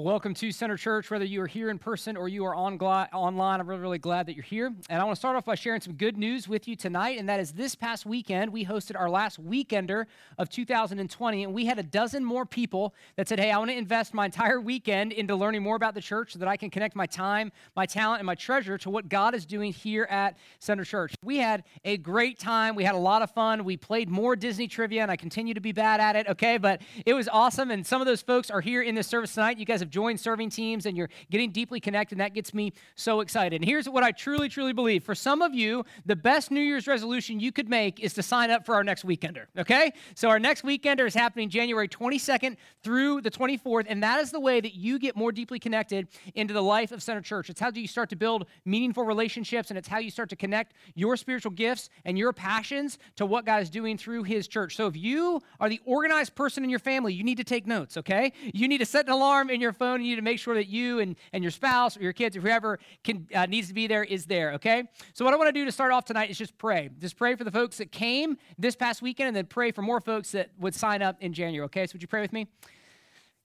Welcome 0.00 0.32
to 0.36 0.50
Center 0.50 0.78
Church, 0.78 1.10
whether 1.10 1.26
you 1.26 1.42
are 1.42 1.46
here 1.46 1.68
in 1.68 1.78
person 1.78 2.16
or 2.16 2.26
you 2.26 2.46
are 2.46 2.54
on 2.54 2.78
gla- 2.78 3.10
online. 3.12 3.60
I'm 3.60 3.68
really, 3.68 3.82
really 3.82 3.98
glad 3.98 4.24
that 4.26 4.34
you're 4.34 4.42
here. 4.42 4.72
And 4.88 5.02
I 5.02 5.04
want 5.04 5.14
to 5.14 5.18
start 5.18 5.36
off 5.36 5.44
by 5.44 5.56
sharing 5.56 5.82
some 5.82 5.92
good 5.92 6.16
news 6.16 6.48
with 6.48 6.66
you 6.66 6.74
tonight, 6.74 7.18
and 7.18 7.28
that 7.28 7.38
is 7.38 7.52
this 7.52 7.74
past 7.74 8.06
weekend, 8.06 8.50
we 8.50 8.64
hosted 8.64 8.98
our 8.98 9.10
last 9.10 9.44
weekender 9.44 10.06
of 10.38 10.48
2020, 10.48 11.44
and 11.44 11.52
we 11.52 11.66
had 11.66 11.78
a 11.78 11.82
dozen 11.82 12.24
more 12.24 12.46
people 12.46 12.94
that 13.16 13.28
said, 13.28 13.38
Hey, 13.38 13.50
I 13.50 13.58
want 13.58 13.70
to 13.72 13.76
invest 13.76 14.14
my 14.14 14.24
entire 14.24 14.58
weekend 14.58 15.12
into 15.12 15.36
learning 15.36 15.62
more 15.62 15.76
about 15.76 15.92
the 15.92 16.00
church 16.00 16.32
so 16.32 16.38
that 16.38 16.48
I 16.48 16.56
can 16.56 16.70
connect 16.70 16.96
my 16.96 17.04
time, 17.04 17.52
my 17.76 17.84
talent, 17.84 18.20
and 18.20 18.26
my 18.26 18.34
treasure 18.34 18.78
to 18.78 18.88
what 18.88 19.10
God 19.10 19.34
is 19.34 19.44
doing 19.44 19.70
here 19.70 20.04
at 20.04 20.38
Center 20.60 20.84
Church. 20.84 21.14
We 21.22 21.36
had 21.36 21.62
a 21.84 21.98
great 21.98 22.38
time. 22.38 22.74
We 22.74 22.84
had 22.84 22.94
a 22.94 22.98
lot 22.98 23.20
of 23.20 23.30
fun. 23.32 23.64
We 23.64 23.76
played 23.76 24.08
more 24.08 24.34
Disney 24.34 24.66
trivia, 24.66 25.02
and 25.02 25.10
I 25.10 25.16
continue 25.16 25.52
to 25.52 25.60
be 25.60 25.72
bad 25.72 26.00
at 26.00 26.16
it, 26.16 26.26
okay? 26.26 26.56
But 26.56 26.80
it 27.04 27.12
was 27.12 27.28
awesome, 27.28 27.70
and 27.70 27.86
some 27.86 28.00
of 28.00 28.06
those 28.06 28.22
folks 28.22 28.50
are 28.50 28.62
here 28.62 28.80
in 28.80 28.94
this 28.94 29.06
service 29.06 29.34
tonight. 29.34 29.58
You 29.58 29.66
guys 29.66 29.80
have 29.80 29.90
joined 29.90 29.99
serving 30.16 30.50
teams 30.50 30.86
and 30.86 30.96
you're 30.96 31.10
getting 31.30 31.50
deeply 31.50 31.80
connected, 31.80 32.14
and 32.14 32.20
that 32.20 32.34
gets 32.34 32.52
me 32.52 32.72
so 32.94 33.20
excited. 33.20 33.60
And 33.60 33.64
here's 33.64 33.88
what 33.88 34.02
I 34.02 34.12
truly, 34.12 34.48
truly 34.48 34.72
believe 34.72 35.04
for 35.04 35.14
some 35.14 35.42
of 35.42 35.54
you, 35.54 35.84
the 36.06 36.16
best 36.16 36.50
New 36.50 36.60
Year's 36.60 36.86
resolution 36.86 37.40
you 37.40 37.52
could 37.52 37.68
make 37.68 38.00
is 38.00 38.14
to 38.14 38.22
sign 38.22 38.50
up 38.50 38.66
for 38.66 38.74
our 38.74 38.84
next 38.84 39.06
weekender, 39.06 39.46
okay? 39.58 39.92
So 40.14 40.28
our 40.28 40.38
next 40.38 40.64
weekender 40.64 41.06
is 41.06 41.14
happening 41.14 41.48
January 41.48 41.88
22nd 41.88 42.56
through 42.82 43.20
the 43.20 43.30
24th, 43.30 43.86
and 43.88 44.02
that 44.02 44.20
is 44.20 44.30
the 44.30 44.40
way 44.40 44.60
that 44.60 44.74
you 44.74 44.98
get 44.98 45.16
more 45.16 45.32
deeply 45.32 45.58
connected 45.58 46.08
into 46.34 46.54
the 46.54 46.62
life 46.62 46.92
of 46.92 47.02
Center 47.02 47.20
Church. 47.20 47.50
It's 47.50 47.60
how 47.60 47.70
do 47.70 47.80
you 47.80 47.88
start 47.88 48.10
to 48.10 48.16
build 48.16 48.46
meaningful 48.64 49.04
relationships, 49.04 49.70
and 49.70 49.78
it's 49.78 49.88
how 49.88 49.98
you 49.98 50.10
start 50.10 50.28
to 50.30 50.36
connect 50.36 50.74
your 50.94 51.16
spiritual 51.16 51.52
gifts 51.52 51.90
and 52.04 52.18
your 52.18 52.32
passions 52.32 52.98
to 53.16 53.26
what 53.26 53.44
God 53.44 53.62
is 53.62 53.70
doing 53.70 53.96
through 53.98 54.24
His 54.24 54.48
church. 54.48 54.76
So 54.76 54.86
if 54.86 54.96
you 54.96 55.40
are 55.58 55.68
the 55.68 55.80
organized 55.84 56.34
person 56.34 56.64
in 56.64 56.70
your 56.70 56.78
family, 56.78 57.12
you 57.12 57.24
need 57.24 57.38
to 57.38 57.44
take 57.44 57.66
notes, 57.66 57.96
okay? 57.96 58.32
You 58.42 58.68
need 58.68 58.78
to 58.78 58.86
set 58.86 59.06
an 59.06 59.12
alarm 59.12 59.50
in 59.50 59.60
your 59.60 59.72
phone, 59.80 60.00
you 60.00 60.10
need 60.10 60.16
to 60.16 60.22
make 60.22 60.38
sure 60.38 60.54
that 60.54 60.68
you 60.68 61.00
and, 61.00 61.16
and 61.32 61.42
your 61.42 61.50
spouse 61.50 61.96
or 61.96 62.02
your 62.02 62.12
kids 62.12 62.36
or 62.36 62.40
whoever 62.40 62.78
can, 63.02 63.26
uh, 63.34 63.46
needs 63.46 63.66
to 63.68 63.74
be 63.74 63.86
there 63.88 64.04
is 64.04 64.26
there, 64.26 64.52
okay? 64.52 64.84
So, 65.14 65.24
what 65.24 65.34
I 65.34 65.36
want 65.38 65.48
to 65.48 65.52
do 65.52 65.64
to 65.64 65.72
start 65.72 65.90
off 65.90 66.04
tonight 66.04 66.30
is 66.30 66.38
just 66.38 66.56
pray. 66.58 66.90
Just 66.98 67.16
pray 67.16 67.34
for 67.34 67.44
the 67.44 67.50
folks 67.50 67.78
that 67.78 67.90
came 67.90 68.36
this 68.58 68.76
past 68.76 69.02
weekend 69.02 69.28
and 69.28 69.36
then 69.36 69.46
pray 69.46 69.72
for 69.72 69.82
more 69.82 70.00
folks 70.00 70.32
that 70.32 70.50
would 70.58 70.74
sign 70.74 71.02
up 71.02 71.16
in 71.20 71.32
January, 71.32 71.64
okay? 71.64 71.86
So, 71.86 71.94
would 71.94 72.02
you 72.02 72.08
pray 72.08 72.20
with 72.20 72.32
me? 72.32 72.46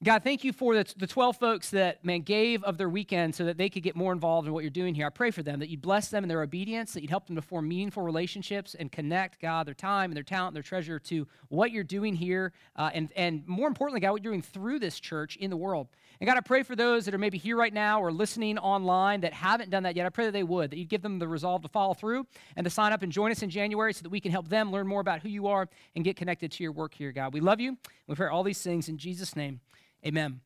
God, 0.05 0.23
thank 0.23 0.43
you 0.43 0.53
for 0.53 0.75
the, 0.75 0.93
the 0.97 1.07
12 1.07 1.37
folks 1.37 1.71
that, 1.71 2.05
man, 2.05 2.21
gave 2.21 2.63
of 2.63 2.77
their 2.77 2.89
weekend 2.89 3.33
so 3.33 3.43
that 3.45 3.57
they 3.57 3.69
could 3.69 3.81
get 3.81 3.95
more 3.95 4.13
involved 4.13 4.47
in 4.47 4.53
what 4.53 4.63
you're 4.63 4.69
doing 4.69 4.93
here. 4.93 5.07
I 5.07 5.09
pray 5.09 5.31
for 5.31 5.41
them 5.41 5.57
that 5.61 5.69
you'd 5.69 5.81
bless 5.81 6.09
them 6.09 6.23
in 6.23 6.27
their 6.27 6.43
obedience, 6.43 6.93
that 6.93 7.01
you'd 7.01 7.09
help 7.09 7.25
them 7.25 7.35
to 7.35 7.41
form 7.41 7.67
meaningful 7.67 8.03
relationships 8.03 8.75
and 8.75 8.91
connect, 8.91 9.41
God, 9.41 9.65
their 9.65 9.73
time 9.73 10.11
and 10.11 10.15
their 10.15 10.23
talent 10.23 10.49
and 10.49 10.57
their 10.57 10.61
treasure 10.61 10.99
to 10.99 11.27
what 11.47 11.71
you're 11.71 11.83
doing 11.83 12.13
here, 12.13 12.53
uh, 12.75 12.91
and, 12.93 13.11
and 13.15 13.47
more 13.47 13.67
importantly, 13.67 13.99
God, 13.99 14.11
what 14.11 14.23
you're 14.23 14.31
doing 14.31 14.43
through 14.43 14.77
this 14.77 14.99
church 14.99 15.37
in 15.37 15.49
the 15.49 15.57
world. 15.57 15.87
And 16.19 16.27
God, 16.27 16.37
I 16.37 16.41
pray 16.41 16.61
for 16.61 16.75
those 16.75 17.05
that 17.05 17.15
are 17.15 17.17
maybe 17.17 17.39
here 17.39 17.57
right 17.57 17.73
now 17.73 17.99
or 17.99 18.11
listening 18.11 18.59
online 18.59 19.21
that 19.21 19.33
haven't 19.33 19.71
done 19.71 19.81
that 19.83 19.95
yet. 19.95 20.05
I 20.05 20.09
pray 20.09 20.25
that 20.25 20.33
they 20.33 20.43
would, 20.43 20.69
that 20.69 20.77
you'd 20.77 20.87
give 20.87 21.01
them 21.01 21.17
the 21.17 21.27
resolve 21.27 21.63
to 21.63 21.67
follow 21.67 21.95
through 21.95 22.27
and 22.55 22.63
to 22.63 22.69
sign 22.69 22.93
up 22.93 23.01
and 23.01 23.11
join 23.11 23.31
us 23.31 23.41
in 23.41 23.49
January 23.49 23.91
so 23.91 24.03
that 24.03 24.09
we 24.09 24.19
can 24.19 24.31
help 24.31 24.49
them 24.49 24.71
learn 24.71 24.85
more 24.85 25.01
about 25.01 25.21
who 25.21 25.29
you 25.29 25.47
are 25.47 25.67
and 25.95 26.05
get 26.05 26.15
connected 26.15 26.51
to 26.51 26.63
your 26.63 26.73
work 26.73 26.93
here, 26.93 27.11
God. 27.11 27.33
We 27.33 27.39
love 27.39 27.59
you. 27.59 27.75
We 28.05 28.13
pray 28.13 28.29
all 28.29 28.43
these 28.43 28.61
things 28.61 28.87
in 28.87 28.99
Jesus' 28.99 29.35
name. 29.35 29.61
Amen. 30.05 30.41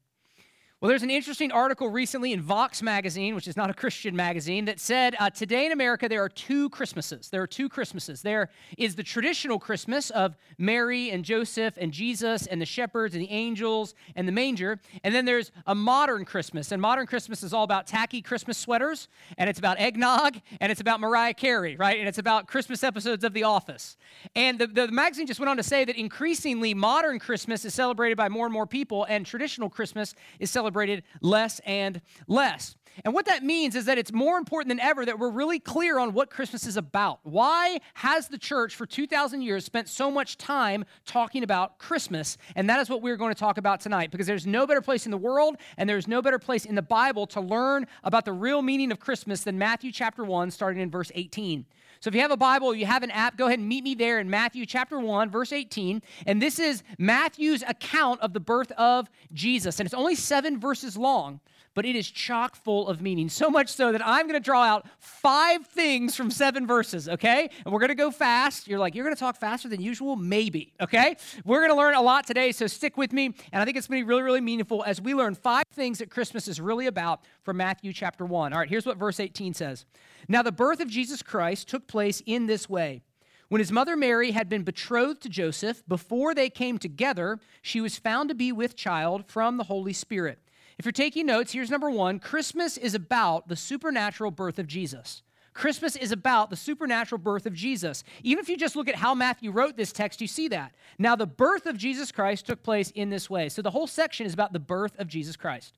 Well, 0.82 0.88
there's 0.88 1.04
an 1.04 1.12
interesting 1.12 1.52
article 1.52 1.90
recently 1.90 2.32
in 2.32 2.42
Vox 2.42 2.82
magazine, 2.82 3.36
which 3.36 3.50
is 3.50 3.58
not 3.58 3.70
a 3.70 3.74
Christian 3.74 4.16
magazine, 4.16 4.64
that 4.64 4.80
said 4.80 5.14
uh, 5.20 5.30
today 5.30 5.66
in 5.66 5.74
America 5.74 6.08
there 6.08 6.24
are 6.24 6.30
two 6.30 6.70
Christmases. 6.70 7.28
There 7.30 7.42
are 7.42 7.48
two 7.48 7.68
Christmases. 7.68 8.22
There 8.22 8.48
is 8.78 8.96
the 8.96 9.04
traditional 9.04 9.60
Christmas 9.60 10.10
of 10.10 10.38
Mary 10.58 11.12
and 11.12 11.26
Joseph 11.26 11.74
and 11.76 11.92
Jesus 11.92 12.48
and 12.48 12.62
the 12.62 12.66
shepherds 12.66 13.14
and 13.14 13.22
the 13.22 13.30
angels 13.30 13.94
and 14.16 14.26
the 14.26 14.32
manger. 14.32 14.80
And 15.04 15.14
then 15.14 15.26
there's 15.26 15.52
a 15.68 15.76
modern 15.76 16.24
Christmas. 16.24 16.72
And 16.72 16.82
modern 16.82 17.08
Christmas 17.08 17.44
is 17.44 17.52
all 17.52 17.66
about 17.66 17.86
tacky 17.86 18.22
Christmas 18.22 18.58
sweaters, 18.58 19.10
and 19.38 19.50
it's 19.50 19.60
about 19.60 19.82
eggnog, 19.82 20.38
and 20.62 20.72
it's 20.72 20.80
about 20.80 21.02
Mariah 21.02 21.34
Carey, 21.34 21.76
right? 21.76 22.00
And 22.00 22.08
it's 22.08 22.20
about 22.20 22.48
Christmas 22.48 22.86
episodes 22.86 23.26
of 23.26 23.34
The 23.34 23.44
Office. 23.44 23.98
And 24.34 24.58
the, 24.58 24.68
the 24.68 24.88
magazine 24.88 25.28
just 25.28 25.42
went 25.42 25.50
on 25.50 25.58
to 25.58 25.64
say 25.64 25.84
that 25.84 25.98
increasingly 25.98 26.74
modern 26.74 27.20
Christmas 27.20 27.66
is 27.66 27.74
celebrated 27.74 28.16
by 28.16 28.30
more 28.30 28.46
and 28.46 28.54
more 28.54 28.66
people, 28.66 29.04
and 29.10 29.26
traditional 29.26 29.70
Christmas 29.70 30.16
is 30.40 30.50
celebrated 30.50 30.69
celebrated 30.70 31.04
less 31.22 31.60
and 31.66 32.00
less. 32.28 32.76
And 33.06 33.14
what 33.14 33.26
that 33.28 33.44
means 33.44 33.76
is 33.76 33.86
that 33.86 33.98
it's 33.98 34.12
more 34.12 34.38
important 34.38 34.70
than 34.70 34.80
ever 34.80 35.06
that 35.06 35.20
we're 35.20 35.30
really 35.30 35.60
clear 35.60 36.00
on 36.00 36.14
what 36.14 36.30
Christmas 36.30 36.66
is 36.66 36.78
about. 36.78 37.20
Why 37.24 37.80
has 37.96 38.28
the 38.28 38.38
church 38.38 38.76
for 38.76 38.86
2,000 38.86 39.42
years 39.42 39.66
spent 39.66 39.88
so 39.88 40.12
much 40.12 40.38
time 40.38 40.86
talking 41.06 41.44
about 41.44 41.80
Christmas? 41.80 42.38
And 42.56 42.70
that 42.70 42.80
is 42.80 42.90
what 42.90 43.02
we're 43.02 43.18
going 43.18 43.34
to 43.34 43.40
talk 43.40 43.58
about 43.58 43.80
tonight 43.80 44.12
because 44.12 44.28
there's 44.28 44.48
no 44.48 44.68
better 44.68 44.82
place 44.82 45.06
in 45.06 45.12
the 45.12 45.18
world 45.18 45.58
and 45.78 45.90
there's 45.90 46.08
no 46.08 46.22
better 46.22 46.40
place 46.40 46.66
in 46.66 46.76
the 46.76 46.82
Bible 46.82 47.28
to 47.28 47.42
learn 47.42 47.88
about 48.04 48.26
the 48.26 48.34
real 48.34 48.62
meaning 48.62 48.92
of 48.92 49.00
Christmas 49.00 49.44
than 49.44 49.58
Matthew 49.58 49.92
chapter 49.92 50.24
1, 50.24 50.52
starting 50.52 50.82
in 50.82 50.90
verse 50.92 51.12
18. 51.16 51.66
So 52.02 52.08
if 52.08 52.16
you 52.16 52.22
have 52.22 52.32
a 52.32 52.38
Bible, 52.38 52.74
you 52.74 52.86
have 52.86 53.04
an 53.04 53.12
app, 53.12 53.36
go 53.36 53.48
ahead 53.48 53.60
and 53.60 53.68
meet 53.68 53.84
me 53.84 53.94
there 53.94 54.20
in 54.20 54.30
Matthew 54.30 54.66
chapter 54.66 55.00
1, 55.00 55.30
verse 55.30 55.52
18. 55.52 56.02
And 56.26 56.42
this 56.42 56.58
is 56.58 56.82
Matthew's 56.98 57.62
account 57.68 58.22
of 58.22 58.32
the 58.32 58.40
birth 58.40 58.72
of 58.74 59.10
Jesus. 59.34 59.80
And 59.80 59.86
it's 59.86 59.94
only 59.94 60.16
seven 60.16 60.60
verses 60.60 60.96
long, 60.96 61.42
but 61.74 61.86
it 61.86 61.96
is 61.96 62.10
chock 62.10 62.56
full 62.56 62.88
of 62.88 63.02
meaning. 63.02 63.30
So 63.30 63.50
much 63.50 63.70
so 63.70 63.92
that 63.92 64.06
I'm 64.06 64.28
going 64.28 64.40
to 64.40 64.44
draw 64.44 64.64
out 64.64 64.88
five 65.00 65.66
things 65.68 66.16
from 66.16 66.32
seven 66.32 66.68
verses, 66.68 67.08
okay? 67.08 67.50
And 67.64 67.74
we're 67.74 67.80
going 67.80 67.90
to 67.90 67.96
go 67.96 68.12
fast. 68.12 68.68
You're 68.68 68.80
like, 68.80 68.96
you're 68.96 69.06
going 69.06 69.16
to 69.16 69.20
talk 69.20 69.38
faster 69.38 69.70
than 69.70 69.82
usual? 69.82 70.16
Maybe, 70.16 70.74
okay? 70.82 71.16
We're 71.46 71.60
going 71.60 71.72
to 71.72 71.78
learn 71.78 71.96
a 71.96 72.02
lot 72.02 72.26
today, 72.26 72.52
so 72.52 72.68
stick 72.68 72.98
with 72.98 73.14
me. 73.14 73.34
And 73.52 73.62
I 73.62 73.66
think 73.66 73.78
it's 73.78 73.88
going 73.88 74.02
to 74.02 74.06
be 74.06 74.08
really, 74.08 74.24
really 74.24 74.42
meaningful 74.42 74.84
as 74.84 75.02
we 75.02 75.14
learn 75.14 75.36
five 75.36 75.66
things 75.74 76.00
that 76.00 76.10
Christmas 76.10 76.48
is 76.48 76.60
really 76.60 76.88
about 76.88 77.22
from 77.44 77.58
Matthew 77.58 77.94
chapter 77.94 78.26
1. 78.26 78.54
All 78.54 78.60
right, 78.60 78.70
here's 78.70 78.86
what 78.86 78.98
verse 78.98 79.20
18 79.20 79.54
says. 79.54 79.86
Now, 80.28 80.42
the 80.42 80.52
birth 80.52 80.80
of 80.80 80.90
Jesus 80.90 81.22
Christ 81.22 81.68
took 81.68 81.88
place 81.88 82.22
in 82.26 82.46
this 82.46 82.70
way. 82.70 83.02
When 83.50 83.60
his 83.60 83.72
mother 83.72 83.96
Mary 83.96 84.30
had 84.32 84.48
been 84.48 84.62
betrothed 84.62 85.22
to 85.24 85.30
Joseph, 85.30 85.82
before 85.88 86.36
they 86.36 86.52
came 86.52 86.78
together, 86.78 87.40
she 87.64 87.82
was 87.82 87.98
found 87.98 88.30
to 88.30 88.36
be 88.36 88.52
with 88.52 88.76
child 88.76 89.26
from 89.26 89.58
the 89.58 89.64
Holy 89.64 89.94
Spirit. 89.94 90.40
If 90.80 90.86
you're 90.86 90.92
taking 90.92 91.26
notes, 91.28 91.52
here's 91.52 91.70
number 91.70 91.92
one 91.92 92.20
Christmas 92.20 92.78
is 92.78 92.96
about 92.96 93.48
the 93.48 93.56
supernatural 93.56 94.32
birth 94.32 94.58
of 94.58 94.66
Jesus. 94.66 95.22
Christmas 95.54 95.96
is 95.96 96.12
about 96.12 96.50
the 96.50 96.56
supernatural 96.56 97.20
birth 97.20 97.46
of 97.46 97.54
Jesus. 97.54 98.04
Even 98.24 98.42
if 98.42 98.50
you 98.50 98.56
just 98.56 98.76
look 98.76 98.88
at 98.88 98.96
how 98.96 99.14
Matthew 99.14 99.52
wrote 99.52 99.76
this 99.76 99.92
text, 99.92 100.22
you 100.22 100.28
see 100.28 100.48
that. 100.48 100.74
Now, 100.98 101.16
the 101.16 101.28
birth 101.28 101.66
of 101.66 101.78
Jesus 101.78 102.12
Christ 102.12 102.46
took 102.46 102.64
place 102.64 102.92
in 102.92 103.10
this 103.10 103.30
way. 103.30 103.50
So 103.50 103.62
the 103.62 103.72
whole 103.72 103.88
section 103.88 104.26
is 104.26 104.34
about 104.34 104.54
the 104.54 104.60
birth 104.60 104.98
of 104.98 105.08
Jesus 105.08 105.36
Christ. 105.36 105.78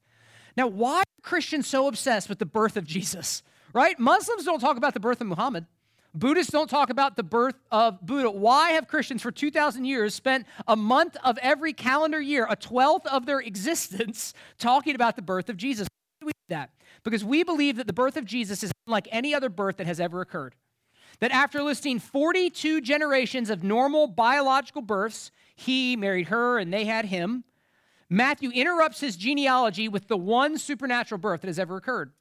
Now, 0.56 0.68
why 0.68 1.00
are 1.00 1.22
Christians 1.24 1.68
so 1.68 1.88
obsessed 1.88 2.30
with 2.30 2.38
the 2.38 2.46
birth 2.46 2.78
of 2.78 2.86
Jesus? 2.86 3.42
right? 3.74 3.98
Muslims 4.00 4.46
don't 4.46 4.60
talk 4.60 4.78
about 4.78 4.94
the 4.94 5.00
birth 5.00 5.22
of 5.22 5.28
Muhammad. 5.28 5.66
Buddhists 6.14 6.52
don't 6.52 6.70
talk 6.70 6.90
about 6.90 7.16
the 7.16 7.24
birth 7.24 7.56
of 7.72 8.06
Buddha. 8.06 8.30
Why 8.30 8.72
have 8.72 8.88
Christians 8.88 9.22
for 9.22 9.32
2,000 9.32 9.86
years 9.86 10.14
spent 10.14 10.46
a 10.68 10.76
month 10.76 11.16
of 11.24 11.38
every 11.42 11.72
calendar 11.72 12.20
year, 12.20 12.46
a 12.50 12.56
twelfth 12.56 13.08
of 13.08 13.26
their 13.26 13.40
existence, 13.52 14.34
talking 14.60 14.96
about 14.96 15.16
the 15.16 15.22
birth 15.22 15.50
of 15.50 15.58
Jesus? 15.58 15.88
Why 15.88 16.20
do 16.20 16.26
we 16.28 16.32
do 16.32 16.56
that? 16.56 16.72
Because 17.04 17.24
we 17.24 17.44
believe 17.44 17.78
that 17.78 17.88
the 17.88 17.94
birth 17.94 18.18
of 18.18 18.26
Jesus 18.26 18.62
is 18.64 18.72
unlike 18.88 19.08
any 19.12 19.34
other 19.34 19.50
birth 19.50 19.78
that 19.78 19.88
has 19.88 20.00
ever 20.00 20.22
occurred. 20.22 20.56
That 21.20 21.32
after 21.32 21.62
listing 21.62 22.00
42 22.00 22.82
generations 22.82 23.50
of 23.50 23.64
normal 23.64 24.08
biological 24.08 24.82
births, 24.82 25.32
he 25.56 25.96
married 25.96 26.28
her 26.28 26.58
and 26.58 26.74
they 26.74 26.86
had 26.86 27.06
him, 27.06 27.44
Matthew 28.10 28.50
interrupts 28.50 29.00
his 29.00 29.16
genealogy 29.16 29.88
with 29.88 30.10
the 30.10 30.18
one 30.18 30.58
supernatural 30.58 31.18
birth 31.18 31.42
that 31.42 31.48
has 31.48 31.60
ever 31.60 31.78
occurred. 31.78 32.12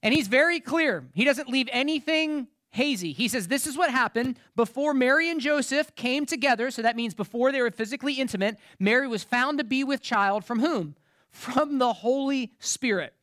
And 0.00 0.14
he's 0.14 0.28
very 0.28 0.60
clear. 0.60 1.08
He 1.12 1.24
doesn't 1.24 1.48
leave 1.48 1.68
anything 1.72 2.46
hazy. 2.72 3.12
He 3.12 3.28
says, 3.28 3.48
This 3.48 3.66
is 3.66 3.76
what 3.76 3.90
happened 3.90 4.38
before 4.56 4.92
Mary 4.92 5.30
and 5.30 5.40
Joseph 5.40 5.94
came 5.94 6.26
together. 6.26 6.70
So 6.70 6.82
that 6.82 6.96
means 6.96 7.14
before 7.14 7.52
they 7.52 7.62
were 7.62 7.70
physically 7.70 8.14
intimate, 8.14 8.58
Mary 8.78 9.06
was 9.06 9.22
found 9.22 9.58
to 9.58 9.64
be 9.64 9.84
with 9.84 10.02
child 10.02 10.44
from 10.44 10.60
whom? 10.60 10.96
From 11.30 11.78
the 11.78 11.92
Holy 11.92 12.52
Spirit. 12.58 13.14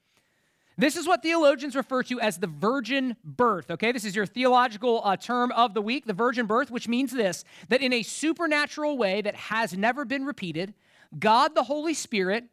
This 0.77 0.95
is 0.95 1.05
what 1.05 1.21
theologians 1.21 1.75
refer 1.75 2.03
to 2.03 2.21
as 2.21 2.37
the 2.37 2.47
virgin 2.47 3.17
birth. 3.21 3.69
Okay, 3.69 3.91
this 3.91 4.05
is 4.05 4.15
your 4.15 4.25
theological 4.25 5.01
uh, 5.03 5.17
term 5.17 5.51
of 5.51 5.73
the 5.73 5.81
week, 5.81 6.05
the 6.05 6.13
virgin 6.13 6.45
birth, 6.45 6.71
which 6.71 6.87
means 6.87 7.11
this 7.11 7.43
that 7.67 7.81
in 7.81 7.91
a 7.91 8.01
supernatural 8.01 8.97
way 8.97 9.21
that 9.21 9.35
has 9.35 9.75
never 9.75 10.05
been 10.05 10.25
repeated, 10.25 10.73
God 11.17 11.53
the 11.53 11.63
Holy 11.63 11.93
Spirit 11.93 12.45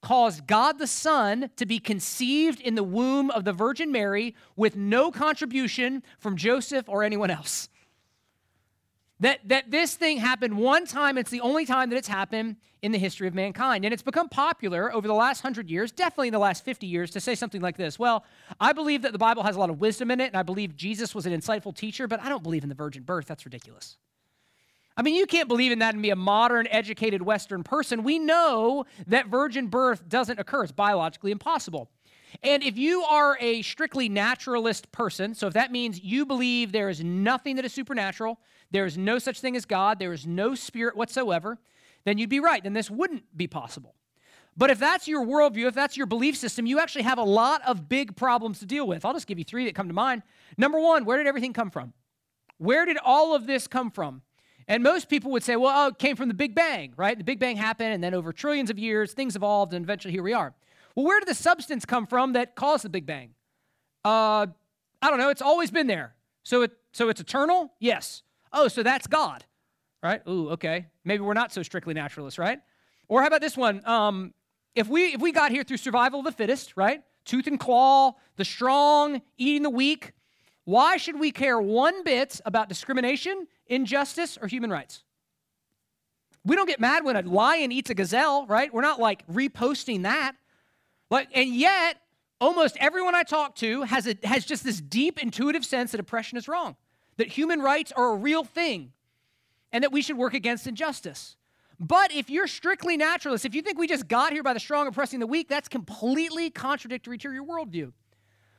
caused 0.00 0.46
God 0.46 0.78
the 0.78 0.86
Son 0.86 1.50
to 1.56 1.66
be 1.66 1.78
conceived 1.78 2.60
in 2.60 2.74
the 2.74 2.82
womb 2.82 3.30
of 3.30 3.44
the 3.44 3.52
Virgin 3.52 3.92
Mary 3.92 4.34
with 4.56 4.76
no 4.76 5.10
contribution 5.10 6.02
from 6.18 6.36
Joseph 6.36 6.88
or 6.88 7.02
anyone 7.02 7.30
else. 7.30 7.68
That, 9.20 9.40
that 9.48 9.70
this 9.70 9.94
thing 9.94 10.16
happened 10.16 10.56
one 10.56 10.86
time, 10.86 11.18
it's 11.18 11.30
the 11.30 11.42
only 11.42 11.66
time 11.66 11.90
that 11.90 11.96
it's 11.96 12.08
happened 12.08 12.56
in 12.80 12.92
the 12.92 12.98
history 12.98 13.28
of 13.28 13.34
mankind. 13.34 13.84
And 13.84 13.92
it's 13.92 14.02
become 14.02 14.30
popular 14.30 14.92
over 14.94 15.06
the 15.06 15.14
last 15.14 15.42
hundred 15.42 15.68
years, 15.68 15.92
definitely 15.92 16.28
in 16.28 16.32
the 16.32 16.38
last 16.38 16.64
50 16.64 16.86
years, 16.86 17.10
to 17.10 17.20
say 17.20 17.34
something 17.34 17.60
like 17.60 17.76
this 17.76 17.98
Well, 17.98 18.24
I 18.58 18.72
believe 18.72 19.02
that 19.02 19.12
the 19.12 19.18
Bible 19.18 19.42
has 19.42 19.56
a 19.56 19.58
lot 19.58 19.68
of 19.68 19.78
wisdom 19.78 20.10
in 20.10 20.20
it, 20.20 20.28
and 20.28 20.36
I 20.36 20.42
believe 20.42 20.74
Jesus 20.74 21.14
was 21.14 21.26
an 21.26 21.38
insightful 21.38 21.76
teacher, 21.76 22.08
but 22.08 22.20
I 22.20 22.30
don't 22.30 22.42
believe 22.42 22.62
in 22.62 22.70
the 22.70 22.74
virgin 22.74 23.02
birth. 23.02 23.26
That's 23.26 23.44
ridiculous. 23.44 23.98
I 25.00 25.02
mean, 25.02 25.14
you 25.14 25.24
can't 25.24 25.48
believe 25.48 25.72
in 25.72 25.78
that 25.78 25.94
and 25.94 26.02
be 26.02 26.10
a 26.10 26.14
modern, 26.14 26.66
educated 26.70 27.22
Western 27.22 27.62
person. 27.62 28.02
We 28.02 28.18
know 28.18 28.84
that 29.06 29.28
virgin 29.28 29.68
birth 29.68 30.06
doesn't 30.06 30.38
occur, 30.38 30.64
it's 30.64 30.72
biologically 30.72 31.30
impossible. 31.30 31.90
And 32.42 32.62
if 32.62 32.76
you 32.76 33.02
are 33.04 33.38
a 33.40 33.62
strictly 33.62 34.10
naturalist 34.10 34.92
person, 34.92 35.34
so 35.34 35.46
if 35.46 35.54
that 35.54 35.72
means 35.72 36.02
you 36.02 36.26
believe 36.26 36.70
there 36.70 36.90
is 36.90 37.02
nothing 37.02 37.56
that 37.56 37.64
is 37.64 37.72
supernatural, 37.72 38.40
there 38.72 38.84
is 38.84 38.98
no 38.98 39.18
such 39.18 39.40
thing 39.40 39.56
as 39.56 39.64
God, 39.64 39.98
there 39.98 40.12
is 40.12 40.26
no 40.26 40.54
spirit 40.54 40.94
whatsoever, 40.94 41.58
then 42.04 42.18
you'd 42.18 42.28
be 42.28 42.40
right. 42.40 42.62
Then 42.62 42.74
this 42.74 42.90
wouldn't 42.90 43.24
be 43.34 43.46
possible. 43.46 43.94
But 44.54 44.68
if 44.68 44.78
that's 44.78 45.08
your 45.08 45.24
worldview, 45.24 45.66
if 45.66 45.74
that's 45.74 45.96
your 45.96 46.08
belief 46.08 46.36
system, 46.36 46.66
you 46.66 46.78
actually 46.78 47.04
have 47.04 47.16
a 47.16 47.24
lot 47.24 47.62
of 47.66 47.88
big 47.88 48.16
problems 48.16 48.58
to 48.58 48.66
deal 48.66 48.86
with. 48.86 49.06
I'll 49.06 49.14
just 49.14 49.26
give 49.26 49.38
you 49.38 49.46
three 49.46 49.64
that 49.64 49.74
come 49.74 49.88
to 49.88 49.94
mind. 49.94 50.24
Number 50.58 50.78
one, 50.78 51.06
where 51.06 51.16
did 51.16 51.26
everything 51.26 51.54
come 51.54 51.70
from? 51.70 51.94
Where 52.58 52.84
did 52.84 52.98
all 53.02 53.34
of 53.34 53.46
this 53.46 53.66
come 53.66 53.90
from? 53.90 54.20
And 54.70 54.84
most 54.84 55.08
people 55.08 55.32
would 55.32 55.42
say, 55.42 55.56
well, 55.56 55.72
oh, 55.74 55.88
it 55.88 55.98
came 55.98 56.14
from 56.14 56.28
the 56.28 56.34
Big 56.34 56.54
Bang, 56.54 56.92
right? 56.96 57.18
The 57.18 57.24
Big 57.24 57.40
Bang 57.40 57.56
happened, 57.56 57.92
and 57.92 58.04
then 58.04 58.14
over 58.14 58.32
trillions 58.32 58.70
of 58.70 58.78
years, 58.78 59.12
things 59.12 59.34
evolved, 59.34 59.74
and 59.74 59.84
eventually 59.84 60.12
here 60.12 60.22
we 60.22 60.32
are. 60.32 60.54
Well, 60.94 61.04
where 61.04 61.18
did 61.18 61.28
the 61.28 61.34
substance 61.34 61.84
come 61.84 62.06
from 62.06 62.34
that 62.34 62.54
caused 62.54 62.84
the 62.84 62.88
Big 62.88 63.04
Bang? 63.04 63.30
Uh, 64.04 64.46
I 65.02 65.10
don't 65.10 65.18
know. 65.18 65.28
It's 65.28 65.42
always 65.42 65.72
been 65.72 65.88
there. 65.88 66.14
So 66.44 66.62
it 66.62 66.70
so 66.92 67.08
it's 67.08 67.20
eternal? 67.20 67.72
Yes. 67.80 68.22
Oh, 68.52 68.68
so 68.68 68.84
that's 68.84 69.08
God, 69.08 69.44
right? 70.04 70.22
Ooh, 70.28 70.50
okay. 70.50 70.86
Maybe 71.04 71.24
we're 71.24 71.34
not 71.34 71.52
so 71.52 71.64
strictly 71.64 71.92
naturalists, 71.92 72.38
right? 72.38 72.60
Or 73.08 73.22
how 73.22 73.26
about 73.26 73.40
this 73.40 73.56
one? 73.56 73.84
Um, 73.84 74.34
if 74.76 74.86
we 74.86 75.14
if 75.14 75.20
we 75.20 75.32
got 75.32 75.50
here 75.50 75.64
through 75.64 75.78
survival 75.78 76.20
of 76.20 76.26
the 76.26 76.32
fittest, 76.32 76.76
right? 76.76 77.02
Tooth 77.24 77.48
and 77.48 77.58
claw, 77.58 78.14
the 78.36 78.44
strong 78.44 79.20
eating 79.36 79.64
the 79.64 79.70
weak. 79.70 80.12
Why 80.64 80.96
should 80.96 81.18
we 81.18 81.32
care 81.32 81.60
one 81.60 82.04
bit 82.04 82.40
about 82.44 82.68
discrimination, 82.68 83.46
injustice, 83.66 84.38
or 84.40 84.46
human 84.46 84.70
rights? 84.70 85.02
We 86.44 86.56
don't 86.56 86.66
get 86.66 86.80
mad 86.80 87.04
when 87.04 87.16
a 87.16 87.22
lion 87.22 87.72
eats 87.72 87.90
a 87.90 87.94
gazelle, 87.94 88.46
right? 88.46 88.72
We're 88.72 88.82
not 88.82 89.00
like 89.00 89.26
reposting 89.26 90.04
that. 90.04 90.36
Like, 91.10 91.28
and 91.34 91.54
yet, 91.54 91.96
almost 92.40 92.76
everyone 92.78 93.14
I 93.14 93.22
talk 93.22 93.56
to 93.56 93.82
has, 93.82 94.06
a, 94.06 94.16
has 94.24 94.44
just 94.44 94.64
this 94.64 94.80
deep 94.80 95.22
intuitive 95.22 95.64
sense 95.64 95.90
that 95.92 96.00
oppression 96.00 96.38
is 96.38 96.48
wrong, 96.48 96.76
that 97.16 97.28
human 97.28 97.60
rights 97.60 97.92
are 97.92 98.12
a 98.12 98.16
real 98.16 98.44
thing, 98.44 98.92
and 99.72 99.84
that 99.84 99.92
we 99.92 100.02
should 100.02 100.16
work 100.16 100.34
against 100.34 100.66
injustice. 100.66 101.36
But 101.78 102.12
if 102.12 102.28
you're 102.28 102.46
strictly 102.46 102.96
naturalist, 102.96 103.44
if 103.44 103.54
you 103.54 103.62
think 103.62 103.78
we 103.78 103.86
just 103.86 104.06
got 104.06 104.32
here 104.32 104.42
by 104.42 104.52
the 104.52 104.60
strong 104.60 104.86
oppressing 104.86 105.18
the 105.18 105.26
weak, 105.26 105.48
that's 105.48 105.68
completely 105.68 106.50
contradictory 106.50 107.18
to 107.18 107.32
your 107.32 107.44
worldview. 107.44 107.92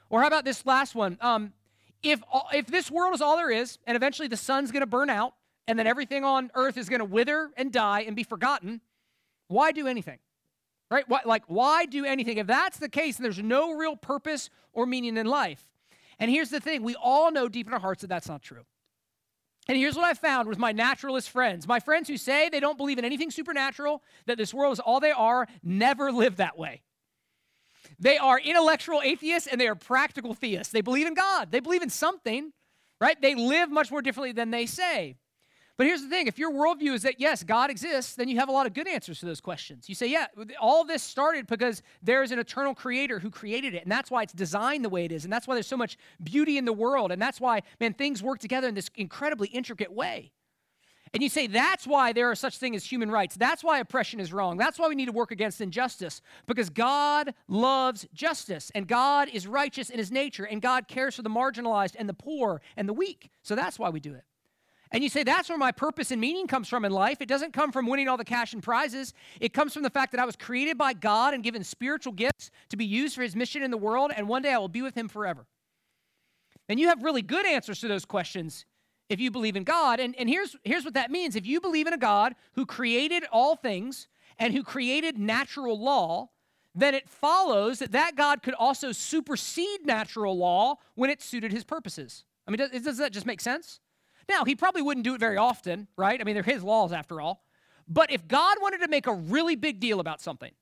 Or 0.09 0.21
how 0.21 0.27
about 0.27 0.43
this 0.43 0.65
last 0.65 0.95
one? 0.95 1.17
Um, 1.21 1.53
if, 2.03 2.21
if 2.53 2.67
this 2.67 2.89
world 2.89 3.13
is 3.13 3.21
all 3.21 3.37
there 3.37 3.51
is, 3.51 3.77
and 3.85 3.95
eventually 3.95 4.27
the 4.27 4.37
sun's 4.37 4.71
going 4.71 4.81
to 4.81 4.87
burn 4.87 5.09
out, 5.09 5.33
and 5.67 5.77
then 5.77 5.87
everything 5.87 6.23
on 6.23 6.51
earth 6.55 6.77
is 6.77 6.89
going 6.89 6.99
to 6.99 7.05
wither 7.05 7.51
and 7.55 7.71
die 7.71 8.01
and 8.01 8.15
be 8.15 8.23
forgotten, 8.23 8.81
why 9.47 9.71
do 9.71 9.87
anything? 9.87 10.19
Right? 10.89 11.07
Why, 11.07 11.21
like, 11.25 11.43
why 11.47 11.85
do 11.85 12.03
anything? 12.05 12.37
If 12.37 12.47
that's 12.47 12.77
the 12.77 12.89
case, 12.89 13.17
then 13.17 13.23
there's 13.23 13.39
no 13.39 13.73
real 13.73 13.95
purpose 13.95 14.49
or 14.73 14.85
meaning 14.85 15.17
in 15.17 15.25
life. 15.25 15.63
And 16.19 16.29
here's 16.29 16.49
the 16.49 16.59
thing 16.59 16.83
we 16.83 16.95
all 16.95 17.31
know 17.31 17.47
deep 17.47 17.67
in 17.67 17.73
our 17.73 17.79
hearts 17.79 18.01
that 18.01 18.07
that's 18.07 18.27
not 18.27 18.41
true. 18.41 18.65
And 19.67 19.77
here's 19.77 19.95
what 19.95 20.05
I 20.05 20.13
found 20.13 20.49
with 20.49 20.57
my 20.57 20.71
naturalist 20.71 21.29
friends 21.29 21.67
my 21.67 21.79
friends 21.79 22.09
who 22.09 22.17
say 22.17 22.49
they 22.49 22.59
don't 22.59 22.77
believe 22.77 22.97
in 22.97 23.05
anything 23.05 23.31
supernatural, 23.31 24.03
that 24.25 24.37
this 24.37 24.53
world 24.53 24.73
is 24.73 24.79
all 24.79 24.99
they 24.99 25.11
are, 25.11 25.47
never 25.63 26.11
live 26.11 26.37
that 26.37 26.57
way. 26.57 26.81
They 28.01 28.17
are 28.17 28.39
intellectual 28.39 29.01
atheists 29.03 29.47
and 29.47 29.61
they 29.61 29.67
are 29.67 29.75
practical 29.75 30.33
theists. 30.33 30.73
They 30.73 30.81
believe 30.81 31.07
in 31.07 31.13
God, 31.13 31.51
they 31.51 31.59
believe 31.59 31.83
in 31.83 31.89
something, 31.89 32.51
right? 32.99 33.19
They 33.21 33.35
live 33.35 33.71
much 33.71 33.91
more 33.91 34.01
differently 34.01 34.33
than 34.33 34.51
they 34.51 34.65
say. 34.65 35.15
But 35.77 35.87
here's 35.87 36.01
the 36.01 36.09
thing 36.09 36.27
if 36.27 36.37
your 36.37 36.51
worldview 36.51 36.93
is 36.93 37.03
that, 37.03 37.19
yes, 37.19 37.43
God 37.43 37.69
exists, 37.69 38.15
then 38.15 38.27
you 38.27 38.37
have 38.37 38.49
a 38.49 38.51
lot 38.51 38.67
of 38.67 38.73
good 38.73 38.87
answers 38.87 39.19
to 39.21 39.25
those 39.25 39.41
questions. 39.41 39.87
You 39.87 39.95
say, 39.95 40.07
yeah, 40.07 40.27
all 40.59 40.83
this 40.83 41.01
started 41.01 41.47
because 41.47 41.81
there 42.03 42.21
is 42.21 42.31
an 42.31 42.39
eternal 42.39 42.75
creator 42.75 43.19
who 43.19 43.29
created 43.31 43.73
it. 43.73 43.83
And 43.83 43.91
that's 43.91 44.11
why 44.11 44.23
it's 44.23 44.33
designed 44.33 44.83
the 44.83 44.89
way 44.89 45.05
it 45.05 45.11
is. 45.11 45.23
And 45.23 45.31
that's 45.31 45.47
why 45.47 45.55
there's 45.55 45.67
so 45.67 45.77
much 45.77 45.97
beauty 46.21 46.57
in 46.57 46.65
the 46.65 46.73
world. 46.73 47.11
And 47.11 47.21
that's 47.21 47.39
why, 47.39 47.61
man, 47.79 47.93
things 47.93 48.21
work 48.21 48.39
together 48.39 48.67
in 48.67 48.75
this 48.75 48.89
incredibly 48.95 49.47
intricate 49.47 49.91
way. 49.91 50.31
And 51.13 51.21
you 51.21 51.27
say 51.27 51.47
that's 51.47 51.85
why 51.85 52.13
there 52.13 52.31
are 52.31 52.35
such 52.35 52.57
things 52.57 52.77
as 52.77 52.85
human 52.85 53.11
rights. 53.11 53.35
That's 53.35 53.63
why 53.63 53.79
oppression 53.79 54.21
is 54.21 54.31
wrong. 54.31 54.55
That's 54.55 54.79
why 54.79 54.87
we 54.87 54.95
need 54.95 55.07
to 55.07 55.11
work 55.11 55.31
against 55.31 55.59
injustice 55.59 56.21
because 56.47 56.69
God 56.69 57.33
loves 57.49 58.07
justice 58.13 58.71
and 58.73 58.87
God 58.87 59.27
is 59.27 59.45
righteous 59.45 59.89
in 59.89 59.97
his 59.97 60.09
nature 60.09 60.45
and 60.45 60.61
God 60.61 60.87
cares 60.87 61.15
for 61.15 61.21
the 61.21 61.29
marginalized 61.29 61.95
and 61.99 62.07
the 62.07 62.13
poor 62.13 62.61
and 62.77 62.87
the 62.87 62.93
weak. 62.93 63.29
So 63.41 63.55
that's 63.55 63.77
why 63.77 63.89
we 63.89 63.99
do 63.99 64.13
it. 64.13 64.23
And 64.93 65.03
you 65.03 65.09
say, 65.09 65.23
that's 65.23 65.47
where 65.47 65.57
my 65.57 65.71
purpose 65.71 66.11
and 66.11 66.19
meaning 66.19 66.47
comes 66.47 66.67
from 66.67 66.83
in 66.83 66.91
life. 66.91 67.21
It 67.21 67.29
doesn't 67.29 67.53
come 67.53 67.71
from 67.71 67.87
winning 67.87 68.09
all 68.09 68.17
the 68.17 68.25
cash 68.25 68.53
and 68.53 68.61
prizes. 68.61 69.13
It 69.39 69.53
comes 69.53 69.73
from 69.73 69.83
the 69.83 69.89
fact 69.89 70.11
that 70.11 70.19
I 70.19 70.25
was 70.25 70.35
created 70.35 70.77
by 70.77 70.93
God 70.93 71.33
and 71.33 71.43
given 71.43 71.63
spiritual 71.63 72.11
gifts 72.11 72.51
to 72.69 72.77
be 72.77 72.85
used 72.85 73.15
for 73.15 73.21
his 73.21 73.33
mission 73.35 73.63
in 73.63 73.71
the 73.71 73.77
world, 73.77 74.11
and 74.13 74.27
one 74.27 74.41
day 74.41 74.51
I 74.51 74.57
will 74.57 74.67
be 74.67 74.81
with 74.81 74.95
him 74.95 75.07
forever. 75.07 75.45
And 76.67 76.77
you 76.77 76.89
have 76.89 77.03
really 77.03 77.21
good 77.21 77.45
answers 77.45 77.79
to 77.81 77.87
those 77.87 78.03
questions 78.03 78.65
if 79.11 79.19
you 79.19 79.29
believe 79.29 79.57
in 79.57 79.65
God. 79.65 79.99
And, 79.99 80.15
and 80.17 80.29
here's, 80.29 80.55
here's 80.63 80.85
what 80.85 80.93
that 80.93 81.11
means 81.11 81.35
if 81.35 81.45
you 81.45 81.59
believe 81.59 81.85
in 81.85 81.93
a 81.93 81.97
God 81.97 82.33
who 82.53 82.65
created 82.65 83.25
all 83.29 83.57
things 83.57 84.07
and 84.39 84.53
who 84.53 84.63
created 84.63 85.19
natural 85.19 85.77
law, 85.77 86.29
then 86.73 86.95
it 86.95 87.09
follows 87.09 87.79
that 87.79 87.91
that 87.91 88.15
God 88.15 88.41
could 88.41 88.53
also 88.53 88.93
supersede 88.93 89.85
natural 89.85 90.37
law 90.37 90.77
when 90.95 91.09
it 91.09 91.21
suited 91.21 91.51
his 91.51 91.65
purposes. 91.65 92.23
I 92.47 92.51
mean, 92.51 92.57
does, 92.57 92.83
does 92.83 92.97
that 92.99 93.11
just 93.11 93.25
make 93.25 93.41
sense? 93.41 93.81
Now, 94.29 94.45
he 94.45 94.55
probably 94.55 94.81
wouldn't 94.81 95.03
do 95.03 95.13
it 95.13 95.19
very 95.19 95.35
often, 95.35 95.89
right? 95.97 96.19
I 96.19 96.23
mean, 96.23 96.35
they're 96.35 96.43
his 96.43 96.63
laws 96.63 96.93
after 96.93 97.19
all. 97.19 97.43
But 97.89 98.11
if 98.11 98.25
God 98.29 98.57
wanted 98.61 98.79
to 98.79 98.87
make 98.87 99.07
a 99.07 99.13
really 99.13 99.57
big 99.57 99.81
deal 99.81 99.99
about 99.99 100.21
something, 100.21 100.53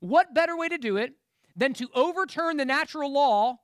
what 0.00 0.34
better 0.34 0.58
way 0.58 0.68
to 0.68 0.76
do 0.76 0.98
it 0.98 1.14
than 1.56 1.72
to 1.74 1.88
overturn 1.94 2.58
the 2.58 2.66
natural 2.66 3.10
law 3.10 3.56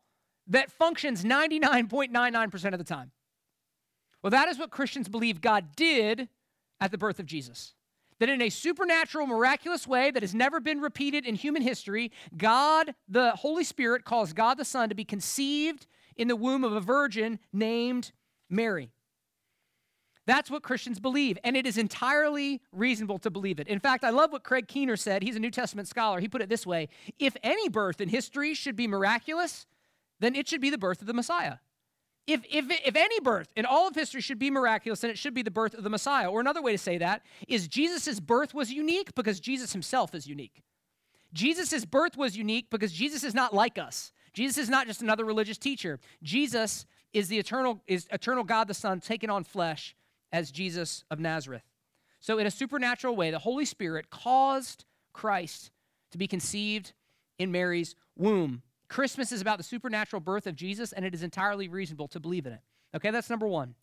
that 0.46 0.72
functions 0.72 1.24
99.99% 1.24 2.72
of 2.72 2.78
the 2.78 2.84
time? 2.84 3.10
Well, 4.24 4.30
that 4.30 4.48
is 4.48 4.58
what 4.58 4.70
Christians 4.70 5.06
believe 5.06 5.42
God 5.42 5.76
did 5.76 6.30
at 6.80 6.90
the 6.90 6.96
birth 6.96 7.20
of 7.20 7.26
Jesus. 7.26 7.74
That 8.20 8.30
in 8.30 8.40
a 8.40 8.48
supernatural, 8.48 9.26
miraculous 9.26 9.86
way 9.86 10.10
that 10.10 10.22
has 10.22 10.34
never 10.34 10.60
been 10.60 10.80
repeated 10.80 11.26
in 11.26 11.34
human 11.34 11.60
history, 11.60 12.10
God, 12.34 12.94
the 13.06 13.32
Holy 13.32 13.64
Spirit, 13.64 14.06
caused 14.06 14.34
God 14.34 14.56
the 14.56 14.64
Son 14.64 14.88
to 14.88 14.94
be 14.94 15.04
conceived 15.04 15.86
in 16.16 16.28
the 16.28 16.36
womb 16.36 16.64
of 16.64 16.72
a 16.72 16.80
virgin 16.80 17.38
named 17.52 18.12
Mary. 18.48 18.92
That's 20.26 20.50
what 20.50 20.62
Christians 20.62 21.00
believe, 21.00 21.36
and 21.44 21.54
it 21.54 21.66
is 21.66 21.76
entirely 21.76 22.62
reasonable 22.72 23.18
to 23.18 23.30
believe 23.30 23.60
it. 23.60 23.68
In 23.68 23.78
fact, 23.78 24.04
I 24.04 24.10
love 24.10 24.32
what 24.32 24.42
Craig 24.42 24.68
Keener 24.68 24.96
said. 24.96 25.22
He's 25.22 25.36
a 25.36 25.40
New 25.40 25.50
Testament 25.50 25.86
scholar. 25.86 26.18
He 26.18 26.28
put 26.28 26.40
it 26.40 26.48
this 26.48 26.66
way 26.66 26.88
If 27.18 27.36
any 27.42 27.68
birth 27.68 28.00
in 28.00 28.08
history 28.08 28.54
should 28.54 28.74
be 28.74 28.86
miraculous, 28.86 29.66
then 30.18 30.34
it 30.34 30.48
should 30.48 30.62
be 30.62 30.70
the 30.70 30.78
birth 30.78 31.02
of 31.02 31.06
the 31.06 31.12
Messiah. 31.12 31.56
If, 32.26 32.42
if, 32.50 32.66
if 32.70 32.96
any 32.96 33.20
birth 33.20 33.48
in 33.54 33.66
all 33.66 33.86
of 33.86 33.94
history 33.94 34.22
should 34.22 34.38
be 34.38 34.50
miraculous, 34.50 35.00
then 35.00 35.10
it 35.10 35.18
should 35.18 35.34
be 35.34 35.42
the 35.42 35.50
birth 35.50 35.74
of 35.74 35.84
the 35.84 35.90
Messiah. 35.90 36.30
Or 36.30 36.40
another 36.40 36.62
way 36.62 36.72
to 36.72 36.78
say 36.78 36.98
that 36.98 37.22
is 37.48 37.68
Jesus' 37.68 38.18
birth 38.18 38.54
was 38.54 38.72
unique 38.72 39.14
because 39.14 39.40
Jesus 39.40 39.72
himself 39.72 40.14
is 40.14 40.26
unique. 40.26 40.62
Jesus' 41.34 41.84
birth 41.84 42.16
was 42.16 42.36
unique 42.36 42.70
because 42.70 42.92
Jesus 42.92 43.24
is 43.24 43.34
not 43.34 43.52
like 43.52 43.76
us. 43.76 44.12
Jesus 44.32 44.56
is 44.56 44.68
not 44.70 44.86
just 44.86 45.02
another 45.02 45.24
religious 45.24 45.58
teacher. 45.58 46.00
Jesus 46.22 46.86
is 47.12 47.28
the 47.28 47.38
eternal, 47.38 47.82
is 47.86 48.06
eternal 48.10 48.42
God 48.44 48.68
the 48.68 48.74
Son 48.74 49.00
taken 49.00 49.30
on 49.30 49.44
flesh 49.44 49.94
as 50.32 50.50
Jesus 50.50 51.04
of 51.10 51.20
Nazareth. 51.20 51.62
So, 52.20 52.38
in 52.38 52.46
a 52.46 52.50
supernatural 52.50 53.14
way, 53.14 53.30
the 53.30 53.38
Holy 53.38 53.64
Spirit 53.66 54.10
caused 54.10 54.86
Christ 55.12 55.70
to 56.10 56.18
be 56.18 56.26
conceived 56.26 56.92
in 57.38 57.52
Mary's 57.52 57.94
womb. 58.16 58.62
Christmas 58.94 59.32
is 59.32 59.40
about 59.40 59.58
the 59.58 59.64
supernatural 59.64 60.20
birth 60.20 60.46
of 60.46 60.54
Jesus, 60.54 60.92
and 60.92 61.04
it 61.04 61.14
is 61.14 61.24
entirely 61.24 61.66
reasonable 61.66 62.06
to 62.06 62.20
believe 62.20 62.46
in 62.46 62.52
it. 62.52 62.60
Okay, 62.94 63.10
that's 63.10 63.28
number 63.28 63.48
one. 63.48 63.74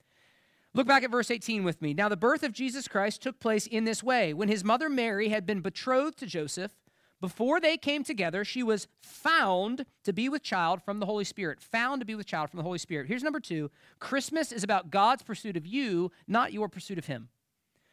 Look 0.74 0.88
back 0.88 1.04
at 1.04 1.12
verse 1.12 1.30
18 1.30 1.66
with 1.66 1.82
me. 1.82 1.94
Now, 1.94 2.08
the 2.08 2.16
birth 2.16 2.44
of 2.44 2.54
Jesus 2.54 2.88
Christ 2.88 3.22
took 3.22 3.38
place 3.38 3.68
in 3.68 3.84
this 3.84 4.02
way. 4.02 4.34
When 4.34 4.48
his 4.48 4.64
mother 4.64 4.88
Mary 4.88 5.28
had 5.28 5.46
been 5.46 5.60
betrothed 5.60 6.18
to 6.20 6.26
Joseph, 6.26 6.72
before 7.20 7.60
they 7.60 7.76
came 7.76 8.06
together, 8.06 8.46
she 8.46 8.64
was 8.64 8.88
found 9.02 9.86
to 10.06 10.14
be 10.14 10.30
with 10.30 10.44
child 10.44 10.82
from 10.82 11.02
the 11.02 11.06
Holy 11.06 11.26
Spirit. 11.26 11.60
Found 11.60 12.00
to 12.00 12.06
be 12.06 12.16
with 12.16 12.26
child 12.26 12.50
from 12.50 12.60
the 12.60 12.64
Holy 12.64 12.80
Spirit. 12.80 13.10
Here's 13.10 13.22
number 13.22 13.42
two 13.42 13.70
Christmas 14.00 14.54
is 14.54 14.64
about 14.64 14.92
God's 14.92 15.24
pursuit 15.24 15.58
of 15.58 15.68
you, 15.68 16.10
not 16.26 16.54
your 16.54 16.70
pursuit 16.70 16.98
of 16.98 17.08
Him. 17.08 17.28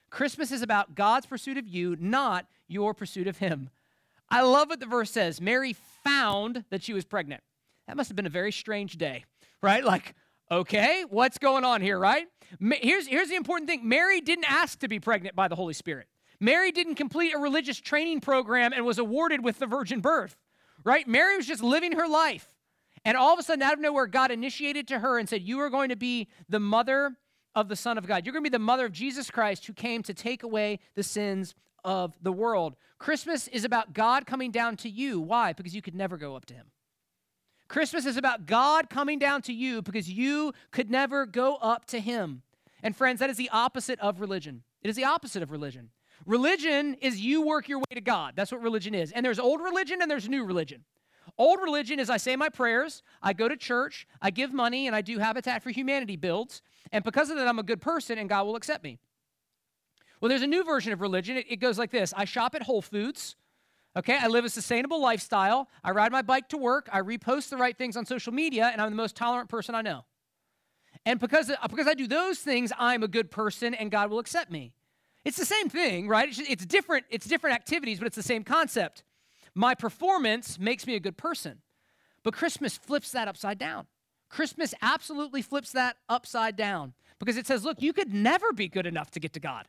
Christmas 0.09 0.53
is 0.53 0.63
about 0.63 0.95
God's 0.95 1.27
pursuit 1.27 1.59
of 1.59 1.67
you, 1.67 1.97
not 1.99 2.47
your 2.69 2.95
pursuit 2.95 3.27
of 3.27 3.39
Him. 3.39 3.71
I 4.31 4.43
love 4.43 4.69
what 4.69 4.79
the 4.79 4.87
verse 4.87 5.11
says 5.11 5.41
Mary 5.41 5.73
found 6.09 6.65
that 6.71 6.83
she 6.83 6.93
was 6.93 7.05
pregnant. 7.05 7.43
That 7.87 7.97
must 7.97 8.09
have 8.09 8.17
been 8.17 8.27
a 8.27 8.31
very 8.31 8.53
strange 8.53 8.99
day, 8.99 9.25
right? 9.63 9.85
Like, 9.85 10.15
okay, 10.51 11.05
what's 11.09 11.39
going 11.39 11.65
on 11.65 11.81
here, 11.81 11.99
right? 11.99 12.27
Here's, 12.61 13.07
here's 13.07 13.29
the 13.29 13.37
important 13.37 13.69
thing 13.69 13.89
Mary 13.89 14.21
didn't 14.21 14.51
ask 14.51 14.79
to 14.81 14.89
be 14.89 15.01
pregnant 15.01 15.37
by 15.37 15.49
the 15.49 15.55
Holy 15.55 15.75
Spirit. 15.75 16.07
Mary 16.41 16.71
didn't 16.71 16.95
complete 16.95 17.35
a 17.35 17.39
religious 17.39 17.81
training 17.81 18.21
program 18.21 18.73
and 18.73 18.85
was 18.85 18.99
awarded 18.99 19.43
with 19.43 19.59
the 19.59 19.67
virgin 19.67 20.01
birth, 20.01 20.37
right? 20.85 21.07
Mary 21.09 21.37
was 21.37 21.47
just 21.47 21.63
living 21.63 21.93
her 21.93 22.09
life. 22.09 22.55
And 23.05 23.17
all 23.17 23.33
of 23.33 23.39
a 23.39 23.43
sudden, 23.43 23.63
out 23.63 23.75
of 23.75 23.81
nowhere, 23.81 24.07
God 24.07 24.31
initiated 24.31 24.89
to 24.89 24.99
her 24.99 25.19
and 25.19 25.29
said, 25.29 25.43
You 25.43 25.61
are 25.61 25.71
going 25.71 25.89
to 25.89 25.97
be 25.97 26.29
the 26.49 26.61
mother 26.61 27.17
of 27.55 27.69
the 27.69 27.77
Son 27.77 27.99
of 27.99 28.07
God. 28.07 28.25
You're 28.25 28.33
going 28.33 28.45
to 28.45 28.51
be 28.51 28.55
the 28.55 28.59
mother 28.59 28.87
of 28.87 28.93
Jesus 28.93 29.31
Christ 29.31 29.67
who 29.67 29.73
came 29.73 30.03
to 30.05 30.15
take 30.15 30.43
away 30.43 30.79
the 30.95 31.03
sins 31.03 31.55
of 31.85 32.15
the 32.23 32.33
world. 32.33 32.77
Christmas 32.99 33.49
is 33.49 33.65
about 33.65 33.93
God 33.93 34.27
coming 34.27 34.51
down 34.51 34.77
to 34.79 34.89
you. 34.89 35.21
Why? 35.21 35.53
Because 35.53 35.75
you 35.75 35.83
could 35.83 35.95
never 35.95 36.17
go 36.17 36.35
up 36.37 36.47
to 36.47 36.55
him. 36.55 36.67
Christmas 37.69 38.07
is 38.07 38.17
about 38.17 38.47
God 38.47 38.89
coming 38.89 39.19
down 39.19 39.43
to 39.43 39.53
you 39.53 39.83
because 39.83 40.11
you 40.11 40.53
could 40.71 40.91
never 40.91 41.27
go 41.27 41.57
up 41.57 41.85
to 41.87 42.01
him. 42.01 42.43
And 42.83 42.97
friends, 42.97 43.21
that 43.21 43.31
is 43.31 43.37
the 43.37 43.51
opposite 43.51 44.01
of 44.01 44.21
religion. 44.21 44.63
It 44.83 44.89
is 44.89 44.97
the 44.97 45.05
opposite 45.05 45.43
of 45.43 45.51
religion. 45.51 45.91
Religion 46.25 46.95
is 46.95 47.21
you 47.21 47.43
work 47.43 47.69
your 47.69 47.79
way 47.79 47.95
to 47.95 48.01
God. 48.01 48.35
That's 48.37 48.51
what 48.51 48.63
religion 48.63 48.95
is. 48.95 49.13
And 49.13 49.25
there's 49.25 49.39
old 49.39 49.61
religion 49.61 50.01
and 50.01 50.11
there's 50.11 50.29
new 50.29 50.45
religion. 50.45 50.85
Old 51.37 51.61
religion 51.63 52.01
is 52.01 52.09
I 52.09 52.17
say 52.17 52.37
my 52.37 52.49
prayers, 52.49 53.03
I 53.23 53.33
go 53.33 53.49
to 53.49 53.57
church, 53.57 54.09
I 54.23 54.31
give 54.31 54.53
money, 54.53 54.87
and 54.87 54.97
I 54.97 55.03
do 55.03 55.19
Habitat 55.19 55.63
for 55.63 55.71
Humanity 55.71 56.17
builds. 56.17 56.63
And 56.91 57.05
because 57.05 57.29
of 57.29 57.37
that, 57.37 57.47
I'm 57.47 57.59
a 57.59 57.63
good 57.63 57.81
person 57.81 58.19
and 58.19 58.29
God 58.29 58.47
will 58.47 58.57
accept 58.57 58.83
me. 58.83 58.99
Well, 60.21 60.29
there's 60.29 60.43
a 60.43 60.47
new 60.47 60.65
version 60.65 60.93
of 60.93 61.01
religion. 61.01 61.37
It, 61.37 61.47
it 61.49 61.57
goes 61.57 61.79
like 61.79 61.91
this 61.91 62.13
I 62.17 62.25
shop 62.25 62.55
at 62.55 62.63
Whole 62.63 62.83
Foods. 62.83 63.37
Okay, 63.97 64.17
I 64.21 64.29
live 64.29 64.45
a 64.45 64.51
sustainable 64.51 65.01
lifestyle. 65.01 65.69
I 65.83 65.91
ride 65.91 66.13
my 66.13 66.23
bike 66.23 66.49
to 66.51 66.57
work. 66.57 66.89
I 66.93 67.01
repost 67.01 67.49
the 67.49 67.57
right 67.57 67.77
things 67.77 67.97
on 67.97 68.07
social 68.07 68.33
media, 68.33 68.71
and 68.73 68.81
I'm 68.81 68.91
the 68.91 68.97
most 68.97 69.17
tolerant 69.17 69.49
person 69.49 69.75
I 69.75 69.83
know. 69.83 70.05
And 71.05 71.19
because, 71.19 71.51
uh, 71.51 71.57
because 71.69 71.87
I 71.87 71.95
do 71.95 72.07
those 72.07 72.39
things, 72.39 72.71
I'm 72.79 73.03
a 73.03 73.09
good 73.09 73.31
person 73.31 73.75
and 73.75 73.91
God 73.91 74.11
will 74.11 74.19
accept 74.19 74.51
me. 74.51 74.73
It's 75.25 75.37
the 75.37 75.45
same 75.45 75.69
thing, 75.69 76.09
right? 76.09 76.29
It's, 76.29 76.39
it's, 76.39 76.67
different, 76.67 77.07
it's 77.11 77.27
different 77.27 77.57
activities, 77.57 77.99
but 77.99 78.07
it's 78.07 78.17
the 78.17 78.23
same 78.23 78.45
concept. 78.45 79.05
My 79.55 79.75
performance 79.75 80.59
makes 80.59 80.87
me 80.87 80.95
a 80.95 81.01
good 81.01 81.17
person. 81.17 81.61
But 82.23 82.35
Christmas 82.35 82.77
flips 82.77 83.11
that 83.13 83.27
upside 83.29 83.59
down. 83.59 83.87
Christmas 84.29 84.75
absolutely 84.83 85.43
flips 85.43 85.73
that 85.73 85.97
upside 86.09 86.57
down 86.57 86.93
because 87.19 87.37
it 87.37 87.47
says, 87.47 87.65
look, 87.65 87.81
you 87.81 87.93
could 87.93 88.13
never 88.13 88.53
be 88.53 88.69
good 88.69 88.87
enough 88.87 89.11
to 89.13 89.21
get 89.21 89.33
to 89.33 89.41
God. 89.41 89.67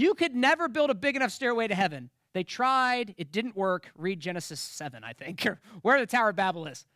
You 0.00 0.14
could 0.14 0.34
never 0.34 0.66
build 0.66 0.88
a 0.88 0.94
big 0.94 1.14
enough 1.14 1.30
stairway 1.30 1.68
to 1.68 1.74
heaven. 1.74 2.08
They 2.32 2.42
tried, 2.42 3.14
it 3.18 3.32
didn't 3.32 3.54
work. 3.54 3.90
Read 3.96 4.18
Genesis 4.18 4.58
7, 4.58 5.04
I 5.04 5.12
think, 5.12 5.44
or 5.44 5.60
where 5.82 6.00
the 6.00 6.06
Tower 6.06 6.30
of 6.30 6.36
Babel 6.36 6.66
is 6.66 6.86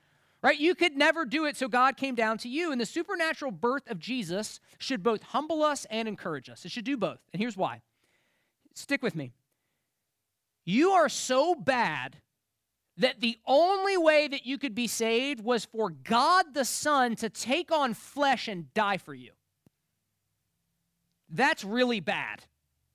right? 0.44 0.60
You 0.60 0.74
could 0.74 0.94
never 0.94 1.24
do 1.24 1.46
it, 1.46 1.56
so 1.56 1.68
God 1.68 1.96
came 1.96 2.14
down 2.14 2.36
to 2.38 2.50
you. 2.50 2.70
And 2.70 2.78
the 2.78 2.84
supernatural 2.84 3.50
birth 3.50 3.90
of 3.90 3.98
Jesus 3.98 4.60
should 4.78 5.02
both 5.02 5.22
humble 5.22 5.62
us 5.62 5.86
and 5.88 6.06
encourage 6.06 6.50
us. 6.50 6.66
It 6.66 6.70
should 6.70 6.84
do 6.84 6.98
both. 6.98 7.18
And 7.32 7.40
here's 7.40 7.56
why. 7.56 7.80
Stick 8.74 9.02
with 9.02 9.16
me. 9.16 9.32
You 10.66 10.90
are 10.90 11.08
so 11.08 11.54
bad 11.54 12.18
that 12.98 13.22
the 13.22 13.38
only 13.46 13.96
way 13.96 14.28
that 14.28 14.44
you 14.44 14.58
could 14.58 14.74
be 14.74 14.86
saved 14.86 15.42
was 15.42 15.64
for 15.64 15.88
God 15.88 16.52
the 16.52 16.66
Son 16.66 17.16
to 17.16 17.30
take 17.30 17.72
on 17.72 17.94
flesh 17.94 18.46
and 18.46 18.72
die 18.74 18.98
for 18.98 19.14
you. 19.14 19.32
That's 21.30 21.64
really 21.64 22.00
bad. 22.00 22.44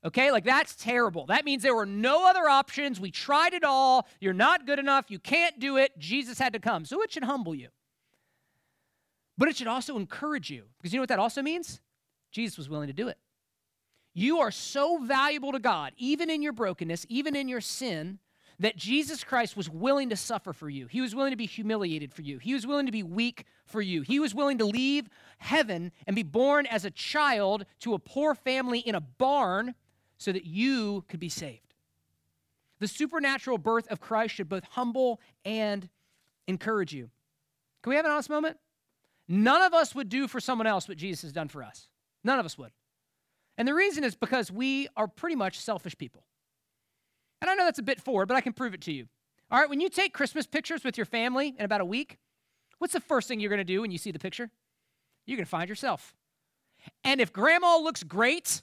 Okay, 0.06 0.32
like 0.32 0.46
that's 0.46 0.76
terrible. 0.76 1.26
That 1.26 1.44
means 1.44 1.62
there 1.62 1.76
were 1.76 1.86
no 1.86 2.30
other 2.30 2.48
options. 2.48 3.00
We 3.00 3.12
tried 3.12 3.54
it 3.54 3.66
all. 3.66 4.08
You're 4.22 4.34
not 4.34 4.66
good 4.66 4.80
enough. 4.80 5.12
You 5.12 5.20
can't 5.20 5.60
do 5.60 5.76
it. 5.78 5.98
Jesus 6.00 6.40
had 6.40 6.54
to 6.54 6.60
come. 6.60 6.86
So 6.86 7.02
it 7.02 7.12
should 7.12 7.26
humble 7.26 7.54
you. 7.54 7.68
But 9.38 9.50
it 9.50 9.58
should 9.58 9.68
also 9.68 9.98
encourage 9.98 10.50
you 10.50 10.64
because 10.78 10.94
you 10.94 10.98
know 10.98 11.02
what 11.02 11.10
that 11.10 11.20
also 11.20 11.42
means? 11.42 11.82
Jesus 12.32 12.58
was 12.58 12.70
willing 12.70 12.88
to 12.88 12.94
do 12.94 13.08
it. 13.10 13.18
You 14.14 14.40
are 14.40 14.52
so 14.52 15.00
valuable 15.00 15.52
to 15.52 15.60
God, 15.60 15.94
even 15.98 16.30
in 16.30 16.42
your 16.42 16.54
brokenness, 16.54 17.06
even 17.10 17.36
in 17.36 17.48
your 17.48 17.62
sin, 17.62 18.20
that 18.60 18.76
Jesus 18.76 19.24
Christ 19.24 19.56
was 19.56 19.70
willing 19.70 20.10
to 20.10 20.18
suffer 20.18 20.52
for 20.52 20.70
you. 20.70 20.88
He 20.88 21.00
was 21.00 21.16
willing 21.16 21.32
to 21.32 21.38
be 21.38 21.46
humiliated 21.46 22.14
for 22.14 22.22
you. 22.22 22.38
He 22.38 22.54
was 22.54 22.68
willing 22.68 22.86
to 22.86 22.92
be 22.92 23.04
weak 23.04 23.46
for 23.66 23.82
you. 23.82 24.02
He 24.02 24.20
was 24.20 24.36
willing 24.36 24.58
to 24.58 24.66
leave 24.66 25.08
heaven 25.38 25.92
and 26.06 26.16
be 26.16 26.24
born 26.24 26.66
as 26.66 26.84
a 26.84 26.92
child 26.92 27.66
to 27.80 27.94
a 27.94 28.00
poor 28.00 28.36
family 28.36 28.80
in 28.80 28.96
a 28.96 29.02
barn 29.02 29.76
so 30.20 30.32
that 30.32 30.46
you 30.46 31.04
could 31.08 31.20
be 31.20 31.30
saved. 31.30 31.74
The 32.80 32.88
supernatural 32.88 33.58
birth 33.58 33.88
of 33.88 34.00
Christ 34.00 34.36
should 34.36 34.48
both 34.48 34.64
humble 34.72 35.20
and 35.44 35.90
encourage 36.48 36.94
you. 36.94 37.10
Can 37.82 37.90
we 37.90 37.96
have 37.96 38.06
an 38.06 38.12
honest 38.12 38.30
moment? 38.30 38.58
None 39.28 39.62
of 39.62 39.74
us 39.74 39.96
would 39.96 40.10
do 40.10 40.28
for 40.28 40.40
someone 40.40 40.68
else 40.68 40.88
what 40.88 40.98
Jesus 40.98 41.24
has 41.24 41.32
done 41.32 41.48
for 41.48 41.64
us. 41.64 41.88
None 42.24 42.40
of 42.40 42.46
us 42.46 42.58
would. 42.58 42.72
And 43.58 43.68
the 43.68 43.74
reason 43.74 44.04
is 44.04 44.16
because 44.16 44.52
we 44.52 44.88
are 44.96 45.08
pretty 45.08 45.36
much 45.36 45.60
selfish 45.60 45.98
people. 45.98 46.24
And 47.42 47.50
I 47.50 47.56
know 47.56 47.66
that's 47.66 47.80
a 47.80 47.84
bit 47.84 48.02
forward, 48.02 48.28
but 48.28 48.36
I 48.36 48.42
can 48.42 48.54
prove 48.54 48.74
it 48.74 48.82
to 48.82 48.92
you. 48.92 49.08
All 49.52 49.60
right, 49.60 49.70
when 49.70 49.82
you 49.82 49.90
take 49.90 50.14
Christmas 50.14 50.46
pictures 50.46 50.84
with 50.84 50.98
your 50.98 51.06
family 51.06 51.56
in 51.58 51.66
about 51.66 51.82
a 51.82 51.86
week, 51.86 52.18
what's 52.78 52.94
the 52.94 53.00
first 53.00 53.28
thing 53.28 53.40
you're 53.40 53.50
going 53.50 53.58
to 53.58 53.64
do 53.64 53.82
when 53.82 53.92
you 53.92 53.98
see 53.98 54.12
the 54.12 54.20
picture? 54.20 54.52
You're 55.26 55.38
going 55.38 55.46
to 55.46 55.50
find 55.50 55.70
yourself. 55.70 56.16
And 57.04 57.20
if 57.22 57.32
grandma 57.34 57.78
looks 57.78 58.04
great, 58.04 58.62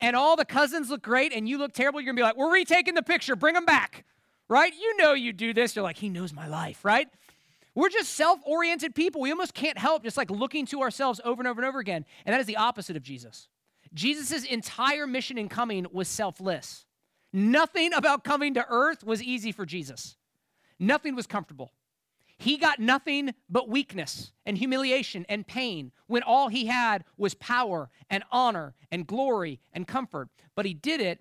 and 0.00 0.16
all 0.16 0.36
the 0.36 0.44
cousins 0.44 0.90
look 0.90 1.02
great 1.02 1.32
and 1.32 1.48
you 1.48 1.58
look 1.58 1.72
terrible, 1.72 2.00
you're 2.00 2.12
gonna 2.12 2.16
be 2.16 2.22
like, 2.22 2.36
we're 2.36 2.52
retaking 2.52 2.94
the 2.94 3.02
picture, 3.02 3.36
bring 3.36 3.54
them 3.54 3.64
back, 3.64 4.04
right? 4.48 4.72
You 4.74 4.96
know 4.96 5.12
you 5.12 5.32
do 5.32 5.52
this. 5.52 5.76
You're 5.76 5.82
like, 5.82 5.98
he 5.98 6.08
knows 6.08 6.32
my 6.32 6.48
life, 6.48 6.84
right? 6.84 7.08
We're 7.74 7.88
just 7.88 8.14
self 8.14 8.40
oriented 8.44 8.94
people. 8.94 9.20
We 9.20 9.30
almost 9.30 9.54
can't 9.54 9.78
help 9.78 10.02
just 10.02 10.16
like 10.16 10.30
looking 10.30 10.66
to 10.66 10.82
ourselves 10.82 11.20
over 11.24 11.40
and 11.40 11.48
over 11.48 11.60
and 11.60 11.68
over 11.68 11.78
again. 11.78 12.04
And 12.26 12.32
that 12.32 12.40
is 12.40 12.46
the 12.46 12.56
opposite 12.56 12.96
of 12.96 13.02
Jesus. 13.02 13.48
Jesus' 13.94 14.44
entire 14.44 15.06
mission 15.06 15.38
in 15.38 15.48
coming 15.48 15.86
was 15.92 16.08
selfless. 16.08 16.86
Nothing 17.32 17.92
about 17.92 18.24
coming 18.24 18.54
to 18.54 18.66
earth 18.68 19.04
was 19.04 19.22
easy 19.22 19.52
for 19.52 19.64
Jesus, 19.64 20.16
nothing 20.78 21.14
was 21.14 21.26
comfortable. 21.26 21.72
He 22.40 22.56
got 22.56 22.78
nothing 22.78 23.34
but 23.50 23.68
weakness 23.68 24.32
and 24.46 24.56
humiliation 24.56 25.26
and 25.28 25.46
pain 25.46 25.92
when 26.06 26.22
all 26.22 26.48
he 26.48 26.66
had 26.66 27.04
was 27.18 27.34
power 27.34 27.90
and 28.08 28.24
honor 28.32 28.74
and 28.90 29.06
glory 29.06 29.60
and 29.74 29.86
comfort. 29.86 30.30
But 30.54 30.64
he 30.64 30.72
did 30.72 31.02
it 31.02 31.20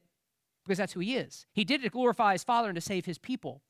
because 0.63 0.77
that's 0.77 0.93
who 0.93 1.01
he 1.01 1.17
is. 1.17 1.45
He 1.51 1.65
did 1.65 1.81
it 1.81 1.83
to 1.83 1.89
glorify 1.89 2.31
his 2.31 2.45
Father 2.45 2.69
and 2.69 2.75
to 2.75 2.81
save 2.81 3.05
his 3.05 3.17
people. 3.17 3.61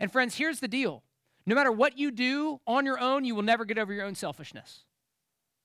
And 0.00 0.10
friends, 0.10 0.36
here's 0.36 0.60
the 0.60 0.68
deal 0.68 1.02
no 1.44 1.54
matter 1.54 1.70
what 1.70 1.98
you 1.98 2.10
do 2.10 2.62
on 2.66 2.86
your 2.86 2.98
own, 2.98 3.26
you 3.26 3.34
will 3.34 3.42
never 3.42 3.66
get 3.66 3.76
over 3.76 3.92
your 3.92 4.06
own 4.06 4.14
selfishness. 4.14 4.84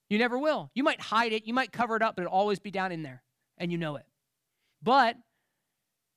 You 0.09 0.17
never 0.17 0.37
will. 0.37 0.69
You 0.75 0.83
might 0.83 0.99
hide 0.99 1.31
it, 1.31 1.47
you 1.47 1.53
might 1.53 1.71
cover 1.71 1.95
it 1.95 2.01
up, 2.01 2.17
but 2.17 2.23
it'll 2.23 2.33
always 2.33 2.59
be 2.59 2.71
down 2.71 2.91
in 2.91 3.03
there, 3.03 3.23
and 3.57 3.71
you 3.71 3.77
know 3.77 3.95
it. 3.95 4.05
But 4.83 5.15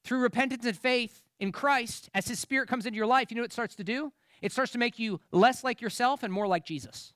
through 0.02 0.23
repentance 0.23 0.66
and 0.66 0.76
faith 0.76 1.23
in 1.38 1.52
Christ, 1.52 2.11
as 2.14 2.26
his 2.26 2.40
spirit 2.40 2.68
comes 2.68 2.85
into 2.85 2.97
your 2.97 3.06
life, 3.06 3.30
you 3.30 3.37
know 3.37 3.42
what 3.42 3.50
it 3.50 3.52
starts 3.52 3.76
to 3.76 3.85
do? 3.85 4.12
It 4.44 4.52
starts 4.52 4.72
to 4.72 4.78
make 4.78 4.98
you 4.98 5.20
less 5.32 5.64
like 5.64 5.80
yourself 5.80 6.22
and 6.22 6.30
more 6.30 6.46
like 6.46 6.66
Jesus. 6.66 7.14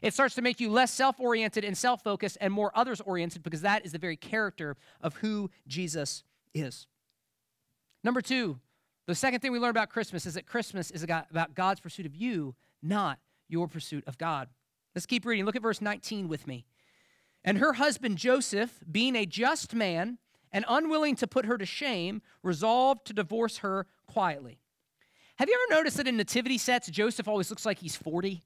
It 0.00 0.14
starts 0.14 0.34
to 0.36 0.40
make 0.40 0.60
you 0.60 0.70
less 0.70 0.90
self 0.90 1.20
oriented 1.20 1.62
and 1.62 1.76
self 1.76 2.02
focused 2.02 2.38
and 2.40 2.50
more 2.50 2.72
others 2.74 3.02
oriented 3.02 3.42
because 3.42 3.60
that 3.60 3.84
is 3.84 3.92
the 3.92 3.98
very 3.98 4.16
character 4.16 4.74
of 5.02 5.14
who 5.16 5.50
Jesus 5.68 6.24
is. 6.54 6.86
Number 8.02 8.22
two, 8.22 8.60
the 9.06 9.14
second 9.14 9.40
thing 9.40 9.52
we 9.52 9.58
learn 9.58 9.72
about 9.72 9.90
Christmas 9.90 10.24
is 10.24 10.32
that 10.34 10.46
Christmas 10.46 10.90
is 10.90 11.02
about 11.02 11.54
God's 11.54 11.80
pursuit 11.80 12.06
of 12.06 12.16
you, 12.16 12.54
not 12.82 13.18
your 13.46 13.68
pursuit 13.68 14.02
of 14.06 14.16
God. 14.16 14.48
Let's 14.94 15.04
keep 15.04 15.26
reading. 15.26 15.44
Look 15.44 15.56
at 15.56 15.62
verse 15.62 15.82
19 15.82 16.28
with 16.28 16.46
me. 16.46 16.64
And 17.44 17.58
her 17.58 17.74
husband 17.74 18.16
Joseph, 18.16 18.80
being 18.90 19.16
a 19.16 19.26
just 19.26 19.74
man 19.74 20.16
and 20.50 20.64
unwilling 20.66 21.16
to 21.16 21.26
put 21.26 21.44
her 21.44 21.58
to 21.58 21.66
shame, 21.66 22.22
resolved 22.42 23.04
to 23.08 23.12
divorce 23.12 23.58
her 23.58 23.86
quietly. 24.06 24.60
Have 25.36 25.48
you 25.48 25.58
ever 25.68 25.78
noticed 25.78 25.96
that 25.96 26.06
in 26.06 26.16
nativity 26.16 26.58
sets, 26.58 26.88
Joseph 26.88 27.26
always 27.26 27.50
looks 27.50 27.66
like 27.66 27.78
he's 27.78 27.96
40, 27.96 28.42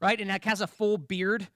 right? 0.00 0.18
And 0.18 0.30
has 0.44 0.60
a 0.62 0.66
full 0.66 0.96
beard, 0.96 1.46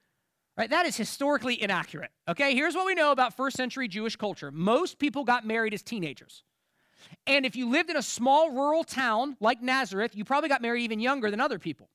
right? 0.55 0.69
That 0.69 0.85
is 0.85 0.95
historically 0.95 1.61
inaccurate, 1.61 2.11
okay? 2.27 2.53
Here's 2.53 2.75
what 2.75 2.85
we 2.85 2.93
know 2.93 3.11
about 3.11 3.35
first 3.35 3.57
century 3.57 3.87
Jewish 3.87 4.15
culture 4.15 4.51
most 4.51 4.99
people 4.99 5.23
got 5.23 5.45
married 5.45 5.73
as 5.73 5.81
teenagers. 5.81 6.43
And 7.25 7.45
if 7.45 7.55
you 7.55 7.69
lived 7.69 7.89
in 7.89 7.95
a 7.95 8.01
small 8.01 8.51
rural 8.51 8.83
town 8.83 9.37
like 9.39 9.61
Nazareth, 9.61 10.15
you 10.15 10.23
probably 10.25 10.49
got 10.49 10.61
married 10.61 10.83
even 10.83 10.99
younger 10.99 11.31
than 11.31 11.39
other 11.39 11.57
people. 11.57 11.89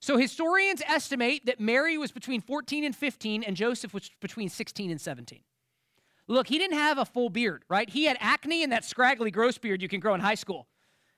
So 0.00 0.16
historians 0.16 0.82
estimate 0.86 1.46
that 1.46 1.60
Mary 1.60 1.98
was 1.98 2.10
between 2.12 2.40
14 2.40 2.84
and 2.84 2.96
15 2.96 3.42
and 3.42 3.56
Joseph 3.56 3.92
was 3.92 4.10
between 4.20 4.48
16 4.48 4.90
and 4.90 5.00
17. 5.00 5.40
Look, 6.26 6.46
he 6.46 6.58
didn't 6.58 6.78
have 6.78 6.98
a 6.98 7.04
full 7.04 7.28
beard, 7.28 7.64
right? 7.68 7.88
He 7.90 8.04
had 8.04 8.16
acne 8.20 8.62
and 8.62 8.72
that 8.72 8.84
scraggly 8.84 9.30
gross 9.30 9.58
beard 9.58 9.82
you 9.82 9.88
can 9.88 10.00
grow 10.00 10.14
in 10.14 10.20
high 10.20 10.36
school. 10.36 10.68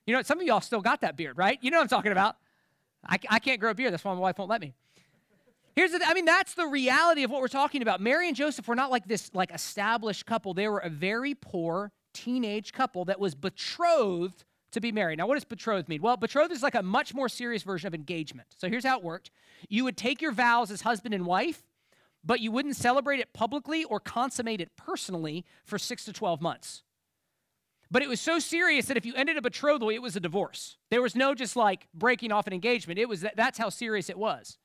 You 0.06 0.14
know, 0.14 0.23
some 0.23 0.40
of 0.40 0.47
y'all 0.47 0.61
still 0.61 0.80
got 0.80 1.00
that 1.02 1.16
beard, 1.16 1.38
right? 1.38 1.59
You 1.62 1.71
know 1.71 1.78
what 1.78 1.85
I'm 1.85 1.88
talking 1.88 2.12
about. 2.12 2.37
I, 3.06 3.18
I 3.30 3.38
can't 3.38 3.61
grow 3.61 3.71
a 3.71 3.75
beard. 3.75 3.92
That's 3.92 4.04
why 4.04 4.14
my 4.14 4.21
wife 4.21 4.38
won't 4.38 4.50
let 4.50 4.61
me. 4.61 4.75
Here's 5.75 5.92
the, 5.92 6.00
I 6.04 6.12
mean, 6.12 6.25
that's 6.25 6.54
the 6.54 6.66
reality 6.66 7.23
of 7.23 7.30
what 7.30 7.40
we're 7.40 7.49
talking 7.49 7.82
about. 7.82 8.00
Mary 8.00 8.28
and 8.28 8.37
Joseph 8.37 8.68
were 8.68 8.75
not 8.75 8.90
like 8.90 9.06
this, 9.06 9.30
like 9.32 9.52
established 9.52 10.26
couple. 10.26 10.54
They 10.54 10.68
were 10.68 10.80
a 10.80 10.90
very 10.90 11.35
poor 11.35 11.92
teenage 12.12 12.73
couple 12.73 13.06
that 13.06 13.18
was 13.18 13.35
betrothed 13.35 14.44
to 14.73 14.80
be 14.80 14.92
married. 14.92 15.18
Now, 15.18 15.26
what 15.26 15.35
does 15.35 15.44
betrothed 15.44 15.88
mean? 15.88 16.02
Well, 16.02 16.16
betrothed 16.16 16.52
is 16.52 16.62
like 16.62 16.75
a 16.75 16.82
much 16.82 17.14
more 17.14 17.28
serious 17.28 17.62
version 17.62 17.87
of 17.87 17.94
engagement. 17.94 18.49
So 18.59 18.68
here's 18.68 18.85
how 18.85 18.99
it 18.99 19.04
worked 19.04 19.30
you 19.68 19.85
would 19.85 19.97
take 19.97 20.21
your 20.21 20.32
vows 20.32 20.71
as 20.71 20.82
husband 20.82 21.14
and 21.14 21.25
wife, 21.25 21.62
but 22.25 22.40
you 22.40 22.50
wouldn't 22.50 22.76
celebrate 22.76 23.21
it 23.21 23.32
publicly 23.32 23.85
or 23.85 24.00
consummate 24.00 24.61
it 24.61 24.76
personally 24.76 25.44
for 25.64 25.78
six 25.78 26.04
to 26.06 26.12
12 26.12 26.40
months. 26.42 26.82
But 27.92 28.02
it 28.02 28.08
was 28.08 28.22
so 28.22 28.38
serious 28.38 28.87
that 28.87 28.96
if 28.96 29.04
you 29.04 29.12
ended 29.14 29.37
a 29.37 29.42
betrothal, 29.42 29.90
it 29.90 30.00
was 30.00 30.16
a 30.16 30.20
divorce. 30.20 30.78
There 30.90 31.02
was 31.02 31.14
no 31.14 31.34
just 31.34 31.56
like 31.56 31.88
breaking 31.92 32.32
off 32.32 32.46
an 32.46 32.54
engagement. 32.54 32.99
It 32.99 33.06
was 33.06 33.20
that, 33.20 33.37
that's 33.37 33.58
how 33.58 33.68
serious 33.68 34.08
it 34.08 34.16
was. 34.16 34.56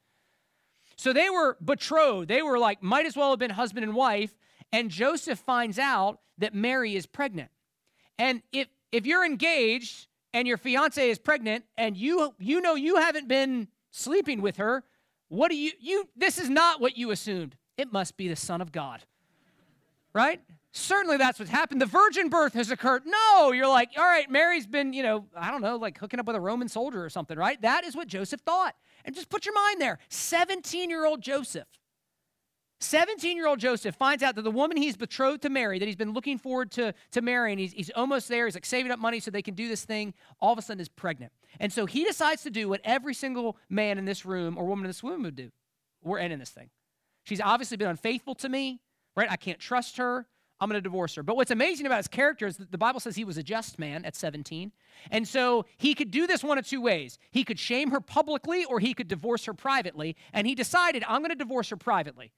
So 0.96 1.12
they 1.12 1.29
were 1.29 1.57
betrothed. 1.63 2.29
They 2.29 2.41
were 2.41 2.57
like, 2.57 2.81
might 2.81 3.05
as 3.05 3.17
well 3.17 3.31
have 3.31 3.39
been 3.39 3.51
husband 3.51 3.84
and 3.84 3.93
wife. 3.93 4.34
And 4.72 4.89
Joseph 4.89 5.39
finds 5.39 5.77
out 5.77 6.22
that 6.38 6.55
Mary 6.55 6.96
is 6.96 7.05
pregnant. 7.05 7.51
And 8.17 8.41
if 8.53 8.69
if 8.93 9.05
you're 9.05 9.25
engaged 9.25 10.07
and 10.34 10.48
your 10.48 10.57
fiance 10.57 11.10
is 11.10 11.19
pregnant 11.19 11.65
and 11.77 11.98
you 11.98 12.34
you 12.39 12.62
know 12.62 12.75
you 12.75 12.96
haven't 12.96 13.27
been 13.27 13.67
sleeping 13.91 14.41
with 14.41 14.55
her, 14.55 14.86
what 15.27 15.50
do 15.50 15.57
you 15.57 15.72
you 15.81 16.07
this 16.15 16.38
is 16.38 16.50
not 16.50 16.79
what 16.79 16.98
you 16.98 17.12
assumed. 17.12 17.57
It 17.77 17.91
must 17.91 18.15
be 18.15 18.29
the 18.29 18.38
son 18.38 18.62
of 18.62 18.72
God. 18.72 19.03
Right? 20.13 20.41
Certainly 20.74 21.17
that's 21.17 21.39
what's 21.39 21.51
happened. 21.51 21.81
The 21.81 21.86
virgin 21.86 22.29
birth 22.29 22.53
has 22.53 22.69
occurred. 22.69 23.03
No, 23.05 23.51
you're 23.51 23.67
like, 23.67 23.91
all 23.97 24.03
right, 24.03 24.29
Mary's 24.29 24.67
been, 24.67 24.93
you 24.93 25.01
know, 25.01 25.25
I 25.36 25.50
don't 25.50 25.62
know, 25.62 25.77
like 25.77 25.97
hooking 25.97 26.19
up 26.19 26.27
with 26.27 26.36
a 26.36 26.39
Roman 26.39 26.67
soldier 26.67 27.03
or 27.03 27.09
something, 27.09 27.38
right? 27.38 27.59
That 27.62 27.83
is 27.83 27.95
what 27.95 28.07
Joseph 28.07 28.41
thought. 28.41 28.75
And 29.05 29.15
just 29.15 29.29
put 29.29 29.45
your 29.45 29.55
mind 29.55 29.81
there 29.81 30.00
17 30.09 30.89
year 30.89 31.05
old 31.05 31.21
Joseph. 31.21 31.67
17 32.79 33.36
year 33.36 33.47
old 33.47 33.59
Joseph 33.59 33.95
finds 33.95 34.21
out 34.21 34.36
that 34.36 34.43
the 34.43 34.51
woman 34.51 34.77
he's 34.77 34.95
betrothed 34.95 35.41
to 35.41 35.50
marry, 35.50 35.79
that 35.79 35.86
he's 35.86 35.95
been 35.95 36.13
looking 36.13 36.38
forward 36.38 36.71
to, 36.71 36.93
to 37.12 37.21
marrying, 37.21 37.57
he's, 37.57 37.74
he's 37.74 37.89
almost 37.95 38.27
there, 38.27 38.45
he's 38.45 38.53
like 38.53 38.65
saving 38.65 38.91
up 38.91 39.00
money 39.00 39.19
so 39.19 39.31
they 39.31 39.41
can 39.41 39.55
do 39.55 39.67
this 39.67 39.83
thing, 39.83 40.13
all 40.39 40.53
of 40.53 40.59
a 40.59 40.62
sudden 40.62 40.79
is 40.79 40.89
pregnant. 40.89 41.31
And 41.59 41.74
so 41.74 41.88
he 41.88 42.03
decides 42.03 42.43
to 42.43 42.51
do 42.51 42.69
what 42.69 42.81
every 42.83 43.15
single 43.15 43.57
man 43.67 43.97
in 43.97 44.05
this 44.05 44.25
room 44.25 44.57
or 44.57 44.65
woman 44.65 44.86
in 44.86 44.89
this 44.89 45.03
room 45.03 45.24
would 45.24 45.36
do. 45.36 45.50
We're 46.03 46.19
ending 46.19 46.38
this 46.38 46.51
thing. 46.51 46.69
She's 47.24 47.41
obviously 47.41 47.77
been 47.77 47.89
unfaithful 47.89 48.36
to 48.36 48.50
me, 48.50 48.79
right? 49.15 49.29
I 49.29 49.38
can't 49.38 49.59
trust 49.59 49.97
her. 49.97 50.27
I'm 50.60 50.70
going 50.70 50.78
to 50.78 50.82
divorce 50.82 51.16
her. 51.16 51.24
But 51.24 51.36
what's 51.36 51.52
amazing 51.52 51.86
about 51.86 51.98
his 51.98 52.08
character 52.08 52.48
is 52.48 52.58
that 52.58 52.72
the 52.72 52.78
Bible 52.78 53.00
says 53.00 53.16
he 53.16 53.26
was 53.26 53.38
a 53.38 53.44
just 53.44 53.78
man 53.78 54.06
at 54.06 54.16
17. 54.16 54.72
And 55.12 55.28
so 55.28 55.66
he 55.78 55.94
could 55.94 56.10
do 56.10 56.26
this 56.26 56.44
one 56.44 56.58
of 56.58 56.66
two 56.66 56.82
ways. 56.82 57.20
He 57.32 57.44
could 57.44 57.60
shame 57.60 57.92
her 57.92 58.02
publicly 58.02 58.66
or 58.66 58.80
he 58.80 58.94
could 58.94 59.08
divorce 59.08 59.46
her 59.46 59.54
privately. 59.54 60.16
And 60.34 60.48
he 60.48 60.56
decided, 60.56 61.04
I'm 61.08 61.22
going 61.22 61.30
to 61.30 61.36
divorce 61.36 61.70
her 61.70 61.78
privately. 61.78 62.32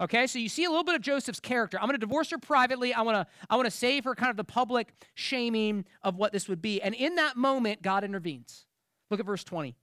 Okay, 0.00 0.28
so 0.28 0.38
you 0.38 0.48
see 0.48 0.64
a 0.64 0.68
little 0.68 0.84
bit 0.84 0.94
of 0.94 1.02
Joseph's 1.02 1.40
character. 1.40 1.76
I'm 1.76 1.86
going 1.86 1.98
to 1.98 2.06
divorce 2.06 2.30
her 2.30 2.38
privately. 2.38 2.94
I 2.94 3.02
want 3.02 3.16
to 3.16 3.26
I 3.50 3.56
want 3.56 3.66
to 3.66 3.70
save 3.76 4.04
her 4.04 4.14
kind 4.14 4.30
of 4.30 4.36
the 4.36 4.44
public 4.44 4.94
shaming 5.14 5.84
of 6.02 6.16
what 6.16 6.32
this 6.32 6.48
would 6.48 6.62
be. 6.62 6.80
And 6.80 6.94
in 6.94 7.16
that 7.16 7.36
moment, 7.36 7.82
God 7.82 8.04
intervenes. 8.04 8.66
Look 9.10 9.18
at 9.18 9.26
verse 9.26 9.42
20. 9.42 9.74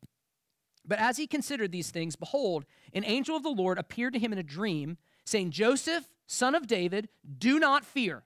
But 0.87 0.99
as 0.99 1.17
he 1.17 1.27
considered 1.27 1.71
these 1.71 1.91
things, 1.91 2.15
behold, 2.15 2.65
an 2.93 3.03
angel 3.03 3.35
of 3.35 3.43
the 3.43 3.49
Lord 3.49 3.77
appeared 3.77 4.13
to 4.13 4.19
him 4.19 4.31
in 4.31 4.39
a 4.39 4.43
dream, 4.43 4.97
saying, 5.25 5.51
Joseph, 5.51 6.07
son 6.27 6.55
of 6.55 6.67
David, 6.67 7.09
do 7.37 7.59
not 7.59 7.85
fear. 7.85 8.23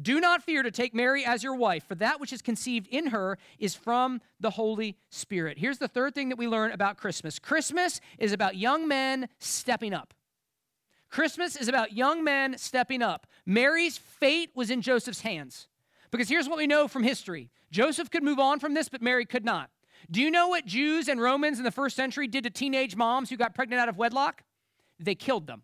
Do 0.00 0.20
not 0.20 0.42
fear 0.42 0.62
to 0.62 0.70
take 0.70 0.94
Mary 0.94 1.24
as 1.24 1.42
your 1.42 1.54
wife, 1.54 1.84
for 1.86 1.94
that 1.96 2.18
which 2.18 2.32
is 2.32 2.40
conceived 2.40 2.86
in 2.88 3.08
her 3.08 3.36
is 3.58 3.74
from 3.74 4.22
the 4.40 4.50
Holy 4.50 4.96
Spirit. 5.10 5.58
Here's 5.58 5.78
the 5.78 5.88
third 5.88 6.14
thing 6.14 6.30
that 6.30 6.38
we 6.38 6.48
learn 6.48 6.72
about 6.72 6.96
Christmas 6.96 7.38
Christmas 7.38 8.00
is 8.18 8.32
about 8.32 8.56
young 8.56 8.88
men 8.88 9.28
stepping 9.38 9.92
up. 9.92 10.14
Christmas 11.10 11.56
is 11.56 11.68
about 11.68 11.92
young 11.92 12.24
men 12.24 12.56
stepping 12.56 13.02
up. 13.02 13.26
Mary's 13.44 13.98
fate 13.98 14.50
was 14.54 14.70
in 14.70 14.80
Joseph's 14.80 15.20
hands. 15.20 15.68
Because 16.10 16.28
here's 16.28 16.48
what 16.48 16.58
we 16.58 16.66
know 16.66 16.88
from 16.88 17.02
history 17.02 17.50
Joseph 17.70 18.10
could 18.10 18.22
move 18.22 18.38
on 18.38 18.60
from 18.60 18.74
this, 18.74 18.88
but 18.88 19.02
Mary 19.02 19.26
could 19.26 19.44
not. 19.44 19.70
Do 20.10 20.20
you 20.20 20.30
know 20.30 20.48
what 20.48 20.64
Jews 20.66 21.08
and 21.08 21.20
Romans 21.20 21.58
in 21.58 21.64
the 21.64 21.70
first 21.70 21.96
century 21.96 22.26
did 22.28 22.44
to 22.44 22.50
teenage 22.50 22.96
moms 22.96 23.30
who 23.30 23.36
got 23.36 23.54
pregnant 23.54 23.80
out 23.80 23.88
of 23.88 23.98
wedlock? 23.98 24.42
They 24.98 25.14
killed 25.14 25.46
them. 25.46 25.62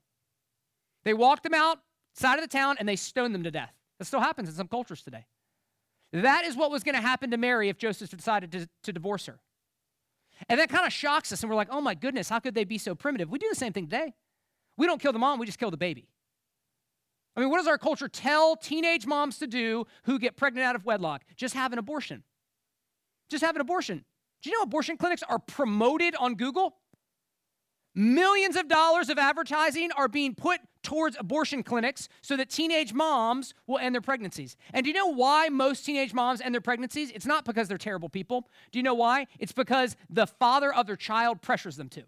They 1.09 1.14
walked 1.14 1.42
them 1.42 1.55
out 1.55 1.79
outside 2.12 2.35
of 2.35 2.42
the 2.42 2.55
town 2.55 2.77
and 2.79 2.87
they 2.87 2.94
stoned 2.94 3.35
them 3.35 3.42
to 3.44 3.51
death. 3.51 3.73
That 3.99 4.05
still 4.05 4.21
happens 4.21 4.51
in 4.51 4.55
some 4.55 4.68
cultures 4.68 5.01
today. 5.01 5.25
That 6.12 6.44
is 6.44 6.55
what 6.55 6.71
was 6.71 6.85
going 6.85 6.97
to 6.97 7.01
happen 7.01 7.31
to 7.31 7.38
Mary 7.38 7.71
if 7.71 7.79
Joseph 7.79 8.11
decided 8.11 8.53
to, 8.53 8.68
to 8.83 8.92
divorce 8.92 9.25
her. 9.25 9.38
And 10.51 10.61
that 10.61 10.68
kind 10.68 10.87
of 10.87 10.92
shocks 10.92 11.33
us, 11.33 11.42
and 11.42 11.49
we're 11.49 11.57
like, 11.57 11.68
oh 11.71 11.81
my 11.81 11.94
goodness, 11.94 12.29
how 12.29 12.40
could 12.40 12.55
they 12.55 12.64
be 12.64 12.77
so 12.77 12.94
primitive? 12.94 13.31
We 13.31 13.38
do 13.38 13.47
the 13.49 13.57
same 13.57 13.73
thing 13.73 13.87
today. 13.87 14.12
We 14.77 14.85
don't 14.85 15.01
kill 15.01 15.14
the 15.14 15.18
mom, 15.18 15.38
we 15.38 15.47
just 15.47 15.59
kill 15.59 15.71
the 15.71 15.79
baby. 15.79 16.11
I 17.35 17.40
mean, 17.40 17.49
what 17.49 17.57
does 17.57 17.68
our 17.68 17.79
culture 17.79 18.09
tell 18.09 18.55
teenage 18.55 19.07
moms 19.07 19.38
to 19.38 19.47
do 19.47 19.87
who 20.03 20.18
get 20.18 20.37
pregnant 20.37 20.66
out 20.66 20.77
of 20.77 20.85
wedlock? 20.85 21.23
Just 21.37 21.55
have 21.55 21.73
an 21.73 21.79
abortion. 21.79 22.23
Just 23.31 23.42
have 23.42 23.55
an 23.55 23.62
abortion. 23.62 24.05
Do 24.42 24.51
you 24.51 24.57
know 24.59 24.62
abortion 24.62 24.99
clinics 24.99 25.23
are 25.27 25.38
promoted 25.38 26.14
on 26.16 26.35
Google? 26.35 26.77
Millions 27.98 28.54
of 28.54 28.68
dollars 28.68 29.08
of 29.08 29.18
advertising 29.18 29.90
are 29.90 30.06
being 30.06 30.32
put 30.32 30.61
towards 30.84 31.16
abortion 31.18 31.64
clinics 31.64 32.08
so 32.20 32.37
that 32.37 32.48
teenage 32.48 32.92
moms 32.92 33.54
will 33.66 33.78
end 33.78 33.92
their 33.92 34.00
pregnancies. 34.00 34.56
And 34.72 34.84
do 34.84 34.88
you 34.90 34.94
know 34.94 35.12
why 35.12 35.48
most 35.48 35.84
teenage 35.84 36.14
moms 36.14 36.40
end 36.40 36.54
their 36.54 36.61
pregnancies? 36.61 37.11
It's 37.11 37.26
not 37.26 37.44
because 37.44 37.66
they're 37.66 37.76
terrible 37.76 38.08
people. 38.08 38.46
Do 38.70 38.78
you 38.78 38.84
know 38.84 38.94
why? 38.94 39.26
It's 39.40 39.50
because 39.50 39.96
the 40.08 40.28
father 40.28 40.72
of 40.72 40.87
their 40.87 40.94
child 40.94 41.42
pressures 41.42 41.76
them 41.76 41.88
to. 41.88 42.04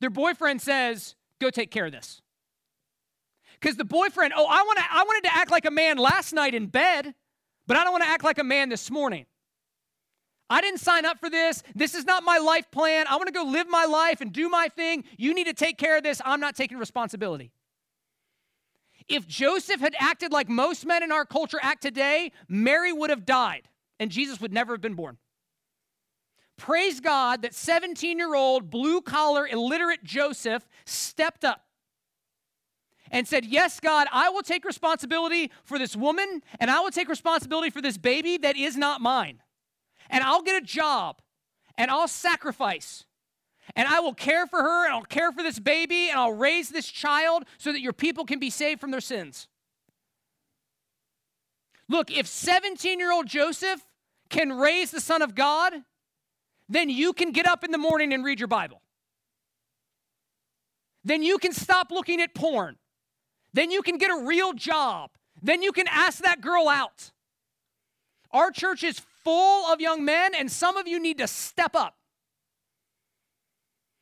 Their 0.00 0.10
boyfriend 0.10 0.60
says, 0.60 1.14
Go 1.40 1.48
take 1.48 1.70
care 1.70 1.86
of 1.86 1.92
this. 1.92 2.20
Because 3.58 3.76
the 3.76 3.86
boyfriend, 3.86 4.34
oh, 4.36 4.46
I, 4.46 4.62
wanna, 4.62 4.84
I 4.90 5.04
wanted 5.04 5.26
to 5.26 5.34
act 5.34 5.50
like 5.50 5.64
a 5.64 5.70
man 5.70 5.96
last 5.96 6.34
night 6.34 6.54
in 6.54 6.66
bed, 6.66 7.14
but 7.66 7.78
I 7.78 7.82
don't 7.82 7.92
want 7.92 8.04
to 8.04 8.10
act 8.10 8.24
like 8.24 8.36
a 8.36 8.44
man 8.44 8.68
this 8.68 8.90
morning. 8.90 9.24
I 10.48 10.60
didn't 10.60 10.80
sign 10.80 11.04
up 11.04 11.18
for 11.18 11.28
this. 11.28 11.62
This 11.74 11.94
is 11.94 12.04
not 12.04 12.22
my 12.22 12.38
life 12.38 12.70
plan. 12.70 13.06
I 13.08 13.16
want 13.16 13.26
to 13.26 13.32
go 13.32 13.42
live 13.42 13.68
my 13.68 13.84
life 13.84 14.20
and 14.20 14.32
do 14.32 14.48
my 14.48 14.68
thing. 14.68 15.04
You 15.16 15.34
need 15.34 15.46
to 15.46 15.54
take 15.54 15.76
care 15.76 15.96
of 15.96 16.04
this. 16.04 16.22
I'm 16.24 16.40
not 16.40 16.54
taking 16.54 16.78
responsibility. 16.78 17.50
If 19.08 19.26
Joseph 19.26 19.80
had 19.80 19.94
acted 19.98 20.32
like 20.32 20.48
most 20.48 20.84
men 20.84 21.02
in 21.02 21.12
our 21.12 21.24
culture 21.24 21.58
act 21.62 21.82
today, 21.82 22.32
Mary 22.48 22.92
would 22.92 23.10
have 23.10 23.24
died 23.24 23.68
and 23.98 24.10
Jesus 24.10 24.40
would 24.40 24.52
never 24.52 24.74
have 24.74 24.80
been 24.80 24.94
born. 24.94 25.18
Praise 26.56 27.00
God 27.00 27.42
that 27.42 27.54
17 27.54 28.18
year 28.18 28.34
old, 28.34 28.70
blue 28.70 29.00
collar, 29.00 29.46
illiterate 29.46 30.02
Joseph 30.02 30.66
stepped 30.86 31.44
up 31.44 31.66
and 33.10 33.28
said, 33.28 33.44
Yes, 33.44 33.78
God, 33.78 34.08
I 34.12 34.30
will 34.30 34.42
take 34.42 34.64
responsibility 34.64 35.50
for 35.64 35.78
this 35.78 35.94
woman 35.94 36.42
and 36.58 36.70
I 36.70 36.80
will 36.80 36.90
take 36.90 37.08
responsibility 37.08 37.70
for 37.70 37.82
this 37.82 37.98
baby 37.98 38.38
that 38.38 38.56
is 38.56 38.76
not 38.76 39.00
mine. 39.00 39.42
And 40.10 40.22
I'll 40.24 40.42
get 40.42 40.60
a 40.60 40.64
job 40.64 41.20
and 41.76 41.90
I'll 41.90 42.08
sacrifice 42.08 43.04
and 43.74 43.88
I 43.88 44.00
will 44.00 44.14
care 44.14 44.46
for 44.46 44.62
her 44.62 44.84
and 44.84 44.94
I'll 44.94 45.02
care 45.02 45.32
for 45.32 45.42
this 45.42 45.58
baby 45.58 46.08
and 46.08 46.18
I'll 46.18 46.32
raise 46.32 46.68
this 46.68 46.86
child 46.86 47.44
so 47.58 47.72
that 47.72 47.80
your 47.80 47.92
people 47.92 48.24
can 48.24 48.38
be 48.38 48.50
saved 48.50 48.80
from 48.80 48.90
their 48.90 49.00
sins. 49.00 49.48
Look, 51.88 52.10
if 52.10 52.26
17 52.26 52.98
year 52.98 53.12
old 53.12 53.26
Joseph 53.26 53.80
can 54.28 54.52
raise 54.52 54.90
the 54.90 55.00
Son 55.00 55.22
of 55.22 55.34
God, 55.34 55.72
then 56.68 56.90
you 56.90 57.12
can 57.12 57.32
get 57.32 57.46
up 57.46 57.64
in 57.64 57.70
the 57.70 57.78
morning 57.78 58.12
and 58.12 58.24
read 58.24 58.40
your 58.40 58.48
Bible. 58.48 58.80
Then 61.04 61.22
you 61.22 61.38
can 61.38 61.52
stop 61.52 61.92
looking 61.92 62.20
at 62.20 62.34
porn. 62.34 62.76
Then 63.52 63.70
you 63.70 63.82
can 63.82 63.96
get 63.98 64.10
a 64.10 64.24
real 64.26 64.52
job. 64.52 65.10
Then 65.40 65.62
you 65.62 65.70
can 65.70 65.86
ask 65.88 66.22
that 66.24 66.40
girl 66.40 66.68
out. 66.68 67.12
Our 68.32 68.50
church 68.50 68.82
is 68.82 69.00
full 69.26 69.66
of 69.72 69.80
young 69.80 70.04
men, 70.04 70.36
and 70.36 70.48
some 70.48 70.76
of 70.76 70.86
you 70.86 71.00
need 71.00 71.18
to 71.18 71.26
step 71.26 71.74
up. 71.74 71.96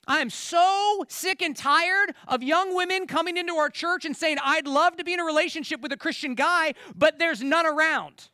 I 0.07 0.21
am 0.21 0.29
so 0.29 1.07
sick 1.09 1.41
and 1.41 1.57
tired 1.57 2.15
of 2.29 2.43
young 2.43 2.77
women 2.77 3.07
coming 3.07 3.39
into 3.39 3.55
our 3.55 3.71
church 3.71 4.05
and 4.05 4.15
saying, 4.15 4.37
I'd 4.45 4.67
love 4.67 4.99
to 4.99 5.05
be 5.05 5.15
in 5.15 5.21
a 5.21 5.25
relationship 5.25 5.81
with 5.81 5.93
a 5.93 5.97
Christian 5.97 6.35
guy, 6.35 6.75
but 6.95 7.19
there's 7.19 7.43
none 7.43 7.65
around. 7.65 8.29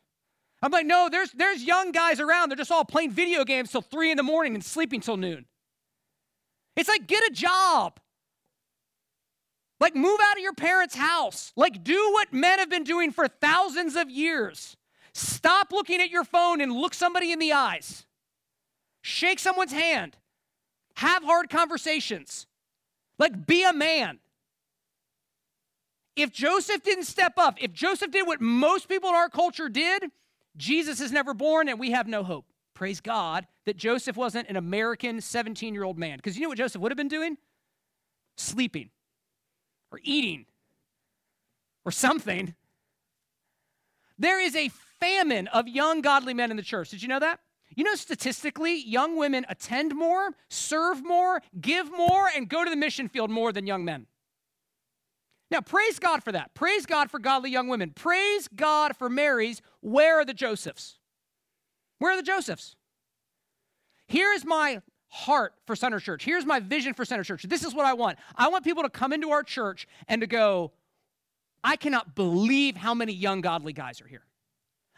I'm 0.61 0.71
like, 0.71 0.85
no, 0.85 1.07
there's, 1.09 1.31
there's 1.31 1.63
young 1.63 1.93
guys 1.93 2.19
around. 2.19 2.49
They're 2.49 2.57
just 2.57 2.73
all 2.73 2.83
playing 2.83 3.11
video 3.11 3.45
games 3.45 3.71
till 3.71 3.81
three 3.81 4.11
in 4.11 4.17
the 4.17 4.23
morning 4.23 4.53
and 4.53 4.63
sleeping 4.63 4.99
till 4.99 5.15
noon. 5.15 5.45
It's 6.75 6.89
like, 6.89 7.07
get 7.07 7.23
a 7.23 7.31
job. 7.31 8.01
Like, 9.79 9.95
move 9.95 10.19
out 10.21 10.35
of 10.35 10.43
your 10.43 10.55
parents' 10.55 10.95
house. 10.95 11.53
Like, 11.55 11.85
do 11.85 12.11
what 12.11 12.33
men 12.33 12.59
have 12.59 12.69
been 12.69 12.83
doing 12.83 13.11
for 13.11 13.29
thousands 13.29 13.95
of 13.95 14.09
years. 14.09 14.75
Stop 15.13 15.71
looking 15.71 15.99
at 16.01 16.09
your 16.09 16.23
phone 16.23 16.61
and 16.61 16.71
look 16.71 16.93
somebody 16.93 17.31
in 17.31 17.39
the 17.39 17.53
eyes. 17.53 18.05
Shake 19.01 19.39
someone's 19.39 19.73
hand. 19.73 20.15
Have 20.95 21.23
hard 21.23 21.49
conversations. 21.49 22.47
Like, 23.17 23.45
be 23.45 23.63
a 23.63 23.73
man. 23.73 24.19
If 26.15 26.31
Joseph 26.31 26.83
didn't 26.83 27.05
step 27.05 27.33
up, 27.37 27.61
if 27.61 27.71
Joseph 27.73 28.11
did 28.11 28.27
what 28.27 28.41
most 28.41 28.89
people 28.89 29.09
in 29.09 29.15
our 29.15 29.29
culture 29.29 29.69
did, 29.69 30.11
Jesus 30.57 30.99
is 30.99 31.11
never 31.11 31.33
born 31.33 31.69
and 31.69 31.79
we 31.79 31.91
have 31.91 32.07
no 32.07 32.23
hope. 32.23 32.45
Praise 32.73 32.99
God 32.99 33.47
that 33.65 33.77
Joseph 33.77 34.17
wasn't 34.17 34.49
an 34.49 34.55
American 34.55 35.21
17 35.21 35.73
year 35.73 35.83
old 35.83 35.97
man. 35.97 36.17
Because 36.17 36.35
you 36.35 36.43
know 36.43 36.49
what 36.49 36.57
Joseph 36.57 36.81
would 36.81 36.91
have 36.91 36.97
been 36.97 37.07
doing? 37.07 37.37
Sleeping 38.37 38.89
or 39.91 39.99
eating 40.03 40.45
or 41.85 41.91
something. 41.91 42.55
There 44.17 44.39
is 44.39 44.55
a 44.55 44.69
famine 45.01 45.47
of 45.47 45.67
young 45.67 45.99
godly 46.01 46.33
men 46.33 46.51
in 46.51 46.57
the 46.57 46.63
church. 46.63 46.89
Did 46.89 47.01
you 47.01 47.09
know 47.09 47.19
that? 47.19 47.39
You 47.75 47.83
know, 47.83 47.95
statistically, 47.95 48.81
young 48.83 49.17
women 49.17 49.45
attend 49.49 49.95
more, 49.95 50.31
serve 50.49 51.03
more, 51.03 51.41
give 51.59 51.91
more, 51.91 52.27
and 52.33 52.47
go 52.47 52.63
to 52.63 52.69
the 52.69 52.75
mission 52.75 53.07
field 53.07 53.29
more 53.29 53.51
than 53.51 53.65
young 53.65 53.83
men. 53.85 54.07
Now, 55.49 55.61
praise 55.61 55.99
God 55.99 56.23
for 56.23 56.31
that. 56.31 56.53
Praise 56.53 56.85
God 56.85 57.11
for 57.11 57.19
godly 57.19 57.49
young 57.49 57.67
women. 57.67 57.91
Praise 57.91 58.47
God 58.47 58.95
for 58.95 59.09
Marys. 59.09 59.61
Where 59.81 60.19
are 60.19 60.25
the 60.25 60.33
Josephs? 60.33 60.99
Where 61.99 62.13
are 62.13 62.17
the 62.17 62.23
Josephs? 62.23 62.75
Here 64.07 64.31
is 64.33 64.45
my 64.45 64.81
heart 65.09 65.53
for 65.65 65.75
Center 65.75 65.99
Church. 65.99 66.23
Here's 66.23 66.45
my 66.45 66.59
vision 66.59 66.93
for 66.93 67.03
Center 67.03 67.23
Church. 67.23 67.43
This 67.43 67.63
is 67.63 67.73
what 67.73 67.85
I 67.85 67.93
want. 67.93 68.17
I 68.35 68.47
want 68.49 68.63
people 68.63 68.83
to 68.83 68.89
come 68.89 69.11
into 69.13 69.31
our 69.31 69.43
church 69.43 69.87
and 70.07 70.21
to 70.21 70.27
go, 70.27 70.71
I 71.63 71.75
cannot 71.75 72.15
believe 72.15 72.77
how 72.77 72.93
many 72.93 73.13
young 73.13 73.41
godly 73.41 73.73
guys 73.73 74.01
are 74.01 74.07
here. 74.07 74.23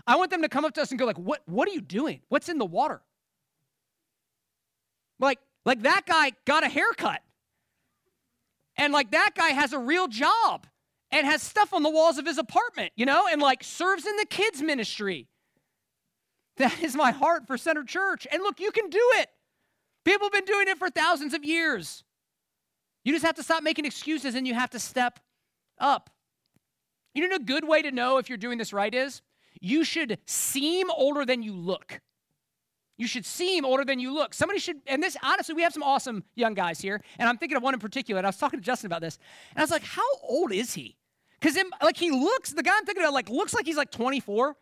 I 0.06 0.16
want 0.18 0.32
them 0.32 0.42
to 0.42 0.50
come 0.50 0.66
up 0.66 0.74
to 0.74 0.82
us 0.82 0.92
and 0.92 1.00
go 1.00 1.06
like, 1.06 1.18
"What 1.18 1.42
what 1.46 1.68
are 1.68 1.72
you 1.72 1.82
doing? 1.82 2.22
What's 2.30 2.50
in 2.50 2.58
the 2.58 2.66
water?" 2.66 3.02
Like 5.20 5.40
like 5.66 5.84
that 5.84 6.06
guy 6.06 6.32
got 6.46 6.64
a 6.64 6.70
haircut. 6.70 7.22
And 8.76 8.92
like 8.92 9.12
that 9.12 9.32
guy 9.36 9.50
has 9.50 9.72
a 9.74 9.80
real 9.80 10.08
job 10.08 10.68
and 11.12 11.28
has 11.28 11.44
stuff 11.44 11.74
on 11.74 11.84
the 11.84 11.90
walls 11.90 12.18
of 12.18 12.26
his 12.26 12.38
apartment, 12.38 12.92
you 12.96 13.06
know, 13.06 13.28
and 13.32 13.42
like 13.42 13.64
serves 13.64 14.06
in 14.06 14.16
the 14.18 14.26
kids 14.26 14.62
ministry. 14.62 15.28
That 16.58 16.82
is 16.82 16.96
my 16.96 17.12
heart 17.12 17.48
for 17.48 17.58
Center 17.58 17.84
Church. 17.84 18.28
And 18.32 18.42
look, 18.42 18.60
you 18.60 18.72
can 18.72 18.90
do 18.90 19.02
it. 19.16 19.30
People 20.06 20.26
have 20.26 20.34
been 20.34 20.46
doing 20.46 20.68
it 20.68 20.78
for 20.78 20.90
thousands 20.90 21.34
of 21.34 21.44
years. 21.44 22.04
You 23.04 23.14
just 23.14 23.26
have 23.26 23.36
to 23.36 23.44
stop 23.44 23.64
making 23.64 23.86
excuses 23.86 24.36
and 24.36 24.48
you 24.48 24.54
have 24.54 24.70
to 24.72 24.80
step 24.80 25.20
up. 25.80 26.10
You 27.14 27.28
know, 27.28 27.36
a 27.36 27.40
good 27.40 27.68
way 27.68 27.82
to 27.82 27.92
know 27.92 28.18
if 28.18 28.28
you're 28.28 28.38
doing 28.38 28.58
this 28.58 28.74
right 28.74 28.94
is 28.94 29.22
you 29.64 29.86
should 29.86 30.20
seem 30.26 30.92
older 30.92 31.26
than 31.26 31.42
you 31.42 31.54
look. 31.54 32.02
You 32.98 33.08
should 33.08 33.26
seem 33.26 33.64
older 33.64 33.86
than 33.86 33.98
you 33.98 34.14
look. 34.14 34.34
Somebody 34.34 34.60
should, 34.60 34.82
and 34.86 35.02
this, 35.02 35.16
honestly, 35.24 35.56
we 35.56 35.64
have 35.64 35.72
some 35.72 35.82
awesome 35.82 36.26
young 36.36 36.54
guys 36.54 36.82
here, 36.82 37.02
and 37.18 37.30
I'm 37.30 37.38
thinking 37.38 37.56
of 37.56 37.64
one 37.64 37.74
in 37.74 37.80
particular. 37.80 38.20
And 38.20 38.28
I 38.28 38.30
was 38.30 38.38
talking 38.38 38.60
to 38.60 38.64
Justin 38.64 38.88
about 38.88 39.00
this, 39.00 39.18
and 39.52 39.60
I 39.60 39.64
was 39.64 39.72
like, 39.72 39.84
how 39.84 40.02
old 40.22 40.52
is 40.52 40.74
he? 40.74 40.98
Because, 41.40 41.58
like, 41.82 41.96
he 41.96 42.12
looks, 42.12 42.52
the 42.52 42.62
guy 42.62 42.72
I'm 42.78 42.86
thinking 42.86 43.06
of, 43.06 43.14
like, 43.14 43.30
looks 43.30 43.54
like 43.54 43.66
he's 43.66 43.78
like 43.78 43.90
24, 43.90 44.58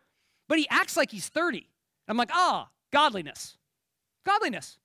but 0.48 0.58
he 0.58 0.68
acts 0.70 0.96
like 0.96 1.10
he's 1.10 1.28
30. 1.28 1.68
I'm 2.06 2.16
like, 2.16 2.30
ah, 2.32 2.68
godliness. 2.92 3.58
Godliness. 4.24 4.78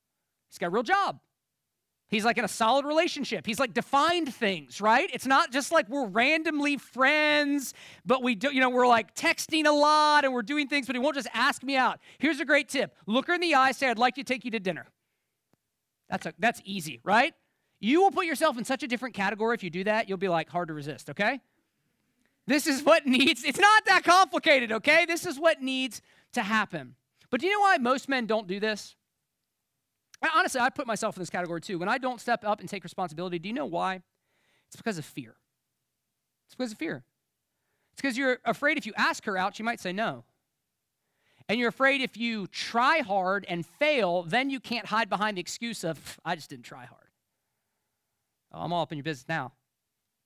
He's 0.50 0.58
got 0.58 0.68
a 0.68 0.72
real 0.72 0.84
job. 0.84 1.20
He's 2.10 2.24
like 2.24 2.38
in 2.38 2.46
a 2.46 2.50
solid 2.50 2.86
relationship. 2.86 3.46
He's 3.46 3.60
like 3.60 3.74
defined 3.74 4.34
things, 4.34 4.80
right? 4.80 5.10
It's 5.14 5.26
not 5.26 5.52
just 5.52 5.72
like 5.72 5.90
we're 5.90 6.08
randomly 6.08 6.78
friends, 6.78 7.74
but 8.06 8.24
we 8.24 8.36
do, 8.36 8.54
you 8.54 8.62
know, 8.62 8.70
we're 8.70 8.88
like 8.88 9.14
texting 9.14 9.66
a 9.66 9.72
lot 9.72 10.24
and 10.24 10.34
we're 10.34 10.42
doing 10.42 10.68
things, 10.68 10.88
but 10.88 10.96
he 10.96 11.02
won't 11.02 11.16
just 11.16 11.28
ask 11.34 11.64
me 11.64 11.76
out. 11.76 12.00
Here's 12.18 12.40
a 12.40 12.46
great 12.46 12.70
tip 12.70 12.96
look 13.08 13.28
her 13.28 13.34
in 13.34 13.42
the 13.42 13.56
eye, 13.56 13.72
say, 13.74 13.90
I'd 13.90 14.00
like 14.00 14.16
to 14.16 14.24
take 14.24 14.46
you 14.46 14.52
to 14.52 14.60
dinner. 14.60 14.88
That's, 16.10 16.26
a, 16.26 16.34
that's 16.40 16.62
easy, 16.64 17.02
right? 17.04 17.34
You 17.82 18.02
will 18.02 18.12
put 18.12 18.26
yourself 18.26 18.58
in 18.58 18.64
such 18.64 18.84
a 18.84 18.88
different 18.88 19.14
category 19.14 19.54
if 19.56 19.64
you 19.64 19.70
do 19.70 19.84
that, 19.84 20.08
you'll 20.08 20.18
be 20.18 20.30
like 20.30 20.50
hard 20.50 20.70
to 20.70 20.74
resist, 20.74 21.10
okay? 21.10 21.42
This 22.46 22.68
is 22.68 22.84
what 22.84 23.06
needs, 23.06 23.44
it's 23.44 23.60
not 23.60 23.86
that 23.86 24.06
complicated, 24.06 24.72
okay? 24.72 25.06
This 25.06 25.26
is 25.26 25.38
what 25.38 25.62
needs 25.62 26.02
to 26.34 26.42
happen. 26.42 26.96
But 27.30 27.42
do 27.42 27.48
you 27.48 27.54
know 27.54 27.60
why 27.60 27.78
most 27.78 28.08
men 28.08 28.26
don't 28.26 28.48
do 28.48 28.62
this? 28.62 28.96
Honestly, 30.36 30.60
I 30.60 30.70
put 30.70 30.88
myself 30.88 31.16
in 31.16 31.22
this 31.22 31.30
category 31.30 31.62
too. 31.62 31.80
When 31.80 31.90
I 31.90 31.98
don't 31.98 32.20
step 32.20 32.44
up 32.46 32.60
and 32.60 32.68
take 32.68 32.84
responsibility, 32.84 33.40
do 33.40 33.48
you 33.48 33.54
know 33.54 33.66
why? 33.66 34.02
It's 34.68 34.76
because 34.76 34.98
of 34.98 35.06
fear. 35.06 35.36
It's 36.48 36.56
because 36.56 36.72
of 36.72 36.78
fear. 36.78 37.04
It's 37.94 38.02
because 38.02 38.18
you're 38.18 38.40
afraid 38.46 38.78
if 38.78 38.86
you 38.86 38.94
ask 38.98 39.26
her 39.26 39.38
out, 39.38 39.56
she 39.56 39.64
might 39.64 39.80
say 39.80 39.94
no. 39.94 40.24
And 41.50 41.60
you're 41.60 41.70
afraid 41.70 42.02
if 42.02 42.18
you 42.18 42.48
try 42.48 43.00
hard 43.00 43.46
and 43.48 43.66
fail, 43.66 44.24
then 44.24 44.50
you 44.50 44.60
can't 44.60 44.88
hide 44.88 45.10
behind 45.10 45.38
the 45.38 45.42
excuse 45.42 45.84
of, 45.84 46.20
I 46.26 46.36
just 46.36 46.50
didn't 46.50 46.66
try 46.66 46.86
hard. 46.86 47.10
Oh, 48.52 48.62
I'm 48.62 48.74
all 48.74 48.82
up 48.82 48.92
in 48.92 48.98
your 48.98 49.04
business 49.04 49.30
now. 49.30 49.54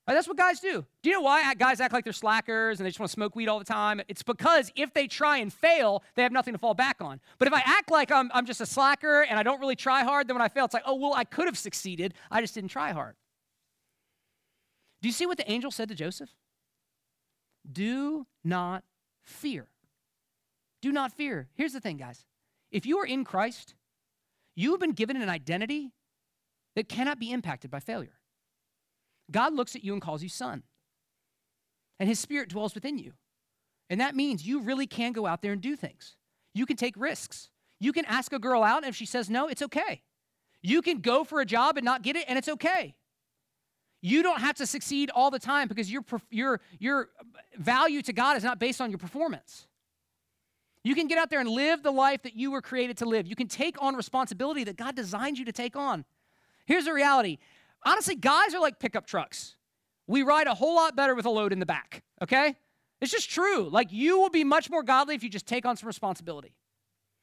That's 0.07 0.27
what 0.27 0.35
guys 0.37 0.59
do. 0.59 0.85
Do 1.03 1.09
you 1.09 1.15
know 1.15 1.21
why 1.21 1.53
guys 1.53 1.79
act 1.79 1.93
like 1.93 2.03
they're 2.03 2.13
slackers 2.13 2.79
and 2.79 2.85
they 2.85 2.89
just 2.89 2.99
want 2.99 3.09
to 3.09 3.13
smoke 3.13 3.35
weed 3.35 3.47
all 3.47 3.59
the 3.59 3.65
time? 3.65 4.01
It's 4.07 4.23
because 4.23 4.71
if 4.75 4.93
they 4.93 5.07
try 5.07 5.37
and 5.37 5.53
fail, 5.53 6.03
they 6.15 6.23
have 6.23 6.31
nothing 6.31 6.53
to 6.53 6.57
fall 6.57 6.73
back 6.73 6.97
on. 7.01 7.21
But 7.37 7.47
if 7.47 7.53
I 7.53 7.61
act 7.63 7.91
like 7.91 8.11
I'm, 8.11 8.31
I'm 8.33 8.45
just 8.45 8.61
a 8.61 8.65
slacker 8.65 9.21
and 9.21 9.39
I 9.39 9.43
don't 9.43 9.59
really 9.59 9.75
try 9.75 10.03
hard, 10.03 10.27
then 10.27 10.35
when 10.35 10.41
I 10.41 10.49
fail, 10.49 10.65
it's 10.65 10.73
like, 10.73 10.83
oh, 10.85 10.95
well, 10.95 11.13
I 11.13 11.23
could 11.23 11.45
have 11.45 11.57
succeeded. 11.57 12.13
I 12.29 12.41
just 12.41 12.55
didn't 12.55 12.71
try 12.71 12.91
hard. 12.91 13.15
Do 15.01 15.07
you 15.07 15.13
see 15.13 15.25
what 15.25 15.37
the 15.37 15.49
angel 15.49 15.71
said 15.71 15.89
to 15.89 15.95
Joseph? 15.95 16.29
Do 17.71 18.25
not 18.43 18.83
fear. 19.23 19.67
Do 20.81 20.91
not 20.91 21.11
fear. 21.11 21.47
Here's 21.53 21.73
the 21.73 21.79
thing, 21.79 21.97
guys. 21.97 22.25
If 22.71 22.85
you 22.85 22.97
are 22.99 23.05
in 23.05 23.23
Christ, 23.23 23.75
you 24.55 24.71
have 24.71 24.79
been 24.79 24.93
given 24.93 25.21
an 25.21 25.29
identity 25.29 25.93
that 26.75 26.89
cannot 26.89 27.19
be 27.19 27.31
impacted 27.31 27.69
by 27.69 27.79
failure. 27.79 28.17
God 29.31 29.53
looks 29.53 29.75
at 29.75 29.83
you 29.83 29.93
and 29.93 30.01
calls 30.01 30.23
you 30.23 30.29
son. 30.29 30.63
And 31.99 32.09
his 32.09 32.19
spirit 32.19 32.49
dwells 32.49 32.75
within 32.75 32.97
you. 32.97 33.13
And 33.89 33.99
that 34.01 34.15
means 34.15 34.45
you 34.45 34.61
really 34.61 34.87
can 34.87 35.11
go 35.11 35.25
out 35.25 35.41
there 35.41 35.51
and 35.51 35.61
do 35.61 35.75
things. 35.75 36.15
You 36.53 36.65
can 36.65 36.77
take 36.77 36.95
risks. 36.97 37.49
You 37.79 37.93
can 37.93 38.05
ask 38.05 38.31
a 38.33 38.39
girl 38.39 38.63
out, 38.63 38.83
and 38.83 38.89
if 38.89 38.95
she 38.95 39.05
says 39.05 39.29
no, 39.29 39.47
it's 39.47 39.61
okay. 39.61 40.01
You 40.61 40.81
can 40.81 40.99
go 40.99 41.23
for 41.23 41.41
a 41.41 41.45
job 41.45 41.77
and 41.77 41.85
not 41.85 42.03
get 42.03 42.15
it, 42.15 42.25
and 42.27 42.37
it's 42.37 42.47
okay. 42.47 42.95
You 44.01 44.23
don't 44.23 44.39
have 44.39 44.55
to 44.55 44.65
succeed 44.65 45.11
all 45.13 45.29
the 45.29 45.39
time 45.39 45.67
because 45.67 45.91
your, 45.91 46.03
your, 46.29 46.59
your 46.79 47.09
value 47.57 48.01
to 48.03 48.13
God 48.13 48.37
is 48.37 48.43
not 48.43 48.59
based 48.59 48.81
on 48.81 48.89
your 48.89 48.97
performance. 48.97 49.67
You 50.83 50.95
can 50.95 51.07
get 51.07 51.19
out 51.19 51.29
there 51.29 51.39
and 51.39 51.49
live 51.49 51.83
the 51.83 51.91
life 51.91 52.23
that 52.23 52.35
you 52.35 52.51
were 52.51 52.61
created 52.61 52.97
to 52.97 53.05
live. 53.05 53.27
You 53.27 53.35
can 53.35 53.47
take 53.47 53.81
on 53.81 53.95
responsibility 53.95 54.63
that 54.63 54.77
God 54.77 54.95
designed 54.95 55.37
you 55.37 55.45
to 55.45 55.51
take 55.51 55.75
on. 55.75 56.05
Here's 56.65 56.85
the 56.85 56.93
reality 56.93 57.37
honestly, 57.85 58.15
guys 58.15 58.53
are 58.53 58.59
like 58.59 58.79
pickup 58.79 59.05
trucks. 59.05 59.55
We 60.07 60.23
ride 60.23 60.47
a 60.47 60.53
whole 60.53 60.75
lot 60.75 60.95
better 60.95 61.15
with 61.15 61.25
a 61.25 61.29
load 61.29 61.53
in 61.53 61.59
the 61.59 61.65
back, 61.65 62.03
okay? 62.21 62.55
It's 62.99 63.11
just 63.11 63.29
true. 63.29 63.69
Like, 63.69 63.91
you 63.91 64.19
will 64.19 64.29
be 64.29 64.43
much 64.43 64.69
more 64.69 64.83
godly 64.83 65.15
if 65.15 65.23
you 65.23 65.29
just 65.29 65.47
take 65.47 65.65
on 65.65 65.77
some 65.77 65.87
responsibility. 65.87 66.53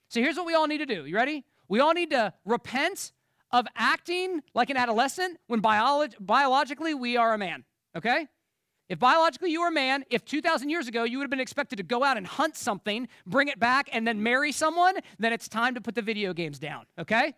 So, 0.09 0.21
here's 0.21 0.37
what 0.37 0.47
we 0.47 0.55
all 0.55 0.67
need 0.67 0.79
to 0.79 0.87
do. 0.87 1.05
You 1.05 1.15
ready? 1.17 1.45
We 1.69 1.81
all 1.81 1.93
need 1.93 2.11
to 2.11 2.33
repent 2.45 3.13
of 3.51 3.67
acting 3.77 4.43
like 4.55 4.71
an 4.71 4.77
adolescent 4.77 5.39
when 5.47 5.63
biolo- 5.63 6.15
biologically 6.21 6.95
we 6.95 7.17
are 7.17 7.35
a 7.35 7.39
man, 7.39 7.65
okay? 7.97 8.27
If 8.89 8.99
biologically 8.99 9.51
you 9.51 9.61
are 9.63 9.69
a 9.69 9.73
man, 9.73 10.05
if 10.11 10.25
2,000 10.25 10.71
years 10.71 10.89
ago 10.89 11.05
you 11.05 11.19
would 11.19 11.25
have 11.25 11.31
been 11.31 11.41
expected 11.41 11.77
to 11.77 11.83
go 11.83 12.03
out 12.03 12.17
and 12.17 12.27
hunt 12.27 12.57
something, 12.57 13.07
bring 13.27 13.49
it 13.49 13.59
back, 13.59 13.89
and 13.93 14.07
then 14.07 14.23
marry 14.23 14.51
someone, 14.51 14.97
then 15.19 15.33
it's 15.33 15.49
time 15.49 15.75
to 15.75 15.81
put 15.81 15.95
the 15.95 16.03
video 16.03 16.33
games 16.33 16.59
down, 16.59 16.87
okay? 16.99 17.35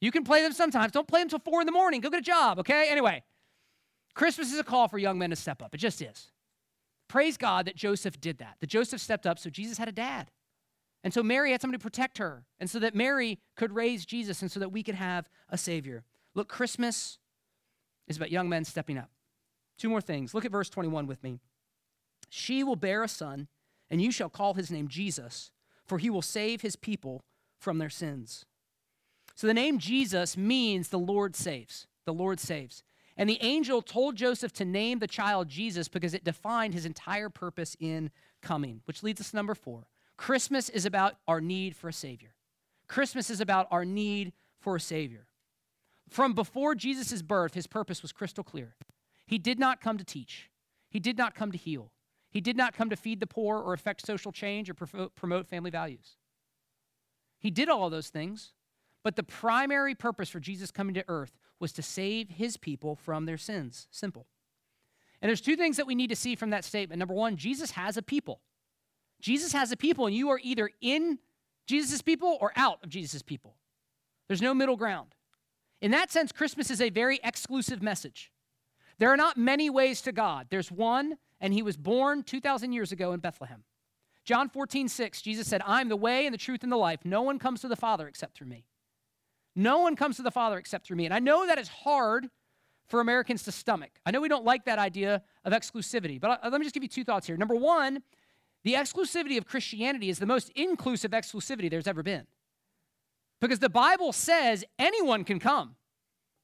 You 0.00 0.10
can 0.10 0.24
play 0.24 0.42
them 0.42 0.52
sometimes. 0.52 0.92
Don't 0.92 1.06
play 1.06 1.20
them 1.20 1.26
until 1.26 1.38
four 1.40 1.60
in 1.60 1.66
the 1.66 1.72
morning. 1.72 2.00
Go 2.00 2.10
get 2.10 2.20
a 2.20 2.22
job, 2.22 2.58
okay? 2.58 2.88
Anyway, 2.90 3.22
Christmas 4.14 4.52
is 4.52 4.58
a 4.58 4.64
call 4.64 4.88
for 4.88 4.98
young 4.98 5.18
men 5.18 5.30
to 5.30 5.36
step 5.36 5.62
up. 5.62 5.74
It 5.74 5.78
just 5.78 6.00
is. 6.00 6.30
Praise 7.08 7.36
God 7.36 7.66
that 7.66 7.76
Joseph 7.76 8.20
did 8.20 8.38
that, 8.38 8.56
that 8.60 8.68
Joseph 8.68 9.00
stepped 9.00 9.26
up 9.26 9.38
so 9.38 9.50
Jesus 9.50 9.78
had 9.78 9.88
a 9.88 9.92
dad. 9.92 10.30
And 11.02 11.12
so 11.12 11.22
Mary 11.22 11.52
had 11.52 11.60
somebody 11.60 11.78
to 11.78 11.82
protect 11.82 12.18
her, 12.18 12.44
and 12.58 12.68
so 12.68 12.78
that 12.78 12.94
Mary 12.94 13.38
could 13.56 13.72
raise 13.72 14.04
Jesus, 14.04 14.42
and 14.42 14.52
so 14.52 14.60
that 14.60 14.70
we 14.70 14.82
could 14.82 14.94
have 14.94 15.30
a 15.48 15.56
Savior. 15.56 16.04
Look, 16.34 16.48
Christmas 16.48 17.18
is 18.06 18.16
about 18.18 18.30
young 18.30 18.48
men 18.48 18.64
stepping 18.64 18.98
up. 18.98 19.10
Two 19.78 19.88
more 19.88 20.02
things. 20.02 20.34
Look 20.34 20.44
at 20.44 20.52
verse 20.52 20.68
21 20.68 21.06
with 21.06 21.22
me. 21.22 21.40
She 22.28 22.62
will 22.62 22.76
bear 22.76 23.02
a 23.02 23.08
son, 23.08 23.48
and 23.90 24.02
you 24.02 24.12
shall 24.12 24.28
call 24.28 24.54
his 24.54 24.70
name 24.70 24.88
Jesus, 24.88 25.50
for 25.86 25.98
he 25.98 26.10
will 26.10 26.22
save 26.22 26.60
his 26.60 26.76
people 26.76 27.24
from 27.58 27.78
their 27.78 27.90
sins. 27.90 28.44
So 29.40 29.46
the 29.46 29.54
name 29.54 29.78
Jesus 29.78 30.36
means 30.36 30.88
the 30.88 30.98
Lord 30.98 31.34
saves. 31.34 31.86
The 32.04 32.12
Lord 32.12 32.38
saves. 32.38 32.82
And 33.16 33.26
the 33.26 33.38
angel 33.40 33.80
told 33.80 34.14
Joseph 34.16 34.52
to 34.52 34.66
name 34.66 34.98
the 34.98 35.06
child 35.06 35.48
Jesus 35.48 35.88
because 35.88 36.12
it 36.12 36.24
defined 36.24 36.74
his 36.74 36.84
entire 36.84 37.30
purpose 37.30 37.74
in 37.80 38.10
coming, 38.42 38.82
which 38.84 39.02
leads 39.02 39.18
us 39.18 39.30
to 39.30 39.36
number 39.36 39.54
four. 39.54 39.88
Christmas 40.18 40.68
is 40.68 40.84
about 40.84 41.14
our 41.26 41.40
need 41.40 41.74
for 41.74 41.88
a 41.88 41.92
Savior. 41.94 42.34
Christmas 42.86 43.30
is 43.30 43.40
about 43.40 43.66
our 43.70 43.82
need 43.86 44.34
for 44.58 44.76
a 44.76 44.80
Savior. 44.80 45.24
From 46.10 46.34
before 46.34 46.74
Jesus' 46.74 47.22
birth, 47.22 47.54
his 47.54 47.66
purpose 47.66 48.02
was 48.02 48.12
crystal 48.12 48.44
clear. 48.44 48.74
He 49.26 49.38
did 49.38 49.58
not 49.58 49.80
come 49.80 49.96
to 49.96 50.04
teach, 50.04 50.50
he 50.90 51.00
did 51.00 51.16
not 51.16 51.34
come 51.34 51.50
to 51.50 51.56
heal, 51.56 51.92
he 52.30 52.42
did 52.42 52.58
not 52.58 52.74
come 52.74 52.90
to 52.90 52.96
feed 52.96 53.20
the 53.20 53.26
poor 53.26 53.56
or 53.56 53.72
affect 53.72 54.06
social 54.06 54.32
change 54.32 54.68
or 54.68 54.74
promote 54.74 55.46
family 55.46 55.70
values. 55.70 56.18
He 57.38 57.50
did 57.50 57.70
all 57.70 57.86
of 57.86 57.90
those 57.90 58.10
things, 58.10 58.52
but 59.02 59.16
the 59.16 59.22
primary 59.22 59.94
purpose 59.94 60.28
for 60.28 60.40
Jesus 60.40 60.70
coming 60.70 60.94
to 60.94 61.04
earth 61.08 61.38
was 61.58 61.72
to 61.72 61.82
save 61.82 62.30
his 62.30 62.56
people 62.56 62.96
from 62.96 63.26
their 63.26 63.38
sins. 63.38 63.88
Simple. 63.90 64.26
And 65.22 65.28
there's 65.28 65.40
two 65.40 65.56
things 65.56 65.76
that 65.76 65.86
we 65.86 65.94
need 65.94 66.10
to 66.10 66.16
see 66.16 66.34
from 66.34 66.50
that 66.50 66.64
statement. 66.64 66.98
Number 66.98 67.14
one, 67.14 67.36
Jesus 67.36 67.72
has 67.72 67.96
a 67.96 68.02
people. 68.02 68.40
Jesus 69.20 69.52
has 69.52 69.70
a 69.70 69.76
people, 69.76 70.06
and 70.06 70.14
you 70.14 70.30
are 70.30 70.40
either 70.42 70.70
in 70.80 71.18
Jesus' 71.66 72.00
people 72.00 72.38
or 72.40 72.52
out 72.56 72.78
of 72.82 72.88
Jesus' 72.88 73.22
people. 73.22 73.56
There's 74.28 74.42
no 74.42 74.54
middle 74.54 74.76
ground. 74.76 75.14
In 75.82 75.90
that 75.90 76.10
sense, 76.10 76.32
Christmas 76.32 76.70
is 76.70 76.80
a 76.80 76.90
very 76.90 77.20
exclusive 77.22 77.82
message. 77.82 78.32
There 78.98 79.10
are 79.10 79.16
not 79.16 79.36
many 79.36 79.70
ways 79.70 80.02
to 80.02 80.12
God. 80.12 80.46
There's 80.50 80.70
one, 80.70 81.16
and 81.40 81.52
he 81.54 81.62
was 81.62 81.76
born 81.76 82.22
2,000 82.22 82.72
years 82.72 82.92
ago 82.92 83.12
in 83.12 83.20
Bethlehem. 83.20 83.64
John 84.24 84.48
14, 84.48 84.88
6, 84.88 85.22
Jesus 85.22 85.48
said, 85.48 85.62
I'm 85.66 85.88
the 85.88 85.96
way 85.96 86.26
and 86.26 86.34
the 86.34 86.38
truth 86.38 86.62
and 86.62 86.70
the 86.70 86.76
life. 86.76 87.00
No 87.04 87.22
one 87.22 87.38
comes 87.38 87.62
to 87.62 87.68
the 87.68 87.76
Father 87.76 88.06
except 88.06 88.36
through 88.36 88.48
me. 88.48 88.64
No 89.56 89.80
one 89.80 89.96
comes 89.96 90.16
to 90.16 90.22
the 90.22 90.30
Father 90.30 90.58
except 90.58 90.86
through 90.86 90.96
me. 90.96 91.04
And 91.04 91.14
I 91.14 91.18
know 91.18 91.46
that 91.46 91.58
is 91.58 91.68
hard 91.68 92.28
for 92.86 93.00
Americans 93.00 93.44
to 93.44 93.52
stomach. 93.52 93.90
I 94.04 94.10
know 94.10 94.20
we 94.20 94.28
don't 94.28 94.44
like 94.44 94.64
that 94.64 94.78
idea 94.78 95.22
of 95.44 95.52
exclusivity, 95.52 96.20
but 96.20 96.40
uh, 96.42 96.50
let 96.50 96.60
me 96.60 96.64
just 96.64 96.74
give 96.74 96.82
you 96.82 96.88
two 96.88 97.04
thoughts 97.04 97.26
here. 97.26 97.36
Number 97.36 97.54
one, 97.54 98.02
the 98.64 98.74
exclusivity 98.74 99.38
of 99.38 99.46
Christianity 99.46 100.10
is 100.10 100.18
the 100.18 100.26
most 100.26 100.50
inclusive 100.50 101.12
exclusivity 101.12 101.70
there's 101.70 101.86
ever 101.86 102.02
been. 102.02 102.26
Because 103.40 103.60
the 103.60 103.70
Bible 103.70 104.12
says 104.12 104.64
anyone 104.78 105.24
can 105.24 105.38
come. 105.38 105.76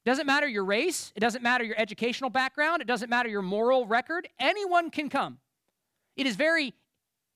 It 0.05 0.09
Doesn't 0.09 0.25
matter 0.25 0.47
your 0.47 0.63
race, 0.63 1.11
it 1.15 1.19
doesn't 1.19 1.43
matter 1.43 1.65
your 1.65 1.77
educational 1.77 2.29
background, 2.29 2.81
it 2.81 2.87
doesn't 2.87 3.09
matter 3.09 3.29
your 3.29 3.41
moral 3.41 3.85
record, 3.85 4.27
anyone 4.39 4.89
can 4.89 5.09
come. 5.09 5.39
It 6.15 6.25
is 6.25 6.37
very 6.37 6.73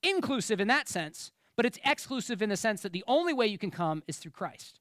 inclusive 0.02 0.58
in 0.58 0.68
that 0.68 0.88
sense, 0.88 1.32
but 1.54 1.66
it's 1.66 1.78
exclusive 1.84 2.40
in 2.40 2.48
the 2.48 2.56
sense 2.56 2.80
that 2.80 2.92
the 2.92 3.04
only 3.06 3.34
way 3.34 3.46
you 3.46 3.58
can 3.58 3.70
come 3.70 4.02
is 4.08 4.16
through 4.16 4.32
Christ. 4.32 4.80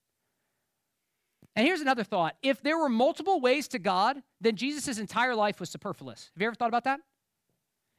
And 1.55 1.65
here's 1.65 1.81
another 1.81 2.03
thought 2.03 2.35
if 2.41 2.61
there 2.61 2.77
were 2.77 2.89
multiple 2.89 3.39
ways 3.41 3.67
to 3.69 3.79
God, 3.79 4.21
then 4.39 4.55
Jesus' 4.55 4.97
entire 4.97 5.35
life 5.35 5.59
was 5.59 5.69
superfluous. 5.69 6.31
Have 6.33 6.41
you 6.41 6.47
ever 6.47 6.55
thought 6.55 6.69
about 6.69 6.85
that? 6.85 6.99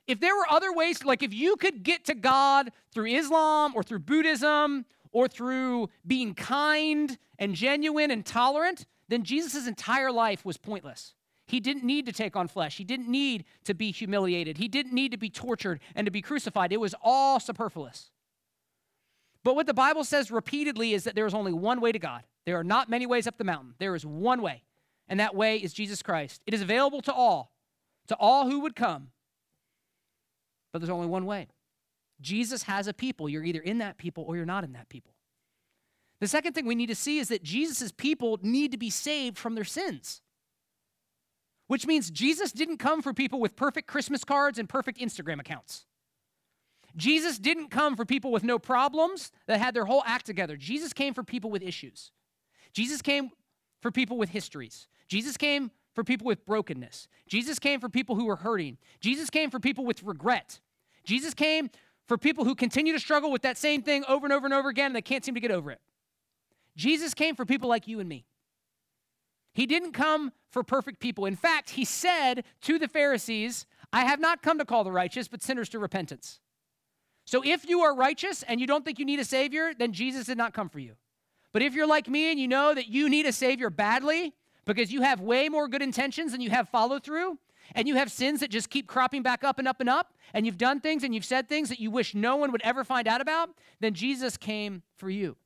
If 0.07 0.21
there 0.21 0.35
were 0.35 0.47
other 0.51 0.73
ways, 0.73 1.05
like 1.05 1.23
if 1.23 1.33
you 1.33 1.57
could 1.57 1.83
get 1.83 2.05
to 2.07 2.15
God 2.15 2.73
through 2.93 3.07
Islam 3.07 3.73
or 3.75 3.83
through 3.83 4.01
Buddhism 4.01 4.85
or 5.13 5.29
through 5.29 5.91
being 6.07 6.35
kind 6.35 7.17
and 7.39 7.55
genuine 7.55 8.11
and 8.11 8.27
tolerant, 8.27 8.87
then 9.09 9.23
Jesus' 9.23 9.67
entire 9.67 10.11
life 10.11 10.45
was 10.45 10.57
pointless. 10.57 11.15
He 11.47 11.61
didn't 11.61 11.85
need 11.85 12.07
to 12.07 12.13
take 12.13 12.35
on 12.35 12.49
flesh. 12.49 12.79
He 12.79 12.85
didn't 12.85 13.09
need 13.09 13.45
to 13.65 13.75
be 13.75 13.93
humiliated. 13.93 14.57
He 14.59 14.69
didn't 14.69 14.95
need 14.95 15.13
to 15.13 15.19
be 15.19 15.29
tortured 15.29 15.81
and 15.95 16.07
to 16.07 16.11
be 16.11 16.23
crucified. 16.23 16.73
It 16.73 16.81
was 16.81 16.95
all 17.03 17.39
superfluous. 17.39 18.11
But 19.45 19.57
what 19.57 19.67
the 19.67 19.75
Bible 19.75 20.05
says 20.05 20.31
repeatedly 20.31 20.95
is 20.95 21.05
that 21.05 21.15
there 21.15 21.27
is 21.27 21.35
only 21.35 21.53
one 21.53 21.81
way 21.81 21.93
to 21.93 21.99
God. 21.99 22.23
There 22.47 22.59
are 22.59 22.65
not 22.65 22.89
many 22.89 23.07
ways 23.07 23.27
up 23.27 23.39
the 23.39 23.45
mountain. 23.45 23.75
There 23.79 23.95
is 23.95 24.07
one 24.07 24.43
way, 24.43 24.63
and 25.09 25.19
that 25.21 25.35
way 25.35 25.57
is 25.57 25.73
Jesus 25.73 26.03
Christ. 26.03 26.43
It 26.47 26.55
is 26.55 26.63
available 26.63 27.03
to 27.03 27.13
all, 27.13 27.53
to 28.09 28.17
all 28.17 28.49
who 28.49 28.61
would 28.61 28.77
come. 28.77 29.09
But 30.73 30.81
there's 30.81 30.91
only 30.91 31.07
one 31.07 31.27
way. 31.27 31.49
Jesus 32.21 32.65
has 32.65 32.87
a 32.87 32.95
people. 32.95 33.29
You're 33.29 33.45
either 33.45 33.61
in 33.61 33.79
that 33.79 33.99
people 33.99 34.25
or 34.25 34.37
you're 34.37 34.47
not 34.47 34.65
in 34.65 34.73
that 34.73 34.89
people. 34.89 35.15
The 36.21 36.29
second 36.29 36.53
thing 36.53 36.67
we 36.67 36.77
need 36.77 36.87
to 36.87 36.95
see 36.95 37.19
is 37.19 37.29
that 37.29 37.43
Jesus' 37.43 37.91
people 37.91 38.39
need 38.43 38.71
to 38.71 38.79
be 38.79 38.91
saved 38.91 39.37
from 39.37 39.57
their 39.57 39.65
sins. 39.65 40.23
Which 41.67 41.87
means 41.87 42.11
Jesus 42.11 42.53
didn't 42.53 42.77
come 42.77 43.03
for 43.03 43.13
people 43.13 43.41
with 43.41 43.57
perfect 43.57 43.89
Christmas 43.89 44.23
cards 44.25 44.59
and 44.59 44.69
perfect 44.69 44.99
Instagram 44.99 45.41
accounts. 45.41 45.85
Jesus 46.97 47.39
didn't 47.39 47.71
come 47.71 47.97
for 47.97 48.05
people 48.05 48.31
with 48.31 48.45
no 48.45 48.59
problems 48.59 49.33
that 49.47 49.61
had 49.61 49.75
their 49.75 49.85
whole 49.85 50.03
act 50.07 50.27
together. 50.27 50.57
Jesus 50.57 50.93
came 50.93 51.15
for 51.15 51.23
people 51.23 51.51
with 51.51 51.63
issues. 51.63 52.11
Jesus 52.73 53.03
came 53.03 53.31
for 53.81 53.91
people 53.91 54.19
with 54.19 54.31
histories. 54.31 54.89
Jesus 55.09 55.37
came 55.37 55.71
for 55.95 56.05
people 56.05 56.27
with 56.27 56.45
brokenness. 56.47 57.09
Jesus 57.27 57.59
came 57.59 57.81
for 57.81 57.89
people 57.89 58.15
who 58.15 58.27
were 58.27 58.37
hurting. 58.37 58.79
Jesus 59.01 59.31
came 59.31 59.51
for 59.51 59.61
people 59.61 59.85
with 59.85 60.03
regret. 60.03 60.61
Jesus 61.05 61.35
came 61.35 61.71
for 62.07 62.17
people 62.17 62.45
who 62.45 62.55
continue 62.55 62.93
to 62.93 63.01
struggle 63.01 63.31
with 63.31 63.43
that 63.43 63.59
same 63.59 63.83
thing 63.83 64.05
over 64.07 64.27
and 64.27 64.33
over 64.33 64.47
and 64.47 64.55
over 64.55 64.69
again 64.69 64.87
and 64.87 64.97
they 64.97 65.03
can't 65.03 65.25
seem 65.25 65.35
to 65.35 65.41
get 65.41 65.51
over 65.51 65.71
it. 65.71 65.81
Jesus 66.77 67.15
came 67.15 67.35
for 67.35 67.45
people 67.45 67.69
like 67.69 67.87
you 67.87 68.01
and 68.01 68.09
me. 68.09 68.25
He 69.55 69.67
didn't 69.67 69.93
come 69.93 70.33
for 70.51 70.63
perfect 70.63 71.01
people. 71.01 71.27
In 71.27 71.37
fact, 71.37 71.71
he 71.71 71.85
said 71.85 72.45
to 72.63 72.79
the 72.79 72.89
Pharisees, 72.89 73.67
I 73.93 74.05
have 74.05 74.21
not 74.21 74.43
come 74.43 74.59
to 74.59 74.65
call 74.65 74.85
the 74.85 74.93
righteous, 74.93 75.29
but 75.29 75.43
sinners 75.43 75.69
to 75.71 75.79
repentance. 75.79 76.41
So 77.25 77.43
if 77.45 77.69
you 77.69 77.81
are 77.81 77.95
righteous 77.95 78.43
and 78.43 78.61
you 78.61 78.67
don't 78.67 78.85
think 78.85 78.99
you 78.99 79.05
need 79.05 79.21
a 79.21 79.25
Savior, 79.25 79.73
then 79.77 79.93
Jesus 79.93 80.27
did 80.27 80.39
not 80.39 80.55
come 80.55 80.69
for 80.69 80.79
you. 80.79 80.95
But 81.53 81.63
if 81.63 81.75
you're 81.75 81.87
like 81.87 82.09
me 82.09 82.31
and 82.31 82.41
you 82.41 82.49
know 82.49 82.75
that 82.75 82.89
you 82.89 83.09
need 83.09 83.27
a 83.27 83.33
Savior 83.33 83.71
badly 83.71 84.35
because 84.65 84.93
you 84.93 85.03
have 85.03 85.21
way 85.21 85.49
more 85.49 85.69
good 85.69 85.83
intentions 85.83 86.33
than 86.33 86.41
you 86.41 86.51
have 86.51 86.69
follow 86.69 86.99
through, 86.99 87.39
and 87.75 87.89
you 87.89 87.95
have 87.95 88.11
sins 88.11 88.41
that 88.41 88.51
just 88.51 88.71
keep 88.71 88.87
cropping 88.87 89.23
back 89.23 89.45
up 89.45 89.59
and 89.59 89.69
up 89.69 89.81
and 89.81 89.89
up, 89.89 90.13
and 90.35 90.47
you've 90.47 90.59
done 90.59 90.81
things 90.81 91.05
and 91.05 91.15
you've 91.15 91.25
said 91.25 91.49
things 91.49 91.69
that 91.69 91.81
you 91.81 91.91
wish 91.91 92.15
no 92.15 92.37
one 92.37 92.53
would 92.53 92.63
ever 92.63 92.85
find 92.85 93.07
out 93.07 93.21
about, 93.21 93.51
then 93.81 93.95
Jesus 93.95 94.37
came 94.37 94.83
for 94.97 95.11
you. 95.11 95.37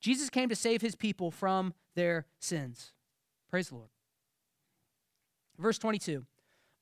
Jesus 0.00 0.30
came 0.30 0.48
to 0.48 0.56
save 0.56 0.82
his 0.82 0.94
people 0.94 1.30
from 1.30 1.74
their 1.94 2.26
sins. 2.38 2.92
Praise 3.50 3.68
the 3.68 3.76
Lord. 3.76 3.90
Verse 5.58 5.78
22 5.78 6.24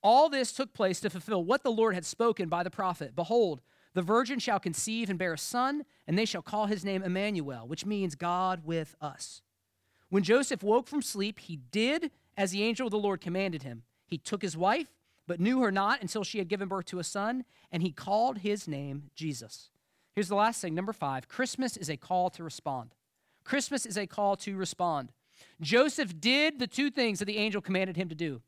All 0.03 0.29
this 0.29 0.53
took 0.53 0.73
place 0.75 1.01
to 1.01 1.11
fulfill 1.11 1.45
what 1.45 1.63
the 1.63 1.71
Lord 1.71 1.95
had 1.95 2.05
spoken 2.05 2.49
by 2.49 2.63
the 2.63 2.71
prophet 2.71 3.15
Behold, 3.15 3.61
the 3.95 4.03
virgin 4.03 4.39
shall 4.39 4.61
conceive 4.61 5.09
and 5.09 5.19
bear 5.19 5.35
a 5.35 5.39
son, 5.39 5.85
and 6.07 6.19
they 6.19 6.25
shall 6.25 6.43
call 6.43 6.67
his 6.67 6.85
name 6.85 7.03
Emmanuel, 7.03 7.67
which 7.67 7.87
means 7.87 8.15
God 8.15 8.63
with 8.65 8.97
us. 9.01 9.41
When 10.09 10.23
Joseph 10.23 10.63
woke 10.63 10.89
from 10.89 11.03
sleep, 11.03 11.39
he 11.39 11.57
did 11.57 12.11
as 12.37 12.51
the 12.51 12.63
angel 12.63 12.87
of 12.87 12.91
the 12.91 12.99
Lord 12.99 13.21
commanded 13.21 13.63
him. 13.63 13.85
He 14.07 14.19
took 14.19 14.43
his 14.43 14.57
wife, 14.57 14.89
but 15.27 15.41
knew 15.41 15.61
her 15.61 15.73
not 15.73 16.03
until 16.03 16.25
she 16.25 16.39
had 16.39 16.49
given 16.49 16.69
birth 16.69 16.87
to 16.87 16.99
a 16.99 17.05
son, 17.05 17.45
and 17.73 17.83
he 17.83 17.91
called 17.91 18.39
his 18.39 18.69
name 18.69 19.11
Jesus. 19.15 19.71
Here's 20.15 20.29
the 20.29 20.35
last 20.35 20.61
thing 20.61 20.75
number 20.75 20.93
five 20.93 21.29
Christmas 21.29 21.77
is 21.77 21.89
a 21.89 21.97
call 21.97 22.31
to 22.31 22.45
respond. 22.45 22.95
Christmas 23.45 23.87
is 23.87 23.97
a 23.97 24.07
call 24.07 24.37
to 24.39 24.57
respond. 24.57 25.13
Joseph 25.61 26.21
did 26.21 26.59
the 26.59 26.67
two 26.67 26.91
things 26.91 27.19
that 27.19 27.27
the 27.27 27.39
angel 27.39 27.61
commanded 27.61 27.97
him 27.97 28.09
to 28.09 28.15
do. 28.15 28.41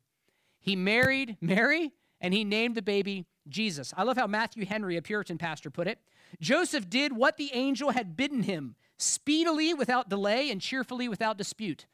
He 0.61 0.77
married 0.77 1.37
Mary 1.41 1.93
and 2.21 2.33
he 2.33 2.45
named 2.45 2.75
the 2.75 2.83
baby 2.83 3.27
Jesus. 3.49 3.93
I 3.97 4.03
love 4.03 4.17
how 4.17 4.27
Matthew 4.27 4.67
Henry, 4.67 4.97
a 4.97 5.03
Puritan 5.03 5.39
pastor, 5.39 5.71
put 5.71 5.87
it. 5.87 5.99
Joseph 6.41 6.89
did 6.89 7.13
what 7.15 7.37
the 7.37 7.51
angel 7.53 7.91
had 7.91 8.17
bidden 8.17 8.43
him 8.43 8.75
speedily 8.99 9.75
without 9.75 10.09
delay 10.09 10.51
and 10.51 10.61
cheerfully 10.61 11.09
without 11.09 11.39
dispute. 11.39 11.87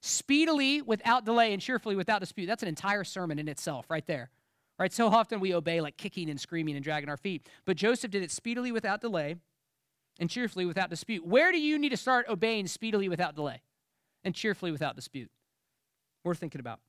Speedily 0.00 0.80
without 0.82 1.24
delay 1.24 1.52
and 1.52 1.60
cheerfully 1.60 1.96
without 1.96 2.20
dispute. 2.20 2.46
That's 2.46 2.62
an 2.62 2.68
entire 2.68 3.04
sermon 3.04 3.38
in 3.38 3.48
itself, 3.48 3.90
right 3.90 4.06
there. 4.06 4.30
Right? 4.78 4.92
So 4.92 5.08
often 5.08 5.40
we 5.40 5.54
obey 5.54 5.80
like 5.80 5.96
kicking 5.96 6.30
and 6.30 6.40
screaming 6.40 6.76
and 6.76 6.84
dragging 6.84 7.08
our 7.08 7.16
feet. 7.16 7.48
But 7.64 7.76
Joseph 7.76 8.10
did 8.10 8.22
it 8.22 8.30
speedily 8.30 8.70
without 8.70 9.00
delay 9.00 9.36
and 10.20 10.30
cheerfully 10.30 10.66
without 10.66 10.90
dispute. 10.90 11.26
Where 11.26 11.50
do 11.50 11.58
you 11.58 11.78
need 11.78 11.88
to 11.90 11.96
start 11.96 12.26
obeying 12.28 12.66
speedily 12.68 13.08
without 13.08 13.34
delay 13.34 13.62
and 14.22 14.34
cheerfully 14.34 14.70
without 14.70 14.94
dispute? 14.94 15.30
We're 16.24 16.34
thinking 16.34 16.60
about. 16.60 16.80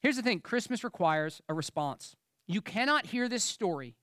Here's 0.00 0.16
the 0.16 0.22
thing 0.22 0.40
Christmas 0.40 0.84
requires 0.84 1.40
a 1.48 1.54
response. 1.54 2.16
You 2.48 2.62
cannot 2.62 3.06
hear 3.06 3.28
this 3.28 3.44
story 3.44 3.94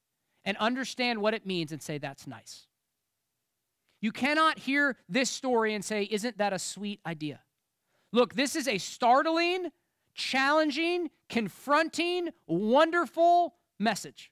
and 0.46 0.56
understand 0.58 1.20
what 1.20 1.34
it 1.34 1.46
means 1.46 1.72
and 1.72 1.82
say, 1.82 1.98
that's 1.98 2.28
nice. 2.28 2.68
You 4.00 4.12
cannot 4.12 4.60
hear 4.60 4.98
this 5.10 5.32
story 5.32 5.74
and 5.74 5.84
say, 5.84 6.04
isn't 6.04 6.38
that 6.38 6.54
a 6.54 6.60
sweet 6.60 7.00
idea? 7.06 7.40
Look, 8.14 8.36
this 8.36 8.56
is 8.56 8.68
a 8.68 8.78
startling, 8.78 9.72
challenging, 10.14 11.10
confronting, 11.28 12.30
wonderful 12.46 13.56
message. 13.80 14.32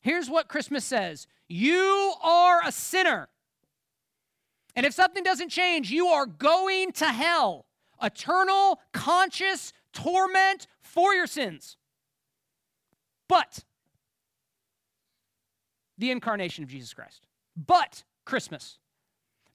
Here's 0.00 0.28
what 0.28 0.48
Christmas 0.48 0.84
says 0.84 1.28
You 1.48 2.14
are 2.22 2.60
a 2.66 2.72
sinner. 2.72 3.28
And 4.74 4.84
if 4.84 4.94
something 4.94 5.22
doesn't 5.22 5.50
change, 5.50 5.90
you 5.90 6.06
are 6.08 6.26
going 6.26 6.92
to 6.92 7.06
hell. 7.06 7.66
Eternal, 8.02 8.80
conscious 8.92 9.72
torment 9.92 10.66
for 10.80 11.14
your 11.14 11.26
sins. 11.26 11.76
But 13.30 13.62
the 15.98 16.10
incarnation 16.10 16.64
of 16.64 16.70
Jesus 16.70 16.92
Christ. 16.92 17.28
But 17.56 18.02
Christmas. 18.24 18.78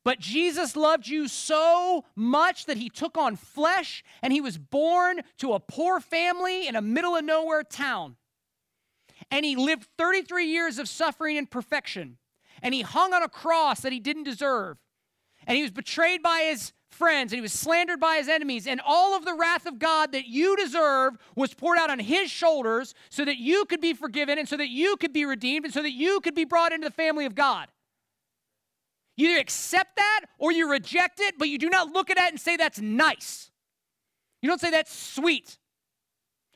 But 0.05 0.17
Jesus 0.17 0.77
loved 0.77 1.07
you 1.07 1.27
so 1.27 2.05
much 2.15 2.67
that 2.67 2.77
he 2.77 2.87
took 2.87 3.17
on 3.17 3.35
flesh 3.35 4.01
and 4.21 4.31
he 4.31 4.39
was 4.39 4.57
born 4.57 5.19
to 5.39 5.51
a 5.51 5.59
poor 5.59 5.99
family 5.99 6.67
in 6.67 6.77
a 6.77 6.81
middle 6.81 7.17
of 7.17 7.25
nowhere 7.25 7.63
town. 7.63 8.15
And 9.29 9.43
he 9.43 9.57
lived 9.57 9.89
33 9.97 10.45
years 10.45 10.79
of 10.79 10.87
suffering 10.87 11.37
and 11.37 11.51
perfection. 11.51 12.17
And 12.61 12.73
he 12.73 12.81
hung 12.81 13.13
on 13.13 13.23
a 13.23 13.29
cross 13.29 13.81
that 13.81 13.91
he 13.91 13.99
didn't 13.99 14.23
deserve. 14.23 14.77
And 15.45 15.57
he 15.57 15.63
was 15.63 15.71
betrayed 15.71 16.23
by 16.23 16.47
his 16.49 16.71
friends 16.95 17.31
and 17.31 17.37
he 17.37 17.41
was 17.41 17.53
slandered 17.53 17.99
by 17.99 18.17
his 18.17 18.27
enemies. 18.27 18.67
And 18.67 18.81
all 18.85 19.15
of 19.15 19.25
the 19.25 19.33
wrath 19.33 19.65
of 19.65 19.79
God 19.79 20.11
that 20.13 20.27
you 20.27 20.55
deserve 20.55 21.17
was 21.35 21.53
poured 21.53 21.77
out 21.77 21.89
on 21.89 21.99
his 21.99 22.31
shoulders 22.31 22.93
so 23.09 23.25
that 23.25 23.37
you 23.37 23.65
could 23.65 23.81
be 23.81 23.93
forgiven 23.93 24.39
and 24.39 24.47
so 24.47 24.57
that 24.57 24.69
you 24.69 24.97
could 24.97 25.13
be 25.13 25.25
redeemed 25.25 25.65
and 25.65 25.73
so 25.73 25.81
that 25.81 25.91
you 25.91 26.19
could 26.21 26.35
be 26.35 26.45
brought 26.45 26.71
into 26.71 26.87
the 26.87 26.93
family 26.93 27.25
of 27.25 27.35
God. 27.35 27.67
You 29.17 29.29
either 29.29 29.39
accept 29.39 29.95
that 29.97 30.21
or 30.37 30.51
you 30.51 30.69
reject 30.69 31.19
it, 31.19 31.35
but 31.37 31.47
you 31.47 31.57
do 31.57 31.69
not 31.69 31.91
look 31.91 32.09
at 32.09 32.17
it 32.17 32.31
and 32.31 32.39
say 32.39 32.57
that's 32.57 32.79
nice. 32.79 33.51
You 34.41 34.49
don't 34.49 34.61
say 34.61 34.71
that's 34.71 34.95
sweet. 34.95 35.57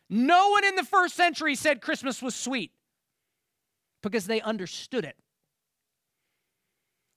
No 0.10 0.50
one 0.50 0.66
in 0.66 0.76
the 0.76 0.84
first 0.84 1.16
century 1.16 1.56
said 1.56 1.82
Christmas 1.82 2.22
was 2.22 2.36
sweet 2.36 2.72
because 4.02 4.26
they 4.26 4.42
understood 4.42 5.06
it. 5.06 5.16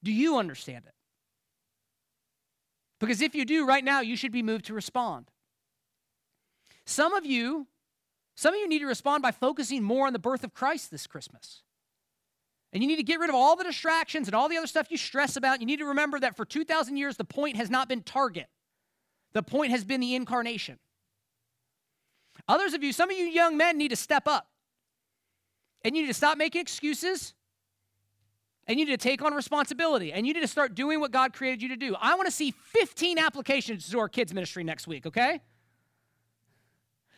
Do 0.05 0.13
you 0.13 0.39
understand 0.39 0.85
it? 0.87 0.95
Because 3.03 3.21
if 3.21 3.35
you 3.35 3.45
do 3.45 3.67
right 3.67 3.83
now, 3.83 4.01
you 4.01 4.15
should 4.15 4.31
be 4.31 4.45
moved 4.45 4.67
to 4.67 4.75
respond. 4.75 5.29
Some 6.87 7.15
of 7.15 7.27
you, 7.27 7.67
some 8.37 8.55
of 8.55 8.61
you 8.61 8.69
need 8.69 8.79
to 8.79 8.87
respond 8.87 9.25
by 9.25 9.33
focusing 9.33 9.83
more 9.83 10.07
on 10.07 10.13
the 10.13 10.21
birth 10.21 10.45
of 10.45 10.55
Christ 10.55 10.93
this 10.93 11.09
Christmas. 11.09 11.63
And 12.73 12.81
you 12.81 12.89
need 12.89 12.99
to 12.99 13.03
get 13.03 13.19
rid 13.19 13.29
of 13.29 13.35
all 13.35 13.57
the 13.57 13.65
distractions 13.65 14.29
and 14.29 14.37
all 14.37 14.49
the 14.49 14.57
other 14.57 14.69
stuff 14.69 14.87
you 14.89 14.97
stress 14.97 15.35
about. 15.35 15.59
You 15.59 15.67
need 15.67 15.81
to 15.81 15.87
remember 15.87 16.21
that 16.21 16.37
for 16.37 16.45
2,000 16.45 16.97
years, 16.97 17.17
the 17.17 17.25
point 17.25 17.57
has 17.57 17.69
not 17.69 17.89
been 17.89 18.03
target, 18.03 18.47
the 19.33 19.43
point 19.43 19.73
has 19.73 19.85
been 19.85 20.01
the 20.01 20.15
incarnation. 20.15 20.79
Others 22.47 22.73
of 22.73 22.85
you, 22.85 22.93
some 22.93 23.11
of 23.11 23.19
you 23.19 23.25
young 23.25 23.57
men 23.57 23.79
need 23.79 23.89
to 23.89 23.97
step 23.97 24.29
up. 24.29 24.47
And 25.85 25.97
you 25.97 26.03
need 26.03 26.09
to 26.09 26.15
stop 26.15 26.39
making 26.39 26.61
excuses. 26.61 27.35
And 28.67 28.79
you 28.79 28.87
need 28.87 28.93
to 28.93 28.97
take 28.97 29.23
on 29.23 29.35
responsibility 29.35 30.13
and 30.13 30.27
you 30.27 30.33
need 30.33 30.41
to 30.41 30.49
start 30.49 30.75
doing 30.75 31.01
what 31.01 31.11
God 31.11 31.33
created 31.33 31.63
you 31.63 31.69
to 31.69 31.77
do. 31.77 31.97
I 32.01 32.15
want 32.15 32.27
to 32.27 32.33
see 32.33 32.53
15 32.53 33.19
applications 33.19 33.91
to 33.91 33.99
our 33.99 34.09
kids' 34.09 34.33
ministry 34.33 34.63
next 34.63 34.87
week, 34.87 35.05
okay? 35.07 35.41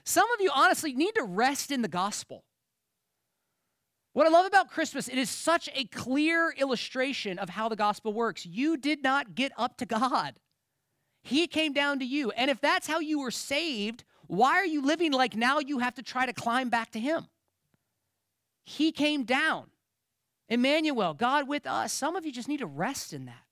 Some 0.04 0.30
of 0.32 0.40
you 0.40 0.50
honestly 0.54 0.94
need 0.94 1.14
to 1.16 1.22
rest 1.22 1.70
in 1.70 1.82
the 1.82 1.88
gospel. 1.88 2.44
What 4.14 4.26
I 4.26 4.30
love 4.30 4.46
about 4.46 4.70
Christmas, 4.70 5.08
it 5.08 5.18
is 5.18 5.28
such 5.28 5.68
a 5.74 5.84
clear 5.86 6.54
illustration 6.56 7.38
of 7.38 7.48
how 7.50 7.68
the 7.68 7.76
gospel 7.76 8.12
works. 8.12 8.46
You 8.46 8.76
did 8.76 9.02
not 9.02 9.34
get 9.34 9.52
up 9.58 9.76
to 9.78 9.86
God. 9.86 10.34
He 11.22 11.46
came 11.46 11.72
down 11.72 11.98
to 11.98 12.04
you. 12.04 12.30
And 12.30 12.50
if 12.50 12.60
that's 12.60 12.86
how 12.86 13.00
you 13.00 13.18
were 13.18 13.30
saved, 13.30 14.04
why 14.26 14.52
are 14.52 14.66
you 14.66 14.82
living 14.82 15.12
like 15.12 15.34
now 15.34 15.58
you 15.58 15.80
have 15.80 15.94
to 15.94 16.02
try 16.02 16.26
to 16.26 16.32
climb 16.32 16.68
back 16.68 16.92
to 16.92 17.00
Him? 17.00 17.26
He 18.64 18.92
came 18.92 19.24
down. 19.24 19.64
Emmanuel, 20.48 21.14
God 21.14 21.48
with 21.48 21.66
us. 21.66 21.92
Some 21.92 22.16
of 22.16 22.26
you 22.26 22.32
just 22.32 22.48
need 22.48 22.58
to 22.58 22.66
rest 22.66 23.12
in 23.12 23.24
that. 23.26 23.44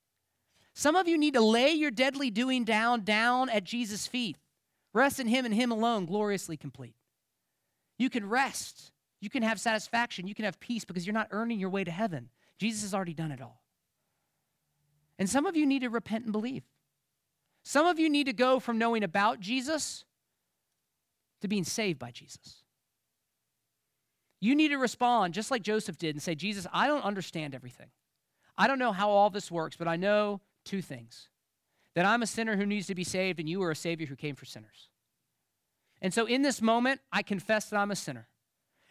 Some 0.74 0.96
of 0.96 1.06
you 1.08 1.18
need 1.18 1.34
to 1.34 1.40
lay 1.40 1.70
your 1.70 1.90
deadly 1.90 2.30
doing 2.30 2.64
down, 2.64 3.04
down 3.04 3.48
at 3.50 3.64
Jesus' 3.64 4.06
feet. 4.06 4.36
Rest 4.94 5.20
in 5.20 5.26
Him 5.26 5.44
and 5.44 5.54
Him 5.54 5.70
alone, 5.70 6.06
gloriously 6.06 6.56
complete. 6.56 6.94
You 7.98 8.10
can 8.10 8.28
rest. 8.28 8.90
You 9.20 9.30
can 9.30 9.42
have 9.42 9.60
satisfaction. 9.60 10.26
You 10.26 10.34
can 10.34 10.44
have 10.44 10.60
peace 10.60 10.84
because 10.84 11.06
you're 11.06 11.14
not 11.14 11.28
earning 11.30 11.60
your 11.60 11.70
way 11.70 11.84
to 11.84 11.90
heaven. 11.90 12.30
Jesus 12.58 12.82
has 12.82 12.94
already 12.94 13.14
done 13.14 13.32
it 13.32 13.40
all. 13.40 13.62
And 15.18 15.28
some 15.28 15.46
of 15.46 15.56
you 15.56 15.66
need 15.66 15.80
to 15.80 15.90
repent 15.90 16.24
and 16.24 16.32
believe. 16.32 16.64
Some 17.64 17.86
of 17.86 17.98
you 17.98 18.10
need 18.10 18.24
to 18.24 18.32
go 18.32 18.58
from 18.58 18.78
knowing 18.78 19.04
about 19.04 19.40
Jesus 19.40 20.04
to 21.40 21.48
being 21.48 21.64
saved 21.64 21.98
by 21.98 22.10
Jesus. 22.10 22.61
You 24.42 24.56
need 24.56 24.70
to 24.70 24.76
respond 24.76 25.34
just 25.34 25.52
like 25.52 25.62
Joseph 25.62 25.96
did 25.96 26.16
and 26.16 26.22
say, 26.22 26.34
Jesus, 26.34 26.66
I 26.72 26.88
don't 26.88 27.04
understand 27.04 27.54
everything. 27.54 27.86
I 28.58 28.66
don't 28.66 28.80
know 28.80 28.90
how 28.90 29.08
all 29.08 29.30
this 29.30 29.52
works, 29.52 29.76
but 29.76 29.86
I 29.86 29.94
know 29.94 30.40
two 30.64 30.82
things 30.82 31.28
that 31.94 32.04
I'm 32.04 32.22
a 32.22 32.26
sinner 32.26 32.56
who 32.56 32.66
needs 32.66 32.88
to 32.88 32.94
be 32.96 33.04
saved, 33.04 33.38
and 33.38 33.48
you 33.48 33.62
are 33.62 33.70
a 33.70 33.76
Savior 33.76 34.06
who 34.08 34.16
came 34.16 34.34
for 34.34 34.44
sinners. 34.44 34.88
And 36.00 36.12
so 36.12 36.26
in 36.26 36.42
this 36.42 36.60
moment, 36.60 37.00
I 37.12 37.22
confess 37.22 37.66
that 37.66 37.76
I'm 37.76 37.92
a 37.92 37.96
sinner. 37.96 38.26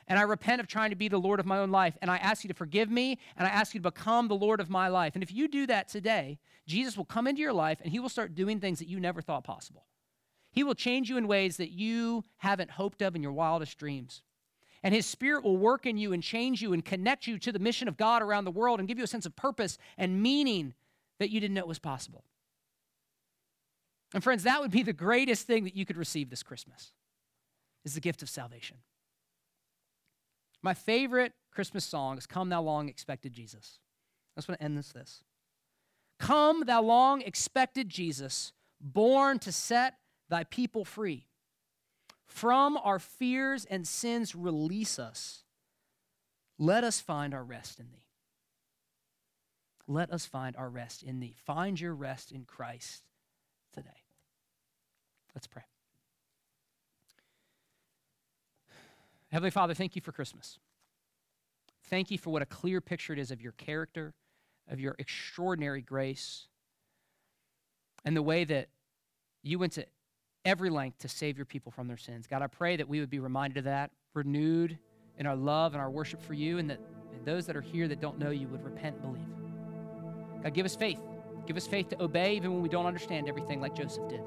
And 0.07 0.17
I 0.17 0.21
repent 0.21 0.61
of 0.61 0.67
trying 0.67 0.91
to 0.91 0.95
be 0.95 1.09
the 1.09 1.19
Lord 1.19 1.41
of 1.41 1.45
my 1.45 1.59
own 1.59 1.69
life. 1.69 1.97
And 2.01 2.09
I 2.09 2.15
ask 2.17 2.45
you 2.45 2.47
to 2.47 2.53
forgive 2.53 2.89
me, 2.89 3.19
and 3.35 3.45
I 3.45 3.49
ask 3.49 3.73
you 3.73 3.81
to 3.81 3.91
become 3.91 4.29
the 4.29 4.35
Lord 4.35 4.61
of 4.61 4.69
my 4.69 4.87
life. 4.87 5.15
And 5.15 5.23
if 5.23 5.33
you 5.33 5.49
do 5.49 5.67
that 5.67 5.89
today, 5.89 6.39
Jesus 6.65 6.95
will 6.95 7.03
come 7.03 7.27
into 7.27 7.41
your 7.41 7.51
life 7.51 7.79
and 7.81 7.91
he 7.91 7.99
will 7.99 8.07
start 8.07 8.35
doing 8.35 8.61
things 8.61 8.79
that 8.79 8.87
you 8.87 9.01
never 9.01 9.21
thought 9.21 9.43
possible. 9.43 9.85
He 10.53 10.63
will 10.63 10.75
change 10.75 11.09
you 11.09 11.17
in 11.17 11.27
ways 11.27 11.57
that 11.57 11.71
you 11.71 12.23
haven't 12.37 12.71
hoped 12.71 13.01
of 13.01 13.15
in 13.15 13.23
your 13.23 13.33
wildest 13.33 13.77
dreams. 13.77 14.21
And 14.83 14.95
his 14.95 15.05
spirit 15.05 15.43
will 15.43 15.57
work 15.57 15.85
in 15.85 15.97
you 15.97 16.11
and 16.11 16.23
change 16.23 16.61
you 16.61 16.73
and 16.73 16.83
connect 16.83 17.27
you 17.27 17.37
to 17.39 17.51
the 17.51 17.59
mission 17.59 17.87
of 17.87 17.97
God 17.97 18.21
around 18.21 18.45
the 18.45 18.51
world 18.51 18.79
and 18.79 18.87
give 18.87 18.97
you 18.97 19.03
a 19.03 19.07
sense 19.07 19.25
of 19.25 19.35
purpose 19.35 19.77
and 19.97 20.21
meaning 20.21 20.73
that 21.19 21.29
you 21.29 21.39
didn't 21.39 21.53
know 21.53 21.65
was 21.65 21.79
possible. 21.79 22.23
And 24.13 24.23
friends, 24.23 24.43
that 24.43 24.59
would 24.59 24.71
be 24.71 24.83
the 24.83 24.93
greatest 24.93 25.45
thing 25.45 25.63
that 25.65 25.75
you 25.75 25.85
could 25.85 25.97
receive 25.97 26.29
this 26.29 26.43
Christmas 26.43 26.93
is 27.85 27.93
the 27.93 28.01
gift 28.01 28.21
of 28.21 28.29
salvation. 28.29 28.77
My 30.63 30.73
favorite 30.73 31.33
Christmas 31.51 31.85
song 31.85 32.17
is 32.17 32.25
Come 32.25 32.49
Thou 32.49 32.61
Long 32.61 32.89
Expected 32.89 33.33
Jesus. 33.33 33.79
I 34.35 34.39
just 34.39 34.47
want 34.47 34.59
to 34.59 34.65
end 34.65 34.77
this 34.77 34.89
this. 34.89 35.23
Come, 36.21 36.65
thou 36.65 36.83
long 36.83 37.21
expected 37.21 37.89
Jesus, 37.89 38.53
born 38.79 39.39
to 39.39 39.51
set 39.51 39.95
thy 40.29 40.43
people 40.43 40.85
free. 40.85 41.25
From 42.31 42.77
our 42.77 42.97
fears 42.97 43.65
and 43.65 43.85
sins, 43.85 44.33
release 44.33 44.97
us. 44.97 45.43
Let 46.57 46.83
us 46.83 47.01
find 47.01 47.33
our 47.33 47.43
rest 47.43 47.79
in 47.79 47.87
thee. 47.91 48.05
Let 49.85 50.11
us 50.11 50.25
find 50.25 50.55
our 50.55 50.69
rest 50.69 51.03
in 51.03 51.19
thee. 51.19 51.35
Find 51.45 51.79
your 51.79 51.93
rest 51.93 52.31
in 52.31 52.45
Christ 52.45 53.03
today. 53.73 53.89
Let's 55.35 55.47
pray. 55.47 55.63
Heavenly 59.31 59.51
Father, 59.51 59.73
thank 59.73 59.95
you 59.95 60.01
for 60.01 60.11
Christmas. 60.11 60.57
Thank 61.89 62.11
you 62.11 62.17
for 62.17 62.29
what 62.29 62.41
a 62.41 62.45
clear 62.45 62.79
picture 62.79 63.11
it 63.13 63.19
is 63.19 63.31
of 63.31 63.41
your 63.41 63.53
character 63.53 64.13
of 64.69 64.79
your 64.79 64.95
extraordinary 64.97 65.81
grace 65.81 66.47
and 68.05 68.15
the 68.15 68.21
way 68.21 68.45
that 68.45 68.69
you 69.43 69.59
went 69.59 69.73
to 69.73 69.85
every 70.45 70.69
length 70.69 70.99
to 70.99 71.07
save 71.07 71.37
your 71.37 71.45
people 71.45 71.71
from 71.71 71.87
their 71.87 71.97
sins. 71.97 72.27
God, 72.27 72.41
I 72.41 72.47
pray 72.47 72.75
that 72.77 72.87
we 72.87 72.99
would 72.99 73.09
be 73.09 73.19
reminded 73.19 73.57
of 73.59 73.63
that, 73.65 73.91
renewed 74.13 74.77
in 75.17 75.25
our 75.25 75.35
love 75.35 75.73
and 75.73 75.81
our 75.81 75.89
worship 75.89 76.21
for 76.21 76.33
you, 76.33 76.57
and 76.57 76.69
that 76.69 76.79
those 77.25 77.45
that 77.45 77.55
are 77.55 77.61
here 77.61 77.87
that 77.87 78.01
don't 78.01 78.17
know 78.17 78.31
you 78.31 78.47
would 78.47 78.63
repent 78.63 78.95
and 78.95 79.03
believe. 79.03 80.43
God, 80.43 80.53
give 80.53 80.65
us 80.65 80.75
faith. 80.75 80.99
Give 81.45 81.57
us 81.57 81.67
faith 81.67 81.89
to 81.89 82.01
obey 82.01 82.35
even 82.35 82.53
when 82.53 82.61
we 82.61 82.69
don't 82.69 82.85
understand 82.85 83.27
everything 83.27 83.61
like 83.61 83.75
Joseph 83.75 84.07
did. 84.09 84.21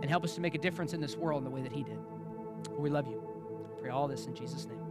And 0.00 0.10
help 0.10 0.24
us 0.24 0.34
to 0.34 0.40
make 0.40 0.54
a 0.54 0.58
difference 0.58 0.92
in 0.92 1.00
this 1.00 1.16
world 1.16 1.38
in 1.38 1.44
the 1.44 1.50
way 1.50 1.62
that 1.62 1.72
he 1.72 1.82
did. 1.82 1.98
We 2.78 2.90
love 2.90 3.06
you. 3.06 3.22
I 3.76 3.80
pray 3.80 3.90
all 3.90 4.08
this 4.08 4.26
in 4.26 4.34
Jesus' 4.34 4.66
name. 4.66 4.81